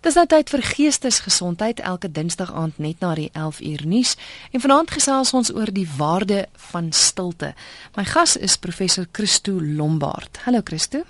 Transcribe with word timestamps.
Dis 0.00 0.16
nou 0.16 0.22
tyd 0.24 0.48
vir 0.48 0.62
geestesgesondheid 0.64 1.80
elke 1.84 2.08
Dinsdag 2.08 2.48
aand 2.56 2.78
net 2.80 3.02
na 3.04 3.10
die 3.18 3.28
11 3.36 3.58
uur 3.60 3.82
nuus 3.84 4.14
en 4.48 4.62
vanaand 4.64 4.94
gesels 4.96 5.34
ons 5.36 5.50
oor 5.52 5.68
die 5.76 5.84
waarde 5.98 6.46
van 6.70 6.88
stilte. 6.96 7.50
My 7.98 8.06
gas 8.08 8.38
is 8.40 8.56
professor 8.56 9.04
Christo 9.12 9.60
Lombard. 9.60 10.40
Hallo 10.46 10.64
Christo. 10.64 11.04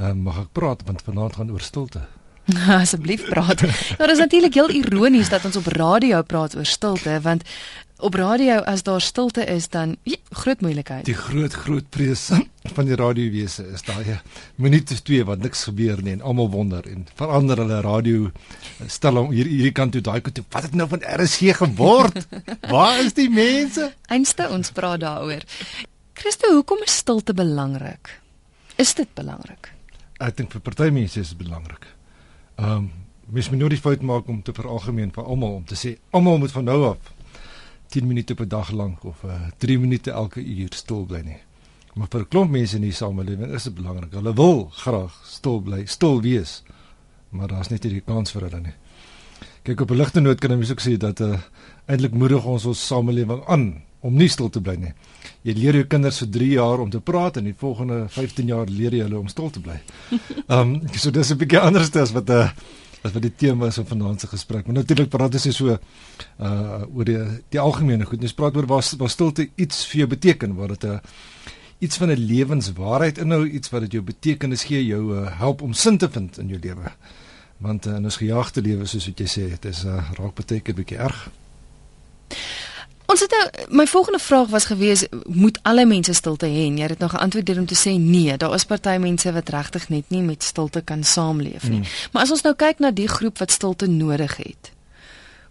Ehm 0.00 0.08
uh, 0.08 0.24
mag 0.30 0.38
ek 0.46 0.52
praat 0.56 0.80
want 0.88 1.04
vanaand 1.04 1.36
gaan 1.36 1.52
oor 1.52 1.60
stilte. 1.60 2.06
Asseblief 2.80 3.28
praat. 3.28 3.66
Nou 4.00 4.08
dis 4.08 4.24
natuurlik 4.24 4.56
heel 4.56 4.72
ironies 4.80 5.28
dat 5.28 5.44
ons 5.44 5.60
op 5.60 5.68
radio 5.76 6.22
praat 6.24 6.56
oor 6.56 6.64
stilte 6.66 7.20
want 7.20 7.44
op 8.02 8.14
radio 8.18 8.58
as 8.66 8.82
daar 8.82 9.00
stilte 9.00 9.44
is 9.46 9.68
dan 9.70 9.94
jy, 10.02 10.16
groot 10.42 10.60
moeilikheid. 10.60 11.04
Die 11.06 11.16
groot 11.16 11.54
groot 11.54 11.86
prees 11.94 12.24
van 12.74 12.88
die 12.88 12.96
radiowese 12.98 13.64
is 13.74 13.84
daai 13.86 14.18
minuut 14.62 14.90
of 14.90 15.02
twee 15.06 15.24
wat 15.28 15.42
niks 15.44 15.62
gebeur 15.68 16.02
nie 16.02 16.16
en 16.16 16.24
almal 16.26 16.50
wonder 16.50 16.86
en 16.90 17.06
verander 17.18 17.62
hulle 17.62 17.78
radio 17.86 18.30
stel 18.90 19.20
hom 19.20 19.30
hier 19.34 19.46
hierdie 19.46 19.74
kant 19.76 19.94
toe 19.94 20.02
daai 20.02 20.20
kant 20.20 20.40
toe 20.40 20.44
wat 20.54 20.66
het 20.66 20.74
nou 20.78 20.88
van 20.90 21.06
RSG 21.14 21.54
geword? 21.60 22.18
Waar 22.74 23.04
is 23.04 23.14
die 23.18 23.28
mense? 23.30 23.92
Einste 24.10 24.50
ons 24.50 24.74
praat 24.74 25.04
daaroor. 25.06 25.46
Christo, 26.18 26.50
hoekom 26.58 26.82
is 26.86 26.98
stilte 27.04 27.34
belangrik? 27.38 28.18
Is 28.82 28.94
dit 28.98 29.14
belangrik? 29.14 29.70
Ek 30.18 30.36
dink 30.38 30.54
vir 30.54 30.66
party 30.66 30.90
mense 30.94 31.22
is 31.22 31.34
dit 31.34 31.44
belangrik. 31.46 31.86
Ehm 32.58 32.82
um, 32.82 32.90
mens 33.32 33.48
moet 33.48 33.62
nooit 33.62 33.80
fout 33.80 34.02
maak 34.04 34.26
om 34.28 34.42
te 34.44 34.52
veralgemeen 34.52 35.12
vir 35.14 35.24
almal 35.24 35.60
om 35.62 35.64
te 35.64 35.76
sê 35.78 35.94
almal 36.10 36.40
moet 36.42 36.52
van 36.52 36.66
nou 36.68 36.80
af 36.90 37.12
10 37.92 38.06
minute 38.08 38.34
per 38.34 38.48
dag 38.48 38.70
lank 38.72 39.04
of 39.04 39.22
uh, 39.24 39.34
eh, 39.34 39.50
3 39.58 39.78
minute 39.78 40.10
elke 40.10 40.40
uur 40.40 40.72
stil 40.74 41.04
bly 41.04 41.20
nie. 41.26 41.40
Maar 41.94 42.08
vir 42.08 42.20
'n 42.20 42.28
klomp 42.28 42.50
mense 42.50 42.76
in 42.76 42.82
die 42.82 42.92
samelewing 42.92 43.52
is 43.52 43.64
dit 43.68 43.74
belangrik. 43.74 44.12
Hulle 44.12 44.32
wil 44.34 44.70
graag 44.72 45.12
stil 45.24 45.60
bly, 45.60 45.84
stil 45.86 46.22
wees. 46.22 46.62
Maar 47.30 47.48
daar's 47.48 47.68
net 47.68 47.84
nie 47.84 47.92
die 47.92 48.00
kans 48.00 48.32
vir 48.32 48.48
hulle 48.48 48.60
nie. 48.60 48.74
Kyk 49.62 49.80
op 49.80 49.90
'n 49.90 49.96
ligte 49.96 50.20
noot 50.20 50.40
kan 50.40 50.52
ek 50.52 50.70
ook 50.70 50.80
sê 50.80 50.96
dat 50.96 51.20
uh, 51.20 51.38
eintlik 51.86 52.14
moedig 52.14 52.44
ons 52.44 52.64
ons 52.64 52.86
samelewing 52.86 53.44
aan 53.46 53.82
om 54.00 54.14
nie 54.14 54.28
stil 54.28 54.48
te 54.50 54.60
bly 54.60 54.74
nie. 54.76 54.92
Jy 55.42 55.54
leer 55.54 55.74
jou 55.74 55.84
kinders 55.84 56.18
vir 56.18 56.28
3 56.28 56.48
jaar 56.48 56.80
om 56.80 56.90
te 56.90 57.00
praat 57.00 57.36
en 57.36 57.44
die 57.44 57.54
volgende 57.54 58.08
15 58.08 58.46
jaar 58.46 58.66
leer 58.66 58.92
jy 58.92 59.02
hulle 59.02 59.18
om 59.18 59.28
stil 59.28 59.50
te 59.50 59.60
bly. 59.60 59.80
Ehm 60.48 60.58
um, 60.58 60.80
so 60.94 61.10
dis 61.10 61.30
'n 61.30 61.38
bietjie 61.38 61.60
anders 61.60 61.94
as 61.96 62.12
wat 62.12 62.28
'n 62.30 62.32
uh, 62.32 62.48
as 63.02 63.12
wat 63.12 63.22
die 63.22 63.34
tema 63.34 63.66
is 63.66 63.78
van 63.80 63.86
vanaand 63.86 64.20
se 64.20 64.26
gesprek. 64.30 64.66
Maar 64.66 64.74
natuurlik 64.80 65.10
praat 65.10 65.34
ons 65.34 65.48
so 65.56 65.76
uh 66.38 66.82
oor 66.94 67.04
die 67.04 67.18
die 67.50 67.60
algemene 67.60 68.06
goed. 68.06 68.22
Ons 68.22 68.36
praat 68.38 68.56
oor 68.56 68.66
waar 68.66 68.86
waar 68.98 69.10
stilte 69.10 69.48
iets 69.56 69.86
vir 69.90 70.04
jou 70.04 70.08
beteken, 70.14 70.54
waar 70.54 70.68
dit 70.68 70.84
'n 70.84 71.00
iets 71.78 71.96
van 71.96 72.10
'n 72.10 72.26
lewenswaarheid 72.26 73.18
inhou, 73.18 73.46
iets 73.46 73.70
wat 73.70 73.80
dit 73.80 73.92
jou 73.92 74.02
betekenis 74.02 74.64
gee, 74.64 74.86
jou 74.86 75.16
uh, 75.16 75.38
help 75.38 75.62
om 75.62 75.72
sin 75.72 75.98
te 75.98 76.10
vind 76.10 76.38
in 76.38 76.48
jou 76.48 76.60
lewe. 76.60 76.92
Want 77.58 77.86
uh, 77.86 77.96
in 77.96 78.04
ons 78.04 78.16
gejaagde 78.16 78.62
lewe 78.62 78.86
soos 78.86 79.06
wat 79.06 79.18
jy 79.18 79.26
sê, 79.26 79.48
dit 79.50 79.64
is 79.64 79.84
uh, 79.84 80.10
raak 80.18 80.34
beteken 80.34 80.72
'n 80.72 80.76
bietjie 80.76 80.98
erg. 80.98 81.30
Ons 83.06 83.20
het 83.20 83.30
nou 83.30 83.76
my 83.76 83.86
volgende 83.86 84.18
vraag 84.18 84.48
was 84.48 84.64
gewees 84.64 85.06
moet 85.26 85.58
alle 85.62 85.84
mense 85.86 86.12
stilte 86.14 86.46
hê 86.46 86.66
en 86.68 86.78
jy 86.78 86.88
het 86.92 87.02
nou 87.02 87.10
geantwoord 87.10 87.46
deur 87.46 87.58
om 87.58 87.66
te 87.66 87.78
sê 87.78 87.96
nee, 87.98 88.36
daar 88.36 88.54
is 88.54 88.64
party 88.64 88.96
mense 89.02 89.32
wat 89.32 89.48
regtig 89.48 89.88
net 89.88 90.10
nie 90.14 90.22
met 90.22 90.42
stilte 90.42 90.80
kan 90.80 91.04
saamleef 91.04 91.68
nie. 91.68 91.82
Mm. 91.82 91.90
Maar 92.12 92.22
as 92.22 92.30
ons 92.30 92.44
nou 92.46 92.54
kyk 92.54 92.78
na 92.78 92.90
die 92.90 93.08
groep 93.08 93.38
wat 93.42 93.50
stilte 93.50 93.86
nodig 93.86 94.36
het. 94.36 94.72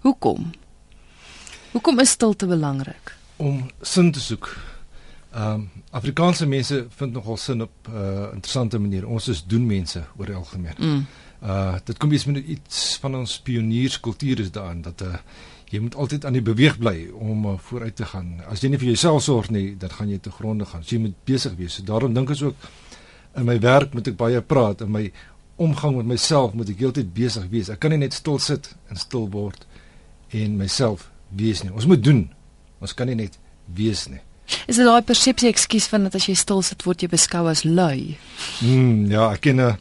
Hoekom? 0.01 0.51
Hoekom 1.71 1.99
is 1.99 2.09
stilte 2.09 2.47
belangrik? 2.47 3.15
Om 3.37 3.69
sin 3.81 4.11
te 4.11 4.19
soek. 4.19 4.55
Ehm 5.31 5.53
um, 5.53 5.69
Afrikaanse 5.91 6.45
mense 6.47 6.85
vind 6.95 7.13
nogal 7.13 7.37
sin 7.37 7.61
op 7.61 7.71
'n 7.87 7.95
uh, 7.95 8.27
interessante 8.33 8.79
manier. 8.79 9.07
Ons 9.07 9.27
is 9.27 9.43
doen 9.45 9.65
mense 9.65 10.03
oor 10.17 10.35
algemeen. 10.35 10.75
Mm. 10.77 11.05
Uh 11.43 11.75
dit 11.83 11.97
kom 11.97 12.11
iets 12.11 12.25
met 12.25 12.45
iets 12.45 12.97
van 13.01 13.15
ons 13.15 13.39
pionierskultuur 13.39 14.39
is 14.39 14.51
daarin 14.51 14.81
dat 14.81 15.01
'n 15.01 15.05
uh, 15.05 15.15
jy 15.71 15.79
moet 15.79 15.95
altyd 15.95 16.25
aan 16.27 16.35
die 16.35 16.43
beweeg 16.43 16.77
bly 16.81 16.95
om 17.15 17.45
uh, 17.47 17.57
vooruit 17.69 17.95
te 17.95 18.05
gaan. 18.05 18.41
As 18.51 18.63
jy 18.63 18.73
nie 18.73 18.79
vir 18.81 18.91
jouself 18.91 19.23
sorg 19.23 19.51
nie, 19.55 19.77
dan 19.79 19.93
gaan 19.95 20.09
jy 20.11 20.19
te 20.19 20.31
gronde 20.31 20.67
gaan. 20.67 20.83
So 20.83 20.97
jy 20.97 21.05
moet 21.05 21.19
besig 21.27 21.55
wees. 21.59 21.77
So 21.79 21.87
daarom 21.87 22.15
dink 22.17 22.33
ek 22.33 22.43
ook 22.43 22.65
in 23.39 23.47
my 23.47 23.55
werk 23.63 23.93
moet 23.95 24.09
ek 24.11 24.17
baie 24.19 24.41
praat 24.43 24.83
en 24.83 24.91
my 24.91 25.05
omgang 25.61 25.95
met 25.95 26.09
myself 26.09 26.55
moet 26.57 26.73
ek 26.73 26.81
heeltyd 26.83 27.13
besig 27.15 27.47
wees. 27.53 27.69
Ek 27.71 27.79
kan 27.79 27.93
nie 27.95 28.01
net 28.01 28.17
stil 28.17 28.39
sit 28.43 28.73
en 28.91 28.99
stil 28.99 29.29
word 29.31 29.63
en 30.35 30.57
myself 30.59 31.07
wees 31.39 31.63
nie. 31.63 31.71
Ons 31.71 31.87
moet 31.87 32.03
doen. 32.03 32.25
Ons 32.83 32.95
kan 32.97 33.07
nie 33.07 33.15
net 33.15 33.37
wees 33.71 34.07
nie. 34.11 34.19
Is 34.67 34.75
dit 34.75 34.83
daai 34.83 35.03
persepsie 35.07 35.47
ekskuus 35.51 35.87
van 35.91 36.09
dat 36.09 36.17
as 36.19 36.27
jy 36.27 36.35
stil 36.35 36.59
sit 36.65 36.83
word 36.83 37.05
jy 37.05 37.11
beskou 37.11 37.45
as 37.47 37.63
lui? 37.63 38.17
Mm, 38.59 39.07
ja, 39.13 39.29
ek 39.31 39.47
ken 39.47 39.61
'n 39.61 39.69
uh, 39.69 39.75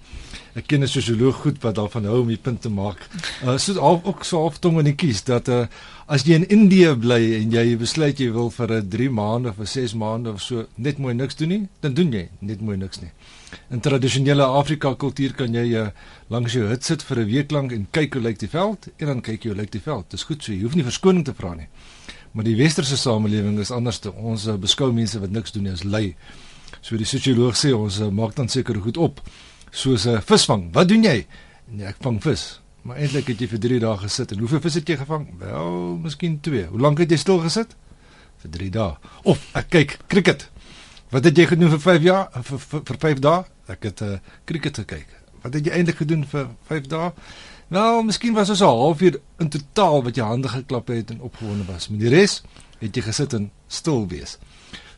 ek 0.60 0.68
ken 0.68 0.82
'n 0.84 0.88
sosioloog 0.88 1.36
goed 1.40 1.58
wat 1.64 1.74
daarvan 1.74 2.04
hou 2.04 2.20
om 2.20 2.28
die 2.28 2.40
punt 2.40 2.60
te 2.62 2.68
maak. 2.68 3.00
Uh 3.44 3.56
so 3.56 3.78
al 3.78 4.00
ook 4.04 4.24
so 4.24 4.38
half 4.44 4.58
tong 4.58 4.78
in 4.78 4.84
die 4.84 4.98
kies 5.02 5.24
dat 5.24 5.48
uh 5.48 5.66
as 6.06 6.24
jy 6.26 6.34
in 6.34 6.48
Indië 6.48 6.96
bly 6.98 7.20
en 7.38 7.52
jy 7.54 7.76
besluit 7.78 8.18
jy 8.18 8.30
wil 8.32 8.50
vir 8.50 8.72
'n 8.80 8.88
3 8.88 9.10
maande 9.10 9.48
of 9.48 9.58
'n 9.58 9.66
6 9.66 9.94
maande 9.94 10.32
of 10.32 10.42
so 10.42 10.66
net 10.76 10.98
mooi 10.98 11.14
niks 11.14 11.36
doen 11.36 11.48
nie, 11.48 11.68
dan 11.80 11.94
doen 11.94 12.12
jy 12.12 12.28
net 12.40 12.60
mooi 12.60 12.76
niks 12.76 13.00
nie. 13.00 13.10
In 13.70 13.80
tradisionele 13.80 14.44
Afrika 14.44 14.94
kultuur 14.94 15.32
kan 15.34 15.54
jy 15.54 15.74
uh, 15.74 15.90
langs 16.28 16.52
jou 16.52 16.66
hut 16.66 16.84
sit 16.84 17.02
vir 17.02 17.18
'n 17.18 17.26
week 17.26 17.50
lank 17.50 17.72
en 17.72 17.86
kyk 17.90 18.14
hoe 18.14 18.22
lyk 18.22 18.38
die 18.38 18.48
veld 18.48 18.88
en 18.98 19.06
dan 19.06 19.20
kyk 19.20 19.44
jy 19.44 19.50
hoe 19.50 19.60
lyk 19.60 19.70
die 19.70 19.80
veld. 19.80 20.10
Dis 20.10 20.22
goed 20.22 20.42
so, 20.42 20.52
jy 20.52 20.62
hoef 20.62 20.74
nie 20.74 20.84
verskoning 20.84 21.24
te 21.24 21.34
vra 21.34 21.54
nie. 21.54 21.68
Maar 22.32 22.44
die 22.44 22.56
westerse 22.56 22.96
samelewing 22.96 23.58
is 23.58 23.70
anders 23.70 23.98
te 23.98 24.12
ons 24.12 24.46
uh, 24.46 24.54
beskou 24.54 24.92
mense 24.92 25.20
wat 25.20 25.30
niks 25.30 25.52
doen 25.52 25.62
nie 25.62 25.72
as 25.72 25.84
lui. 25.84 26.14
So 26.80 26.96
die 26.96 27.06
sosioloog 27.06 27.56
sê 27.56 27.72
ons 27.72 28.00
uh, 28.00 28.10
maak 28.10 28.36
dan 28.36 28.48
seker 28.48 28.80
goed 28.80 28.96
op 28.96 29.20
soos 29.70 30.06
'n 30.06 30.20
visvang. 30.22 30.72
Wat 30.72 30.88
doen 30.88 31.02
jy? 31.02 31.26
Nee, 31.66 31.86
ek 31.86 31.96
vang 32.00 32.22
vis. 32.22 32.60
Maar 32.82 32.96
eintlik 32.96 33.26
het 33.26 33.40
jy 33.40 33.48
vir 33.48 33.58
3 33.58 33.78
dae 33.78 33.96
gesit 33.96 34.32
en 34.32 34.38
hoeveel 34.38 34.60
vis 34.60 34.74
het 34.74 34.88
jy 34.88 34.96
gevang? 34.96 35.26
Wel, 35.38 35.98
miskien 36.02 36.40
2. 36.40 36.64
Hoe 36.72 36.80
lank 36.80 36.98
het 36.98 37.10
jy 37.10 37.16
stil 37.16 37.38
gesit? 37.44 37.76
Vir 38.40 38.50
3 38.50 38.70
dae. 38.70 38.96
Of 39.22 39.44
ek 39.54 39.68
kyk 39.68 39.98
cricket. 40.08 40.48
Wat 41.10 41.24
het 41.24 41.36
jy 41.36 41.46
gedoen 41.46 41.70
vir 41.70 41.80
5 41.80 42.02
jaar 42.02 42.28
vir 42.42 42.58
vir, 42.58 42.82
vir 42.84 43.00
5 43.04 43.18
dae? 43.18 43.44
Ek 43.68 43.82
het 43.82 44.00
'n 44.00 44.04
uh, 44.04 44.18
cricket 44.44 44.76
gekyk. 44.76 45.08
Wat 45.42 45.54
het 45.54 45.66
jy 45.66 45.72
eintlik 45.72 45.96
gedoen 45.96 46.24
vir 46.24 46.48
5 46.68 46.86
dae? 46.86 47.12
Nou, 47.68 48.02
miskien 48.04 48.34
was 48.34 48.50
ons 48.50 48.62
al 48.62 48.80
halfuur 48.80 49.20
in 49.38 49.48
totaal 49.48 50.02
wat 50.02 50.16
jy 50.16 50.24
hande 50.24 50.48
geklap 50.48 50.88
het 50.88 51.10
en 51.10 51.20
opgewonde 51.20 51.64
was. 51.64 51.88
Maar 51.88 51.98
die 51.98 52.08
res 52.08 52.42
het 52.78 52.96
jy 52.96 53.02
gesit 53.02 53.32
en 53.32 53.50
stil 53.68 54.08
wees. 54.08 54.38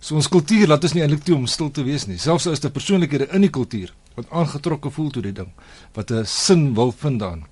So 0.00 0.14
ons 0.14 0.28
kultuur 0.28 0.66
laat 0.66 0.82
ons 0.82 0.92
nie 0.92 1.02
eintlik 1.02 1.24
toe 1.24 1.34
om 1.36 1.46
stil 1.46 1.70
te 1.70 1.82
wees 1.82 2.06
nie. 2.06 2.18
Selfs 2.18 2.46
as 2.46 2.60
daar 2.60 2.70
persoonlikhede 2.70 3.28
in 3.32 3.40
die 3.40 3.50
kultuur 3.50 3.92
wat 4.14 4.30
aangetrokke 4.30 4.90
voel 4.90 5.10
tot 5.10 5.22
die 5.22 5.32
ding, 5.32 5.52
wat 5.92 6.10
'n 6.10 6.24
sin 6.24 6.74
wil 6.74 6.92
vind 6.92 7.18
dan. 7.18 7.46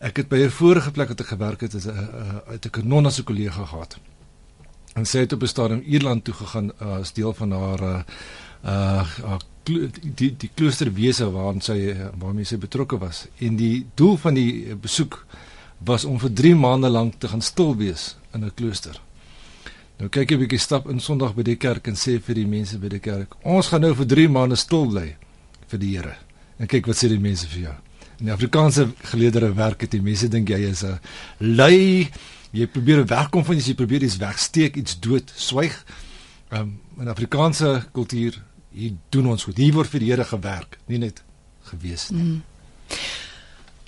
Ek 0.00 0.16
het 0.16 0.28
by 0.28 0.36
'n 0.36 0.50
vorige 0.50 0.90
plek 0.90 1.08
wat 1.08 1.20
ek 1.20 1.26
gewerk 1.26 1.60
het, 1.60 1.72
het 1.72 1.86
'n 1.86 2.42
uit 2.46 2.76
'n 2.76 2.88
nonna 2.88 3.10
se 3.10 3.22
kollega 3.22 3.64
gehad. 3.64 3.98
En 4.94 5.06
sy 5.06 5.18
het 5.18 5.32
op 5.32 5.42
'n 5.42 5.46
stadium 5.46 5.82
Ierland 5.86 6.24
toe 6.24 6.34
gegaan 6.34 6.70
uh, 6.82 6.96
as 6.96 7.12
deel 7.12 7.34
van 7.34 7.50
haar 7.50 7.82
uh, 7.82 8.02
uh 8.64 9.06
die 10.14 10.36
die 10.36 10.50
kloosterwese 10.54 11.30
waarin 11.30 11.60
sy 11.60 11.96
waarmee 12.18 12.44
sy 12.44 12.56
betrokke 12.58 12.98
was. 12.98 13.26
En 13.38 13.56
die 13.56 13.86
doel 13.94 14.16
van 14.16 14.34
die 14.34 14.76
besoek 14.76 15.26
was 15.84 16.04
om 16.04 16.18
vir 16.18 16.32
3 16.32 16.54
maande 16.54 16.88
lank 16.88 17.14
te 17.18 17.28
gaan 17.28 17.42
stil 17.42 17.76
wees 17.76 18.16
in 18.32 18.44
'n 18.44 18.54
klooster. 18.54 19.00
Nou 19.98 20.08
kyk 20.08 20.30
ek 20.30 20.32
'n 20.32 20.38
bietjie 20.38 20.58
stap 20.58 20.88
in 20.88 21.00
Sondag 21.00 21.34
by 21.34 21.42
die 21.42 21.56
kerk 21.56 21.86
en 21.86 21.94
sê 21.94 22.20
vir 22.20 22.34
die 22.34 22.46
mense 22.46 22.78
by 22.78 22.88
die 22.88 22.98
kerk, 22.98 23.34
ons 23.42 23.68
gaan 23.68 23.80
nou 23.80 23.94
vir 23.94 24.06
3 24.06 24.28
maande 24.28 24.56
stil 24.56 24.86
bly 24.86 25.16
vir 25.68 25.82
die 25.82 25.92
Here. 25.96 26.16
En 26.58 26.66
kyk 26.66 26.86
wat 26.86 26.98
sê 26.98 27.08
die 27.08 27.20
mense 27.22 27.48
vir 27.48 27.60
jou. 27.68 27.74
In 28.18 28.30
die 28.30 28.34
Afrikaanse 28.34 28.88
geleedere 29.12 29.52
werk 29.54 29.84
dit 29.86 29.96
die 29.98 30.02
mense 30.02 30.28
dink 30.28 30.48
jy 30.48 30.60
is 30.70 30.82
'n 30.84 30.98
lui, 31.38 32.08
jy 32.50 32.66
probeer 32.66 33.04
wegkom 33.06 33.44
van 33.44 33.56
jy 33.56 33.74
probeer 33.74 34.02
iets 34.02 34.16
wegsteek, 34.16 34.76
iets 34.76 34.98
dood, 35.00 35.32
swyg. 35.36 35.84
Um, 36.50 36.80
in 36.98 37.08
Afrikaanse 37.08 37.86
kultuur 37.92 38.42
hier 38.72 38.92
doen 39.10 39.28
ons 39.28 39.44
goed. 39.44 39.56
Hier 39.56 39.74
word 39.74 39.88
vir 39.88 40.00
die 40.00 40.10
Here 40.10 40.24
gewerk, 40.24 40.78
nie 40.86 40.98
net 40.98 41.22
gewees 41.62 42.10
nie. 42.10 42.22
Mm. 42.22 42.42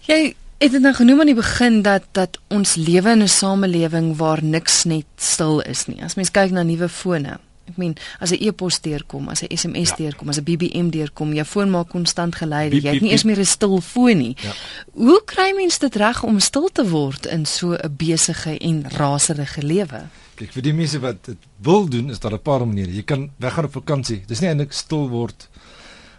Jy 0.06 0.34
Het 0.60 0.74
dit 0.76 0.82
nou 0.84 0.92
genoem 0.92 1.22
aan 1.22 1.30
die 1.30 1.38
begin 1.38 1.78
dat 1.82 2.04
dat 2.12 2.36
ons 2.53 2.74
lewe 2.77 3.10
in 3.10 3.22
'n 3.22 3.28
samelewing 3.28 4.16
waar 4.16 4.44
niks 4.44 4.84
net 4.84 5.06
stil 5.16 5.60
is 5.60 5.86
nie. 5.86 6.03
As 6.04 6.15
mens 6.15 6.30
kyk 6.30 6.50
na 6.50 6.62
nuwe 6.62 6.88
fone. 6.88 7.38
Ek 7.70 7.76
meen, 7.76 7.96
as 8.18 8.30
'n 8.30 8.40
e-pos 8.40 8.80
deurkom, 8.80 9.28
as 9.28 9.42
'n 9.42 9.56
SMS 9.56 9.90
ja. 9.90 9.96
deurkom, 9.96 10.28
as 10.28 10.38
'n 10.38 10.44
BBM 10.44 10.90
deurkom, 10.90 11.34
jou 11.34 11.44
foon 11.44 11.70
maak 11.70 11.88
konstant 11.88 12.34
geluide. 12.34 12.80
Jy 12.80 12.92
het 12.92 13.02
nie 13.02 13.10
eers 13.10 13.24
meer 13.24 13.38
'n 13.38 13.44
stil 13.44 13.80
foon 13.80 14.18
nie. 14.18 14.36
Ja. 14.42 14.52
Hoe 14.92 15.22
kry 15.24 15.52
mens 15.56 15.78
dit 15.78 15.94
reg 15.94 16.22
om 16.22 16.40
stil 16.40 16.68
te 16.72 16.88
word 16.88 17.26
in 17.26 17.46
so 17.46 17.72
'n 17.72 17.96
besige 17.96 18.58
en 18.58 18.84
raserige 18.90 19.62
lewe? 19.62 20.08
Kyk, 20.34 20.52
vir 20.52 20.62
die 20.62 20.72
mense 20.72 20.98
wat 20.98 21.24
dit 21.24 21.38
wil 21.62 21.88
doen, 21.88 22.10
is 22.10 22.18
daar 22.18 22.32
'n 22.32 22.42
paar 22.42 22.66
maniere. 22.66 22.94
Jy 22.94 23.02
kan 23.02 23.30
weggaan 23.36 23.64
op 23.64 23.72
vakansie. 23.72 24.22
Dis 24.26 24.40
nie 24.40 24.48
eintlik 24.48 24.72
stil 24.72 25.08
word 25.08 25.48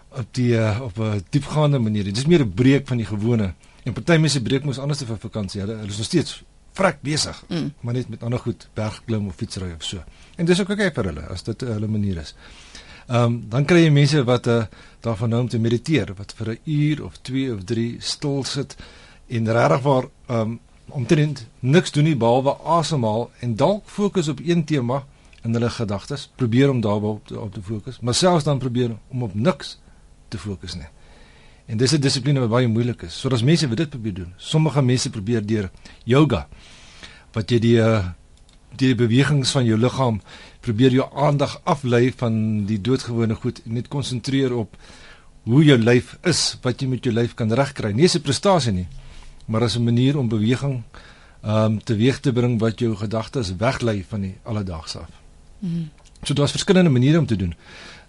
op 0.09 0.27
die 0.31 0.53
uh, 0.53 0.81
op 0.81 0.98
'n 0.98 1.24
diepgaande 1.30 1.80
manier. 1.80 2.03
Dit 2.03 2.18
is 2.18 2.25
meer 2.25 2.42
'n 2.42 2.53
breek 2.53 2.88
van 2.88 2.98
die 2.98 3.06
gewone 3.06 3.53
En 3.83 3.94
party 3.98 4.19
mense 4.21 4.42
breek 4.45 4.65
mos 4.68 4.80
anders 4.81 5.01
vir 5.07 5.18
vakansie. 5.18 5.62
Hulle 5.63 5.80
is 5.88 5.98
nog 5.98 6.06
steeds 6.06 6.42
vrek 6.74 7.02
besig, 7.02 7.44
mm. 7.50 7.74
maar 7.82 7.94
net 7.94 8.10
met 8.10 8.24
ander 8.24 8.40
goed, 8.40 8.68
bergklim 8.74 9.28
of 9.28 9.36
fietsry 9.36 9.72
of 9.76 9.84
so. 9.84 10.04
En 10.36 10.46
dis 10.46 10.62
ook 10.62 10.70
okay 10.70 10.92
vir 10.92 11.12
hulle 11.12 11.28
as 11.34 11.44
dit 11.44 11.62
hulle 11.62 11.88
manier 11.88 12.18
is. 12.24 12.36
Ehm 13.08 13.24
um, 13.24 13.38
dan 13.50 13.66
kry 13.66 13.84
jy 13.84 13.92
mense 13.92 14.24
wat 14.24 14.48
uh, 14.48 14.64
daarvan 15.04 15.32
hou 15.32 15.42
om 15.42 15.50
te 15.50 15.60
mediteer, 15.60 16.14
wat 16.18 16.34
vir 16.38 16.52
'n 16.54 16.60
uur 16.66 17.04
of 17.06 17.18
2 17.22 17.54
of 17.54 17.64
3 17.64 17.96
stil 18.00 18.44
sit 18.44 18.76
en 19.28 19.52
regtig 19.52 19.82
waar 19.82 20.06
um 20.30 20.60
omtrent 20.92 21.46
niks 21.60 21.92
doen 21.92 22.04
nie 22.04 22.16
behalwe 22.16 22.56
asemhaal 22.64 23.30
en 23.40 23.56
dalk 23.56 23.84
fokus 23.86 24.28
op 24.28 24.40
een 24.44 24.64
tema 24.64 25.06
in 25.44 25.54
hulle 25.54 25.70
gedagtes, 25.70 26.30
probeer 26.36 26.70
om 26.70 26.82
daarop 26.82 27.28
te, 27.28 27.40
op 27.40 27.54
te 27.54 27.62
fokus, 27.62 28.00
maar 28.00 28.14
selfs 28.14 28.44
dan 28.44 28.60
probeer 28.60 28.98
om 29.08 29.24
op 29.24 29.34
niks 29.34 29.80
te 30.28 30.38
fokus 30.38 30.76
nie. 30.76 30.90
En 31.72 31.78
dis 31.78 31.94
'n 31.94 32.02
dissipline 32.02 32.40
wat 32.40 32.50
baie 32.50 32.68
moeilik 32.68 33.02
is. 33.08 33.20
So 33.20 33.30
as 33.30 33.44
mense 33.44 33.68
dit 33.68 33.90
probeer 33.90 34.14
doen. 34.14 34.34
Sommige 34.38 34.82
mense 34.82 35.10
probeer 35.10 35.46
deur 35.46 35.72
yoga 36.04 36.48
wat 37.34 37.52
jy 37.52 37.60
die 37.60 37.78
uh, 37.80 38.06
die 38.76 38.96
bewegings 38.96 39.52
van 39.52 39.66
jou 39.66 39.78
liggaam 39.78 40.22
probeer 40.60 40.92
jou 40.92 41.08
aandag 41.16 41.62
aflei 41.64 42.12
van 42.16 42.66
die 42.66 42.82
doodgewone 42.82 43.36
goed 43.36 43.62
en 43.66 43.74
net 43.74 43.88
konsentreer 43.88 44.54
op 44.56 44.78
hoe 45.44 45.64
jou 45.64 45.78
lyf 45.78 46.18
is, 46.24 46.58
wat 46.62 46.82
jy 46.82 46.88
met 46.88 47.04
jou 47.04 47.14
lyf 47.14 47.34
kan 47.34 47.52
regkry. 47.52 47.92
Nie 47.92 48.08
'n 48.08 48.22
prestasie 48.22 48.72
nie, 48.72 48.88
maar 49.48 49.64
as 49.64 49.78
'n 49.78 49.84
manier 49.84 50.18
om 50.18 50.28
beweging 50.28 50.84
ehm 51.44 51.66
um, 51.66 51.84
teweeg 51.84 52.20
te 52.20 52.32
bring 52.32 52.60
wat 52.60 52.80
jou 52.80 52.96
gedagtes 52.96 53.56
weglei 53.56 54.04
van 54.10 54.22
die 54.22 54.36
alledaagse 54.44 55.00
af. 55.00 55.10
Mm 55.60 55.90
so 56.24 56.34
daar's 56.34 56.52
verskillende 56.52 56.90
maniere 56.90 57.18
om 57.18 57.26
te 57.26 57.36
doen. 57.36 57.54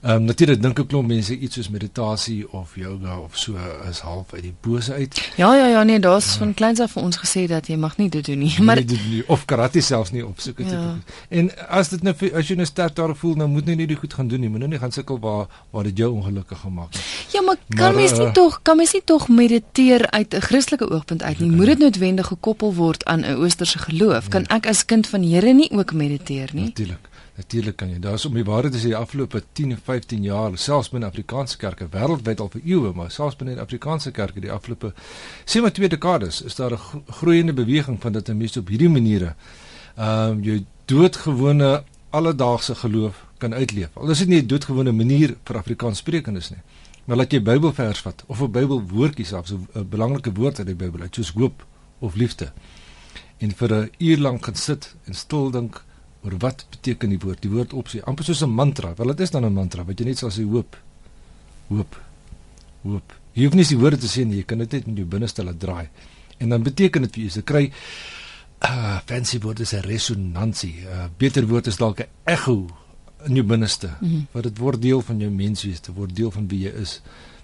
Ehm 0.03 0.15
um, 0.15 0.25
natuurlik 0.25 0.59
dink 0.63 0.81
ek 0.83 0.89
klomp 0.91 1.07
mense 1.07 1.37
iets 1.39 1.55
soos 1.55 1.69
meditasie 1.71 2.41
of 2.59 2.73
yoga 2.75 3.21
of 3.23 3.37
so 3.39 3.55
is 3.87 4.01
half 4.03 4.33
uit 4.35 4.43
die 4.43 4.55
bose 4.61 4.93
uit. 4.93 5.19
Ja 5.39 5.55
ja 5.55 5.67
ja 5.71 5.83
nee, 5.87 6.01
daar's 6.03 6.33
ja. 6.33 6.39
van 6.41 6.55
kleins 6.59 6.81
af 6.83 6.97
vir 6.97 7.03
ons 7.07 7.19
gesê 7.21 7.45
dat 7.47 7.69
jy 7.71 7.77
mag 7.79 7.95
nie 8.01 8.09
dit 8.11 8.27
doen 8.27 8.43
nie. 8.43 8.51
Maar 8.67 8.81
nie 8.83 8.89
doen 8.91 9.05
nie 9.13 9.21
of 9.31 9.45
karate 9.45 9.81
selfs 9.81 10.11
nie 10.11 10.25
opsoek 10.27 10.59
het. 10.65 10.73
Ja. 10.75 10.97
En 11.29 11.53
as 11.69 11.93
dit 11.95 12.03
nou 12.03 12.15
as 12.35 12.51
jy 12.51 12.57
nou 12.59 12.67
sterk 12.67 12.97
daar 12.99 13.15
voel, 13.21 13.37
nou 13.45 13.47
moet 13.53 13.71
jy 13.71 13.77
nie 13.79 13.87
dit 13.93 14.01
goed 14.03 14.19
gaan 14.19 14.33
doen 14.33 14.43
nie. 14.43 14.51
Moenie 14.51 14.73
nie 14.75 14.83
gaan 14.83 14.97
sukkel 14.99 15.21
waar 15.23 15.47
waar 15.71 15.87
dit 15.87 16.03
jou 16.03 16.11
ongelukkig 16.17 16.65
gemaak 16.65 16.99
het. 16.99 17.15
Ja, 17.37 17.45
maar 17.47 17.63
kan 17.69 17.95
mens 17.95 18.17
nie 18.19 18.27
uh, 18.27 18.35
tog 18.35 18.59
kan 18.67 18.83
mens 18.83 18.97
nie 18.99 19.05
tog 19.05 19.29
mediteer 19.29 20.09
uit 20.11 20.35
'n 20.35 20.43
Christelike 20.49 20.91
oogpunt 20.91 21.23
uit 21.23 21.39
nie. 21.39 21.51
Moet 21.51 21.67
dit 21.67 21.79
noodwendig 21.79 22.27
gekoppel 22.27 22.75
word 22.75 23.05
aan 23.05 23.23
'n 23.23 23.39
oosterse 23.39 23.79
geloof? 23.79 24.29
Kan 24.29 24.51
nee. 24.51 24.59
ek 24.59 24.67
as 24.67 24.85
kind 24.85 25.07
van 25.07 25.21
die 25.21 25.35
Here 25.35 25.55
nie 25.55 25.71
ook 25.71 25.93
mediteer 25.93 26.51
nie? 26.53 26.75
Natuurlik. 26.75 27.12
Natuurlik 27.37 27.77
kan 27.77 27.89
jy. 27.89 27.99
Daar's 27.99 28.25
om 28.29 28.35
die 28.37 28.45
waarheid 28.45 28.75
te 28.75 28.79
sê 28.79 28.91
die 28.91 28.97
afgelope 28.97 29.43
10 29.53 29.73
of 29.73 29.79
15 29.85 30.23
jaar, 30.23 30.59
selfs 30.59 30.91
binne 30.93 31.07
Afrikaanse 31.09 31.57
kerke 31.57 31.87
wêreldwyd 31.89 32.41
al 32.41 32.51
vir 32.53 32.61
eeue, 32.65 32.93
maar 32.93 33.11
selfs 33.11 33.39
binne 33.41 33.55
die 33.55 33.63
Afrikaanse 33.63 34.13
kerke 34.13 34.41
die 34.41 34.53
afgelope 34.53 34.93
sê 35.45 35.63
maar 35.65 35.73
twee 35.73 35.89
dekades, 35.89 36.43
is 36.43 36.55
daar 36.55 36.77
'n 36.77 37.05
groeiende 37.09 37.53
beweging 37.53 38.01
van 38.01 38.13
dat 38.13 38.29
mense 38.29 38.61
op 38.61 38.69
hierdie 38.69 38.89
maniere 38.89 39.35
ehm 39.97 40.31
um, 40.31 40.43
jou 40.43 40.65
doodgewone 40.85 41.85
alledaagse 42.11 42.75
geloof 42.75 43.25
kan 43.39 43.55
uitleef. 43.55 43.89
Al 43.97 44.11
is 44.11 44.19
dit 44.19 44.29
nie 44.29 44.43
'n 44.43 44.47
doodgewone 44.47 44.93
manier 44.93 45.37
vir 45.45 45.57
Afrikaanssprekendes 45.57 46.51
nie. 46.51 46.61
Maar 47.05 47.17
laat 47.17 47.33
jy 47.33 47.43
Bybelvers 47.43 48.01
vat 48.01 48.25
of 48.27 48.41
'n 48.41 48.51
Bybelwoordjie 48.51 49.25
selfs 49.25 49.53
'n 49.53 49.89
belangrike 49.89 50.33
woord 50.33 50.59
uit 50.59 50.67
die 50.67 50.75
Bybel 50.75 51.07
soos 51.11 51.33
hoop 51.33 51.67
of 51.99 52.15
liefde. 52.15 52.53
En 53.39 53.51
vir 53.51 53.75
'n 53.75 53.91
uur 53.99 54.19
lank 54.19 54.45
gaan 54.45 54.55
sit 54.55 54.95
en 55.05 55.15
stil 55.15 55.51
dink 55.51 55.85
oor 56.23 56.37
wat 56.39 56.67
beteken 56.71 57.11
die 57.11 57.19
woord? 57.19 57.43
Die 57.43 57.51
woord 57.51 57.73
opsie, 57.73 58.03
amper 58.03 58.25
soos 58.25 58.43
'n 58.43 58.51
mantra. 58.51 58.95
Wel 58.97 59.07
dit 59.07 59.21
is 59.21 59.31
dan 59.31 59.45
'n 59.45 59.53
mantra 59.53 59.85
wat 59.85 59.99
jy 59.99 60.07
net 60.07 60.19
sal 60.19 60.31
sê 60.31 60.45
hoop. 60.45 60.77
Hoop. 61.69 62.01
Hoop. 62.83 63.13
Jy 63.33 63.45
hoef 63.45 63.55
nie 63.55 63.65
die 63.65 63.79
woorde 63.79 63.99
te 63.99 64.07
sê 64.07 64.27
nie, 64.27 64.37
jy 64.37 64.45
kan 64.45 64.59
dit 64.59 64.73
net 64.73 64.87
in 64.87 64.97
jou 64.97 65.07
binneste 65.07 65.45
laat 65.45 65.59
draai. 65.59 65.89
En 66.39 66.49
dan 66.49 66.63
beteken 66.63 67.03
dit 67.03 67.15
vir 67.15 67.23
jou, 67.25 67.33
jy 67.35 67.43
kry 67.43 67.73
uh 68.63 69.01
fancy 69.07 69.39
woorde 69.41 69.65
se 69.65 69.81
resonansie. 69.81 70.85
Uh 70.87 71.09
beter 71.19 71.47
woord 71.47 71.67
is 71.67 71.77
dalk 71.77 72.01
'n 72.01 72.09
echo 72.25 72.69
in 73.27 73.35
jou 73.35 73.45
binneste. 73.45 73.91
Mm 74.01 74.09
-hmm. 74.09 74.27
Wat 74.33 74.43
dit 74.43 74.59
word 74.59 74.83
deel 74.83 75.01
van 75.01 75.19
jou 75.19 75.31
menswees, 75.31 75.81
dit 75.81 75.95
word 75.95 76.17
deel 76.17 76.31
van 76.31 76.49
wie 76.49 76.61
jy 76.61 76.73
is. 76.81 77.01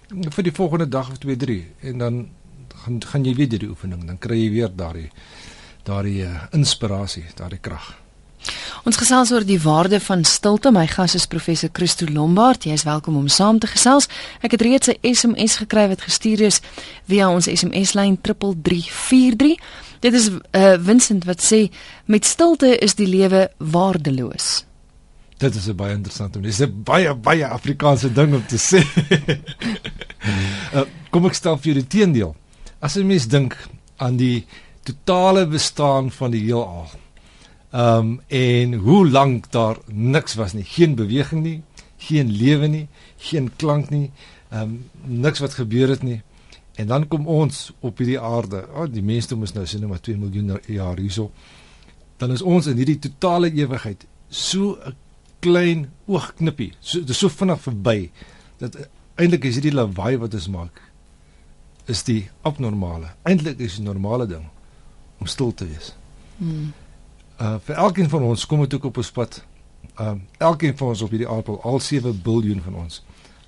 Vir 0.09 0.43
die 0.43 0.51
volgende 0.51 0.87
dag 0.87 1.09
of 1.11 1.17
2, 1.17 1.35
3 1.35 1.65
en 1.79 1.97
dan 1.97 2.29
gaan 2.75 3.03
gaan 3.03 3.25
jy 3.25 3.35
weer 3.35 3.49
die 3.49 3.69
oefening, 3.69 4.05
dan 4.05 4.17
kry 4.17 4.35
jy 4.35 4.51
weer 4.51 4.71
daardie 4.75 5.09
daardie 5.83 6.23
uh, 6.23 6.43
inspirasie, 6.51 7.25
daardie 7.35 7.59
krag. 7.59 7.97
Ons 8.83 8.97
gesels 8.97 9.31
oor 9.31 9.43
die 9.45 9.59
waarde 9.61 9.99
van 9.99 10.23
stilte. 10.23 10.71
My 10.71 10.87
gas 10.87 11.15
is 11.15 11.27
professor 11.27 11.69
Christo 11.73 12.05
Lombard. 12.09 12.63
Jy 12.63 12.77
is 12.77 12.83
welkom 12.83 13.15
om 13.15 13.27
saam 13.27 13.59
te 13.59 13.67
gesels. 13.67 14.07
Ek 14.41 14.51
het 14.51 14.61
reeds 14.61 14.87
'n 14.87 15.13
SMS 15.13 15.55
gekry 15.57 15.87
wat 15.87 16.01
gestuur 16.01 16.41
is 16.41 16.61
via 17.07 17.29
ons 17.29 17.45
SMS-lyn 17.45 18.17
3343. 18.21 19.57
Dit 19.99 20.13
is 20.13 20.29
uh, 20.29 20.73
Vincent 20.79 21.25
wat 21.25 21.41
sê 21.43 21.69
met 22.05 22.25
stilte 22.25 22.77
is 22.77 22.95
die 22.95 23.07
lewe 23.07 23.51
waardeloos. 23.57 24.65
Dit 25.37 25.55
is 25.55 25.67
'n 25.67 25.75
baie 25.75 25.93
interessante 25.93 26.39
ding. 26.39 26.45
Dis 26.45 26.59
'n 26.59 26.83
baie 26.83 27.15
baie 27.15 27.47
Afrikaanse 27.47 28.13
ding 28.13 28.33
om 28.33 28.45
te 28.45 28.57
sê. 28.57 28.81
uh, 30.73 30.83
kom 31.11 31.25
ek 31.25 31.33
stel 31.33 31.57
vir 31.57 31.73
die 31.73 31.87
teendeel. 31.87 32.35
As 32.79 32.95
'n 32.95 33.07
mens 33.07 33.27
dink 33.27 33.57
aan 33.97 34.17
die 34.17 34.45
totale 34.83 35.47
bestaan 35.47 36.11
van 36.11 36.31
die 36.31 36.43
heelal 36.43 36.89
Ehm 37.69 37.97
um, 37.97 38.21
en 38.27 38.73
hoe 38.73 39.09
lank 39.09 39.51
daar 39.51 39.77
niks 39.85 40.33
was 40.33 40.53
nie, 40.53 40.63
geen 40.63 40.95
beweging 40.95 41.43
nie, 41.43 41.61
geen 41.97 42.31
lewe 42.31 42.67
nie, 42.67 42.87
geen 43.17 43.51
klank 43.55 43.89
nie, 43.89 44.11
ehm 44.49 44.61
um, 44.61 44.89
niks 45.21 45.39
wat 45.39 45.53
gebeur 45.53 45.89
het 45.89 46.03
nie. 46.03 46.21
En 46.75 46.87
dan 46.87 47.07
kom 47.07 47.27
ons 47.27 47.71
op 47.79 47.97
hierdie 47.97 48.19
aarde. 48.19 48.63
O, 48.73 48.81
oh, 48.81 48.87
die 48.89 49.03
mense 49.03 49.35
moet 49.35 49.53
nou 49.53 49.65
sien 49.67 49.85
maar 49.87 50.01
2 50.01 50.17
miljoen 50.17 50.57
jaar 50.65 50.97
hierso. 50.97 51.31
Dan 52.17 52.31
is 52.31 52.41
ons 52.41 52.65
in 52.65 52.77
hierdie 52.79 52.99
totale 52.99 53.53
ewigheid 53.53 54.07
so 54.29 54.79
'n 54.85 54.95
klein 55.39 55.91
oogknippie. 56.05 56.73
So 56.79 56.99
dit 56.99 57.09
is 57.09 57.17
so 57.17 57.29
vinnig 57.29 57.61
verby 57.61 58.09
dat 58.57 58.77
eintlik 59.15 59.43
is 59.43 59.53
hierdie 59.53 59.77
lawaai 59.77 60.17
wat 60.17 60.33
ons 60.33 60.47
maak 60.47 60.81
is 61.85 62.03
die 62.03 62.29
abnormale. 62.41 63.13
Eintlik 63.23 63.59
is 63.59 63.75
die 63.75 63.83
normale 63.83 64.27
ding 64.27 64.49
om 65.19 65.27
stil 65.27 65.53
te 65.53 65.65
wees. 65.67 65.95
Hmm 66.37 66.73
uh 67.39 67.55
vir 67.63 67.75
elkeen 67.75 68.09
van 68.09 68.23
ons 68.23 68.45
kom 68.45 68.61
dit 68.65 68.73
ook 68.73 68.89
op 68.91 68.97
ons 68.97 69.11
pad. 69.11 69.41
Um 69.99 70.05
uh, 70.05 70.47
elkeen 70.49 70.77
van 70.77 70.87
ons 70.87 71.01
op 71.01 71.13
hierdie 71.13 71.29
aardbol, 71.29 71.61
al 71.63 71.79
7 71.79 72.21
miljard 72.25 72.63
van 72.63 72.75
ons, 72.75 73.03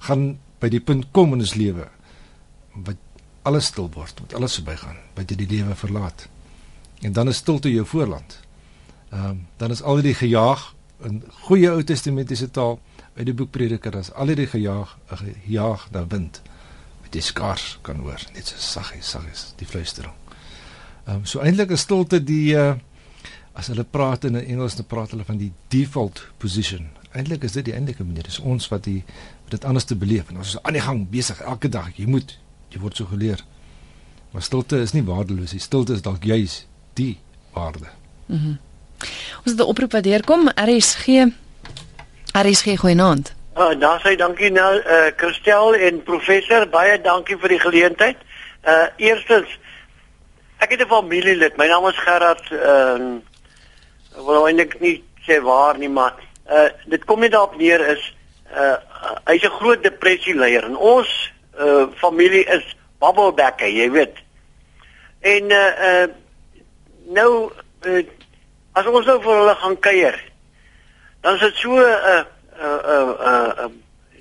gaan 0.08 0.38
by 0.60 0.70
die 0.70 0.80
punt 0.80 1.10
kom 1.12 1.34
in 1.34 1.44
ons 1.44 1.56
lewe 1.56 1.88
wat 2.86 2.98
alles 3.44 3.72
stil 3.72 3.90
word, 3.92 4.20
wat 4.22 4.36
alles 4.38 4.56
verbygaan, 4.60 5.00
wat 5.18 5.32
jy 5.32 5.38
die 5.42 5.50
lewe 5.50 5.76
verlaat. 5.76 6.28
En 7.02 7.14
dan 7.14 7.28
is 7.28 7.42
stilte 7.42 7.72
jou 7.72 7.86
voorland. 7.86 8.40
Um 9.12 9.48
dan 9.58 9.72
is 9.72 9.82
al 9.82 10.02
die 10.02 10.16
gejaag 10.16 10.74
in 11.04 11.24
goeie 11.48 11.72
Ou 11.72 11.84
Testamentiese 11.84 12.52
taal 12.52 12.80
uit 13.18 13.26
die 13.26 13.36
boek 13.36 13.52
Prediker, 13.52 13.98
as 13.98 14.14
al 14.14 14.32
die 14.32 14.48
gejaag, 14.48 14.98
'n 15.12 15.18
gejaag 15.18 15.90
na 15.92 16.06
wind 16.08 16.42
met 17.02 17.12
die 17.12 17.22
skars 17.22 17.80
kan 17.82 18.00
hoor, 18.00 18.22
net 18.34 18.48
so 18.48 18.56
saggies, 18.58 19.10
saggies, 19.10 19.54
die 19.58 19.68
fluistering. 19.68 20.14
Um 21.08 21.26
so 21.26 21.40
eintlik 21.40 21.72
is 21.72 21.82
stilte 21.82 22.24
die 22.24 22.56
uh 22.56 22.76
as 23.54 23.68
hulle 23.68 23.84
praat 23.84 24.24
in 24.24 24.36
Engels 24.36 24.76
dan 24.76 24.86
praat 24.86 25.12
hulle 25.12 25.24
van 25.28 25.38
die 25.38 25.52
default 25.68 26.24
position. 26.38 26.90
Eintlik 27.12 27.44
is 27.44 27.52
dit 27.52 27.66
die 27.66 27.74
eintlike 27.74 28.04
manier. 28.04 28.24
Dis 28.24 28.40
ons 28.40 28.68
wat 28.72 28.84
die 28.84 29.04
wat 29.44 29.52
dit 29.52 29.66
anders 29.66 29.86
te 29.86 29.96
beleef 29.96 30.30
en 30.30 30.38
ons 30.38 30.56
is 30.56 30.64
aan 30.64 30.74
die 30.74 30.82
gang 30.82 31.10
besig 31.10 31.42
elke 31.42 31.70
dag. 31.70 31.92
Jy 31.96 32.08
moet 32.08 32.38
jy 32.72 32.80
word 32.80 32.96
so 32.96 33.06
geleer. 33.06 33.44
Maar 34.32 34.42
stilte 34.42 34.80
is 34.80 34.94
nie 34.96 35.04
waardeloos 35.04 35.52
nie. 35.52 35.60
Stilte 35.60 35.94
is 35.94 36.02
dalk 36.02 36.24
juis 36.24 36.66
die 36.94 37.18
waarde. 37.54 37.92
Mhm. 38.28 38.38
Mm 38.38 38.60
ons 39.42 39.52
het 39.52 39.60
'n 39.60 39.72
oproep 39.74 39.92
wat 39.92 40.04
deurkom. 40.04 40.50
RSG 40.56 41.08
RSG 42.32 42.78
goeienaand. 42.80 43.34
Ah, 43.54 43.72
uh, 43.72 43.80
daar 43.80 44.00
sê 44.00 44.16
dankie 44.16 44.52
nou 44.52 44.80
eh 44.80 45.08
uh, 45.08 45.12
Christel 45.16 45.76
en 45.76 46.04
professor, 46.04 46.70
baie 46.70 47.02
dankie 47.02 47.38
vir 47.38 47.50
die 47.50 47.60
geleentheid. 47.60 48.18
Uh 48.66 48.88
eerstens 48.98 49.60
ek 50.58 50.70
het 50.70 50.82
'n 50.82 50.88
familielid. 50.88 51.58
My 51.58 51.68
naam 51.68 51.88
is 51.88 51.98
Gerard 51.98 52.52
ehm 52.52 53.02
uh, 53.02 53.31
Ek 54.16 54.26
wil 54.26 54.48
eintlik 54.48 54.80
nie 54.80 55.04
sê 55.26 55.40
waar 55.42 55.78
nie, 55.78 55.90
maar 55.90 56.18
uh 56.50 56.70
dit 56.86 57.06
kom 57.06 57.20
net 57.20 57.32
daarop 57.32 57.58
neer 57.58 57.84
is 57.94 58.04
uh 58.54 58.78
hy's 59.26 59.44
'n 59.44 59.58
groot 59.60 59.84
depressie 59.84 60.36
leier 60.36 60.64
en 60.64 60.76
ons 60.76 61.32
uh 61.60 61.88
familie 61.96 62.46
is 62.46 62.76
bubblebacker, 63.00 63.68
jy 63.68 63.92
weet. 63.92 64.18
En 65.22 65.52
uh 65.52 65.72
uh 65.90 66.08
nou 67.12 67.52
uh, 67.86 68.04
as 68.74 68.86
ons 68.88 69.06
nou 69.06 69.18
vir 69.22 69.38
hulle 69.38 69.56
gaan 69.56 69.80
kuier, 69.80 70.18
dan 71.22 71.36
is 71.36 71.42
dit 71.42 71.56
so 71.56 71.76
'n 71.76 71.80
uh 71.80 72.24
uh 72.62 73.14
uh 73.32 73.70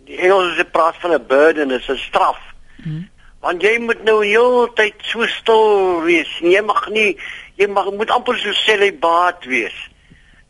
die 0.04 0.18
Engelse 0.18 0.64
praat 0.64 0.97
van 1.00 1.12
'n 1.14 1.26
burden, 1.26 1.68
dit 1.68 1.80
is 1.80 1.88
'n 1.88 1.97
straf. 1.97 2.38
Hmm. 2.82 3.09
Want 3.40 3.62
jy 3.62 3.78
moet 3.78 4.02
nou 4.04 4.25
heeltyd 4.25 4.94
so 5.00 5.26
stil 5.26 6.02
wees. 6.02 6.38
Jy 6.38 6.61
mag 6.61 6.88
nie 6.88 7.18
jy 7.61 7.69
mag 7.69 7.90
moet 7.93 8.11
amper 8.11 8.38
so 8.40 8.52
celibaat 8.64 9.45
wees. 9.45 9.76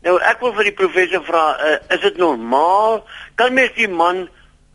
Nou 0.05 0.17
ek 0.25 0.41
wil 0.41 0.55
vir 0.57 0.71
die 0.71 0.77
professor 0.77 1.23
vra, 1.25 1.43
uh, 1.59 1.77
is 1.93 2.01
dit 2.05 2.17
normaal? 2.21 3.01
Kan 3.37 3.53
mens 3.57 3.75
die 3.77 3.89
man 3.89 4.25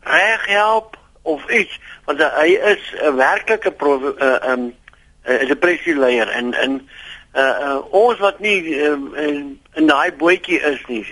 reg 0.07 0.45
help 0.47 0.95
of 1.27 1.43
iets? 1.51 1.75
Want 2.07 2.21
uh, 2.23 2.31
hy 2.39 2.55
is 2.73 2.83
'n 2.93 3.09
uh, 3.09 3.15
werklike 3.15 3.73
'n 3.73 4.13
uh, 4.21 4.51
um, 4.51 4.73
uh, 5.27 5.47
depressie 5.47 5.95
leier 5.95 6.29
en 6.29 6.53
en 6.53 6.79
uh, 7.33 7.41
uh, 7.41 7.79
ons 7.91 8.19
wat 8.19 8.39
nie 8.39 8.61
uh, 8.77 8.95
in, 9.27 9.59
in 9.73 9.87
daai 9.87 10.11
bootjie 10.11 10.61
is 10.61 10.81
nie. 10.87 11.03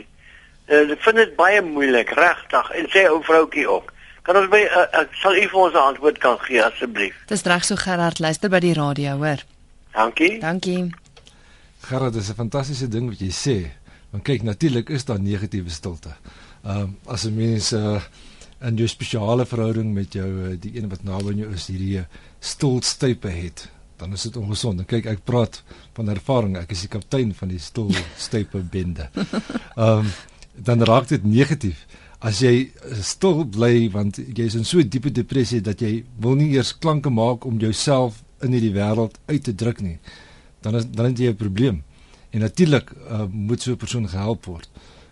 Uh, 0.67 0.89
ek 0.91 1.01
vind 1.01 1.21
dit 1.21 1.35
baie 1.35 1.61
moeilik, 1.61 2.09
regtig. 2.09 2.71
En 2.71 2.89
sê 2.89 3.05
ou 3.09 3.21
vroutjie 3.23 3.67
ook. 3.69 3.93
Kan 4.25 4.39
ons 4.39 4.49
by 4.49 4.63
uh, 4.65 4.87
uh, 5.01 5.05
sal 5.21 5.37
u 5.37 5.47
vir 5.47 5.61
ons 5.67 5.73
'n 5.73 5.87
antwoord 5.93 6.17
kan 6.17 6.39
gee 6.39 6.63
asseblief? 6.63 7.15
Dis 7.27 7.45
reg 7.45 7.63
so 7.63 7.75
Gerard, 7.75 8.19
luister 8.19 8.49
by 8.49 8.59
die 8.59 8.73
radio, 8.73 9.17
hoor. 9.21 9.43
Dankie. 9.93 10.39
Dankie. 10.39 11.04
Gerard, 11.85 12.13
dis 12.13 12.29
'n 12.29 12.33
fantastiese 12.33 12.87
ding 12.87 13.09
wat 13.09 13.19
jy 13.19 13.29
sê. 13.29 13.57
Want 14.09 14.23
kyk, 14.23 14.43
natuurlik 14.43 14.89
is 14.89 15.05
daar 15.05 15.19
negatiewe 15.21 15.69
stilte. 15.69 16.15
Ehm 16.63 16.81
um, 16.81 16.97
as 17.05 17.25
'n 17.25 17.35
mens 17.35 17.73
uh 17.73 18.01
in 18.61 18.75
jou 18.75 18.87
spesiale 18.87 19.45
verhouding 19.45 19.93
met 19.93 20.13
jou 20.13 20.27
uh, 20.27 20.55
die 20.59 20.77
een 20.77 20.89
wat 20.89 21.03
naby 21.03 21.29
aan 21.29 21.37
jou 21.37 21.53
is, 21.53 21.67
hierdie 21.67 21.97
uh, 21.97 22.05
stilstype 22.39 23.27
het, 23.27 23.69
dan 23.97 24.13
is 24.13 24.21
dit 24.21 24.37
ongesond. 24.37 24.79
En 24.79 24.85
kyk, 24.85 25.05
ek 25.05 25.23
praat 25.23 25.63
van 25.93 26.09
ervaring. 26.09 26.57
Ek 26.57 26.71
is 26.71 26.81
die 26.81 26.89
kaptein 26.89 27.33
van 27.33 27.47
die 27.47 27.59
stilstype 27.59 28.63
bende. 28.75 29.09
Ehm 29.75 29.99
um, 29.99 30.11
dan 30.55 30.83
raak 30.83 31.07
dit 31.07 31.23
negatief 31.23 31.85
as 32.19 32.39
jy 32.39 32.71
stil 33.01 33.43
bly 33.45 33.89
want 33.91 34.17
jy 34.17 34.45
is 34.45 34.55
in 34.55 34.65
so 34.65 34.79
'n 34.79 34.89
diepe 34.89 35.11
depressie 35.11 35.61
dat 35.61 35.81
jy 35.81 36.05
wil 36.17 36.35
nie 36.35 36.55
eers 36.55 36.77
klanke 36.77 37.09
maak 37.09 37.45
om 37.45 37.59
jouself 37.59 38.23
in 38.41 38.51
hierdie 38.51 38.73
wêreld 38.73 39.19
uit 39.27 39.43
te 39.43 39.55
druk 39.55 39.81
nie 39.81 39.99
dan 40.65 40.75
is 40.75 40.85
dan 40.89 41.05
het 41.05 41.17
jy 41.17 41.29
'n 41.29 41.35
probleem. 41.35 41.83
En 42.29 42.39
natuurlik 42.39 42.91
uh, 42.91 43.23
moet 43.31 43.61
so 43.61 43.71
'n 43.71 43.77
persoon 43.77 44.09
gehelp 44.09 44.45
word. 44.45 44.69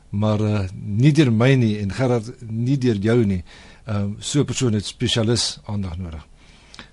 Maar 0.10 0.42
uh, 0.42 0.60
nie 0.84 1.12
deur 1.12 1.32
my 1.34 1.54
nie 1.54 1.80
en 1.80 1.92
Gerard 1.92 2.34
nie 2.50 2.78
deur 2.78 2.96
jou 2.96 3.26
nie. 3.26 3.44
Uh, 3.88 4.06
so 4.20 4.40
'n 4.40 4.46
persoon 4.46 4.74
het 4.74 4.86
spesialis 4.86 5.60
aandag 5.66 5.98
nodig. 5.98 6.28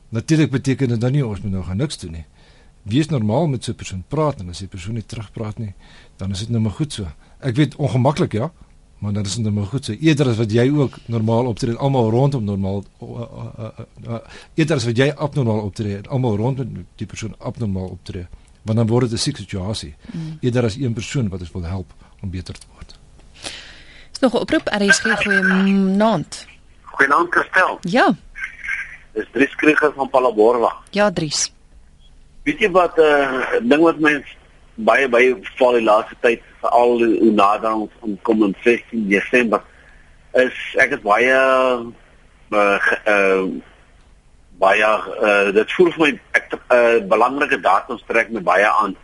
Natuurlik 0.09 0.50
beteken 0.50 0.88
dit 0.88 1.00
dan 1.00 1.12
nie 1.12 1.26
ons 1.26 1.40
moet 1.40 1.52
nou 1.52 1.64
gaan 1.64 1.76
niks 1.76 1.99
doen 1.99 2.12
nie. 2.12 2.25
Wees 2.83 3.09
normaal 3.09 3.47
met 3.47 3.64
so 3.64 3.73
'n 3.73 3.75
persoon 3.75 4.05
praat 4.09 4.40
en 4.40 4.49
as 4.49 4.59
die 4.59 4.69
persoon 4.69 4.95
nie 4.95 5.07
terugpraat 5.07 5.59
nie 5.59 5.75
dan 6.17 6.31
is 6.31 6.38
dit 6.38 6.49
nou 6.49 6.61
maar 6.62 6.76
goed 6.76 6.93
so. 6.93 7.07
Ek 7.38 7.57
weet 7.57 7.76
ongemaklik 7.76 8.33
ja 8.33 8.52
maar 8.99 9.12
dan 9.12 9.25
is 9.25 9.35
dit 9.35 9.52
nou 9.52 9.64
goed 9.67 9.85
so. 9.85 9.93
Eerder 9.93 10.29
as 10.29 10.37
wat 10.37 10.52
jy 10.52 10.71
ook 10.71 10.99
normaal 11.07 11.47
optree 11.47 11.75
almal 11.75 12.11
rondom 12.11 12.45
normaal 12.45 12.85
uh, 13.02 13.09
uh, 13.09 13.49
uh, 13.59 13.69
uh, 14.09 14.19
eerder 14.55 14.76
as 14.76 14.85
wat 14.85 14.97
jy 14.97 15.12
abnormaal 15.17 15.61
optree 15.61 16.00
almal 16.09 16.37
rondom 16.37 16.87
die 16.97 17.07
persoon 17.07 17.35
abnormaal 17.38 17.88
optree 17.88 18.26
want 18.62 18.79
dan 18.79 18.87
word 18.87 19.09
dit 19.09 19.19
'n 19.19 19.23
siek 19.23 19.37
situasie. 19.37 19.95
Mm. 20.12 20.38
eerder 20.40 20.64
as 20.64 20.76
een 20.76 20.93
persoon 20.93 21.29
wat 21.29 21.40
ons 21.40 21.52
wil 21.52 21.62
help 21.62 21.93
om 22.23 22.31
beter 22.31 22.55
te 22.55 22.67
word. 22.75 22.99
Is 24.12 24.19
nog 24.21 24.33
'n 24.33 24.37
oproep 24.37 24.67
RSG 24.69 25.05
goeie 25.23 25.43
naand 25.73 26.47
Goeienaand 26.83 27.29
Kristel 27.29 27.79
ja. 27.81 28.14
Dis 29.12 29.26
Dries 29.33 29.55
Krieger 29.55 29.93
van 29.93 30.11
Palaborwa. 30.11 30.75
Ja 30.90 31.11
Dries. 31.11 31.52
Weet 32.43 32.59
jy 32.59 32.71
wat 32.71 32.97
'n 32.97 33.00
uh, 33.00 33.61
ding 33.62 33.83
wat 33.83 33.99
mense 33.99 34.37
baie 34.75 35.09
baie 35.09 35.37
val 35.57 35.73
die 35.73 35.85
laaste 35.85 36.17
tyd 36.21 36.43
veral 36.61 36.99
hoe 36.99 37.33
nader 37.33 37.73
ons 37.73 38.21
kom 38.23 38.45
in 38.45 38.55
16 38.64 39.09
Desember 39.09 39.62
is 40.33 40.57
ek 40.79 40.95
het 40.97 41.02
baie 41.02 41.35
uh, 42.50 42.79
uh 43.07 43.45
baie 44.61 44.85
uh 44.85 45.52
dit 45.57 45.73
voel 45.76 45.93
vir 45.95 46.02
my 46.05 46.11
ek 46.38 46.50
'n 46.52 46.61
uh, 46.76 46.99
belangrike 47.09 47.61
datums 47.61 48.05
trek 48.07 48.31
my 48.31 48.43
baie 48.52 48.69
aan 48.69 48.97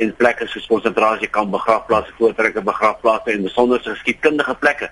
en 0.00 0.14
plekke 0.16 0.46
soos 0.48 0.66
konsentrasiekamp, 0.66 1.50
begrafplaase, 1.52 2.14
voortrekker 2.18 2.64
begrafplaase 2.64 3.34
en 3.34 3.42
besonder 3.42 3.82
geskiedkundige 3.84 4.54
plekke. 4.62 4.88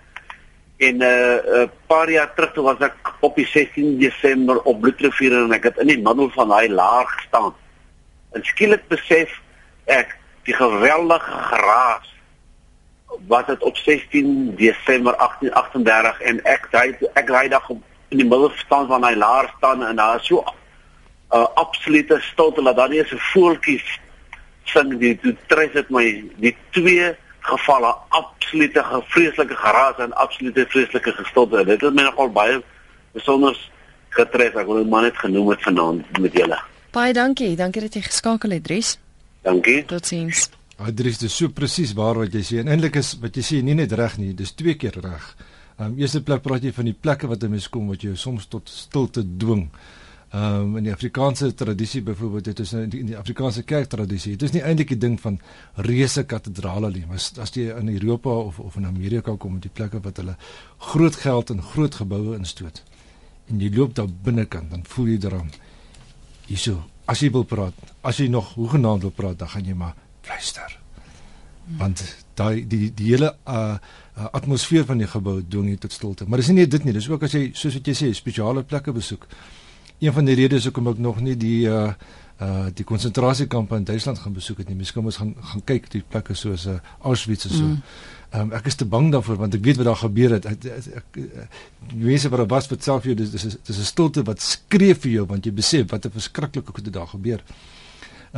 En 0.77 0.97
'n 0.97 1.03
uh, 1.03 1.37
uh, 1.61 1.69
paar 1.87 2.11
jaar 2.11 2.35
terug 2.35 2.53
toe 2.53 2.65
was 2.65 2.79
ek 2.79 3.15
op 3.21 3.37
die 3.37 3.47
16 3.47 3.99
Desember 3.99 4.61
op 4.63 4.81
Bloedrivier 4.81 5.33
en 5.33 5.53
ek 5.53 5.65
het 5.65 5.79
in 5.79 5.87
die 5.87 6.03
middel 6.03 6.31
van 6.31 6.49
daai 6.49 6.69
laag 6.69 7.11
gestaan. 7.17 7.55
En 8.33 8.45
skielik 8.45 8.89
besef 8.89 9.41
ek 9.85 10.17
die 10.45 10.55
geweldige 10.55 11.39
geraas 11.51 12.15
wat 13.27 13.47
dit 13.47 13.63
op 13.63 13.77
16 13.77 14.55
Desember 14.57 15.17
1838 15.17 16.21
en 16.21 16.45
ek 16.45 16.69
ry 16.71 16.87
ek 17.15 17.29
ry 17.29 17.49
dag 17.49 17.69
op 17.69 17.83
in 18.09 18.23
die 18.23 18.27
middel 18.27 18.51
staan 18.57 18.87
van 18.89 19.05
hy 19.05 19.15
laar 19.15 19.53
staan 19.57 19.85
en 19.85 19.97
daar 19.97 20.21
is 20.21 20.27
so 20.27 20.41
'n 20.41 21.37
uh, 21.37 21.47
absolute 21.55 22.19
stilte 22.21 22.63
dat 22.63 22.77
daar 22.77 22.89
nie 22.89 22.99
eens 22.99 23.13
'n 23.13 23.27
voeltjie 23.33 23.83
sing 24.65 24.99
die 24.99 25.19
toe 25.21 25.37
tres 25.47 25.73
dit 25.73 25.91
my. 25.91 26.25
Die 26.37 26.57
twee 26.71 27.17
gevalle 27.41 27.95
absolute 28.09 28.85
vreeslike 29.13 29.57
geraas 29.57 29.99
en 29.99 30.13
absolute 30.13 30.67
vreeslike 30.69 31.13
gestilte. 31.13 31.65
Dit 31.65 31.81
het 31.81 31.95
my 31.95 32.03
nogal 32.03 32.33
baie 32.33 32.63
besonder 33.17 33.57
getref. 34.09 34.55
Ek 34.55 34.67
wil 34.67 34.83
dit 34.83 34.91
maar 34.93 35.03
net 35.09 35.17
genoem 35.17 35.49
het 35.55 35.63
vanaand 35.63 36.19
met 36.19 36.33
julle. 36.33 36.61
Baie 36.93 37.13
dankie. 37.13 37.57
Dankie 37.57 37.85
dat 37.87 37.95
jy 37.95 38.03
geskakel 38.03 38.57
het 38.57 38.65
Dries. 38.65 38.99
Dankie. 39.43 39.85
Totsiens. 39.85 40.49
Adries 40.79 41.19
dis 41.19 41.37
so 41.37 41.49
presies 41.49 41.93
waar 41.93 42.21
wat 42.23 42.33
jy 42.33 42.45
sê. 42.47 42.61
En 42.63 42.69
eintlik 42.69 42.97
is 43.01 43.17
wat 43.23 43.37
jy 43.37 43.43
sê 43.43 43.63
nie 43.63 43.75
net 43.79 43.93
reg 43.93 44.19
nie 44.19 44.35
dis 44.35 44.53
twee 44.55 44.77
keer 44.79 45.01
reg 45.03 45.33
Ehm 45.79 45.93
um, 45.93 45.99
eerste 45.99 46.23
plek 46.27 46.43
praat 46.43 46.65
jy 46.67 46.73
van 46.75 46.89
die 46.89 46.97
plekke 47.07 47.29
wat 47.31 47.43
'n 47.45 47.51
mens 47.51 47.69
kom 47.69 47.87
wat 47.87 48.03
jou 48.03 48.17
soms 48.17 48.47
tot 48.47 48.69
stilte 48.69 49.23
dwing. 49.37 49.69
Ehm 50.29 50.55
um, 50.55 50.77
in 50.77 50.85
die 50.85 50.93
Afrikaanse 50.93 51.55
tradisie 51.55 52.03
byvoorbeeld 52.03 52.45
dit 52.45 52.59
is 52.59 52.73
in 52.73 52.89
die, 52.89 53.05
die 53.05 53.17
Afrikaanse 53.17 53.63
kerktradisie. 53.63 54.37
Dit 54.37 54.49
is 54.49 54.55
nie 54.55 54.63
eintlik 54.63 54.89
die 54.89 54.99
ding 54.99 55.21
van 55.21 55.41
reuse 55.75 56.25
katedrale 56.25 56.91
nie, 56.91 57.05
maar 57.07 57.17
as 57.17 57.55
jy 57.55 57.71
in 57.79 57.89
Europa 57.89 58.29
of 58.31 58.59
of 58.59 58.77
in 58.77 58.87
Amerika 58.87 59.37
kom 59.37 59.53
met 59.53 59.63
die 59.63 59.71
plekke 59.73 60.01
wat 60.01 60.17
hulle 60.17 60.37
groot 60.79 61.17
geld 61.17 61.51
en 61.51 61.63
groot 61.63 61.95
geboue 61.95 62.37
instoot. 62.37 62.83
En 63.47 63.61
jy 63.61 63.71
loop 63.77 63.95
daar 63.95 64.11
binnekant, 64.23 64.71
dan 64.71 64.85
voel 64.85 65.07
jy 65.07 65.19
daarom 65.19 65.49
hierso. 66.47 66.85
As 67.05 67.21
jy 67.21 67.31
wil 67.31 67.45
praat, 67.45 67.75
as 68.01 68.17
jy 68.17 68.27
nog 68.29 68.55
hoegenaamd 68.55 69.03
wil 69.03 69.11
praat, 69.11 69.39
dan 69.39 69.49
gaan 69.49 69.65
jy 69.65 69.75
maar 69.75 69.95
fluister. 70.23 70.79
Want 71.79 72.03
daai 72.39 72.67
die 72.67 72.89
die 72.95 73.13
hele 73.13 73.33
uh 73.47 73.77
uh, 74.19 74.29
atmosfeer 74.35 74.87
van 74.89 74.99
die 74.99 75.07
gebou 75.07 75.39
dwing 75.43 75.71
jy 75.71 75.79
tot 75.83 75.95
stilte. 75.95 76.27
Maar 76.27 76.43
dis 76.43 76.51
nie 76.51 76.63
net 76.63 76.73
dit 76.75 76.87
nie, 76.87 76.95
dis 76.97 77.09
ook 77.11 77.27
as 77.27 77.35
jy 77.37 77.49
soos 77.55 77.79
wat 77.79 77.91
jy 77.91 77.95
sê, 77.95 78.13
spesiale 78.17 78.65
plekke 78.67 78.95
besoek. 78.95 79.29
Een 80.03 80.15
van 80.15 80.27
die 80.27 80.37
redes 80.39 80.67
hoekom 80.67 80.91
ek 80.93 81.03
nog 81.03 81.21
nie 81.25 81.37
die 81.39 81.67
uh 81.71 81.91
uh 82.39 82.69
die 82.71 82.87
konsentrasiekampe 82.87 83.75
in 83.77 83.85
Duitsland 83.87 84.21
gaan 84.23 84.35
besoek 84.35 84.61
het 84.63 84.69
nie. 84.71 84.77
Miskien 84.79 85.03
moet 85.03 85.15
ons 85.15 85.23
gaan 85.23 85.35
gaan 85.53 85.65
kyk 85.67 85.91
die 85.91 86.05
plekke 86.07 86.37
soos 86.39 86.69
uh 86.71 86.79
Auschwitz 87.03 87.49
en 87.49 87.55
so. 87.55 87.67
Mm. 87.67 87.81
Um, 88.29 88.51
ek 88.53 88.67
is 88.69 88.77
te 88.77 88.85
bang 88.85 89.09
daarvoor 89.09 89.39
want 89.41 89.55
ek 89.57 89.65
weet 89.65 89.79
wat 89.81 89.89
daar 89.89 90.03
gebeur 90.03 90.35
het. 90.37 90.47
Ek, 90.47 90.67
ek, 90.69 90.89
ek, 91.01 91.17
die 91.95 92.05
mense 92.05 92.29
wat 92.29 92.43
daar 92.43 92.51
was 92.53 92.69
wat 92.69 92.85
self 92.85 93.09
jou 93.09 93.15
dis 93.17 93.33
dis 93.33 93.47
is 93.49 93.79
'n 93.79 93.89
stilte 93.89 94.23
wat 94.23 94.41
skree 94.45 94.95
vir 94.95 95.11
jou 95.13 95.25
want 95.27 95.47
jy 95.47 95.53
besef 95.53 95.91
wat 95.91 96.07
'n 96.07 96.15
verskriklike 96.15 96.73
goed 96.75 96.85
het 96.85 96.95
daar 96.95 97.09
gebeur. 97.09 97.43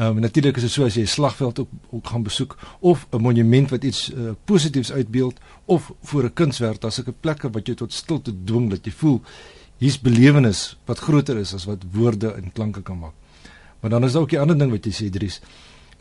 Ehm 0.00 0.16
um, 0.16 0.20
natuurlik 0.20 0.56
is 0.56 0.62
dit 0.62 0.70
so 0.72 0.84
as 0.84 0.94
jy 0.94 1.02
'n 1.02 1.06
slagveld 1.06 1.58
ook, 1.60 1.68
ook 1.90 2.06
gaan 2.06 2.22
besoek 2.22 2.56
of 2.78 3.06
'n 3.10 3.20
monument 3.20 3.70
wat 3.70 3.84
iets 3.84 4.12
uh, 4.12 4.30
positiefs 4.44 4.92
uitbeeld 4.92 5.36
of 5.64 5.92
voor 6.02 6.24
'n 6.24 6.32
kunswerk, 6.32 6.80
daar's 6.80 7.00
'n 7.00 7.14
plekke 7.20 7.50
wat 7.50 7.66
jou 7.66 7.76
tot 7.76 7.92
stilte 7.92 8.32
dwing 8.44 8.70
dat 8.70 8.84
jy 8.84 8.92
voel 8.92 9.20
hier's 9.76 10.00
belewenis 10.00 10.78
wat 10.84 10.98
groter 10.98 11.36
is 11.36 11.54
as 11.54 11.64
wat 11.64 11.84
woorde 11.92 12.32
en 12.32 12.52
klanke 12.52 12.82
kan 12.82 12.98
maak. 12.98 13.12
Maar 13.80 13.90
dan 13.90 14.04
is 14.04 14.12
daar 14.12 14.22
ook 14.22 14.32
'n 14.32 14.38
ander 14.38 14.58
ding 14.58 14.70
wat 14.70 14.84
jy 14.84 14.92
sê 14.92 15.10
Dries 15.10 15.40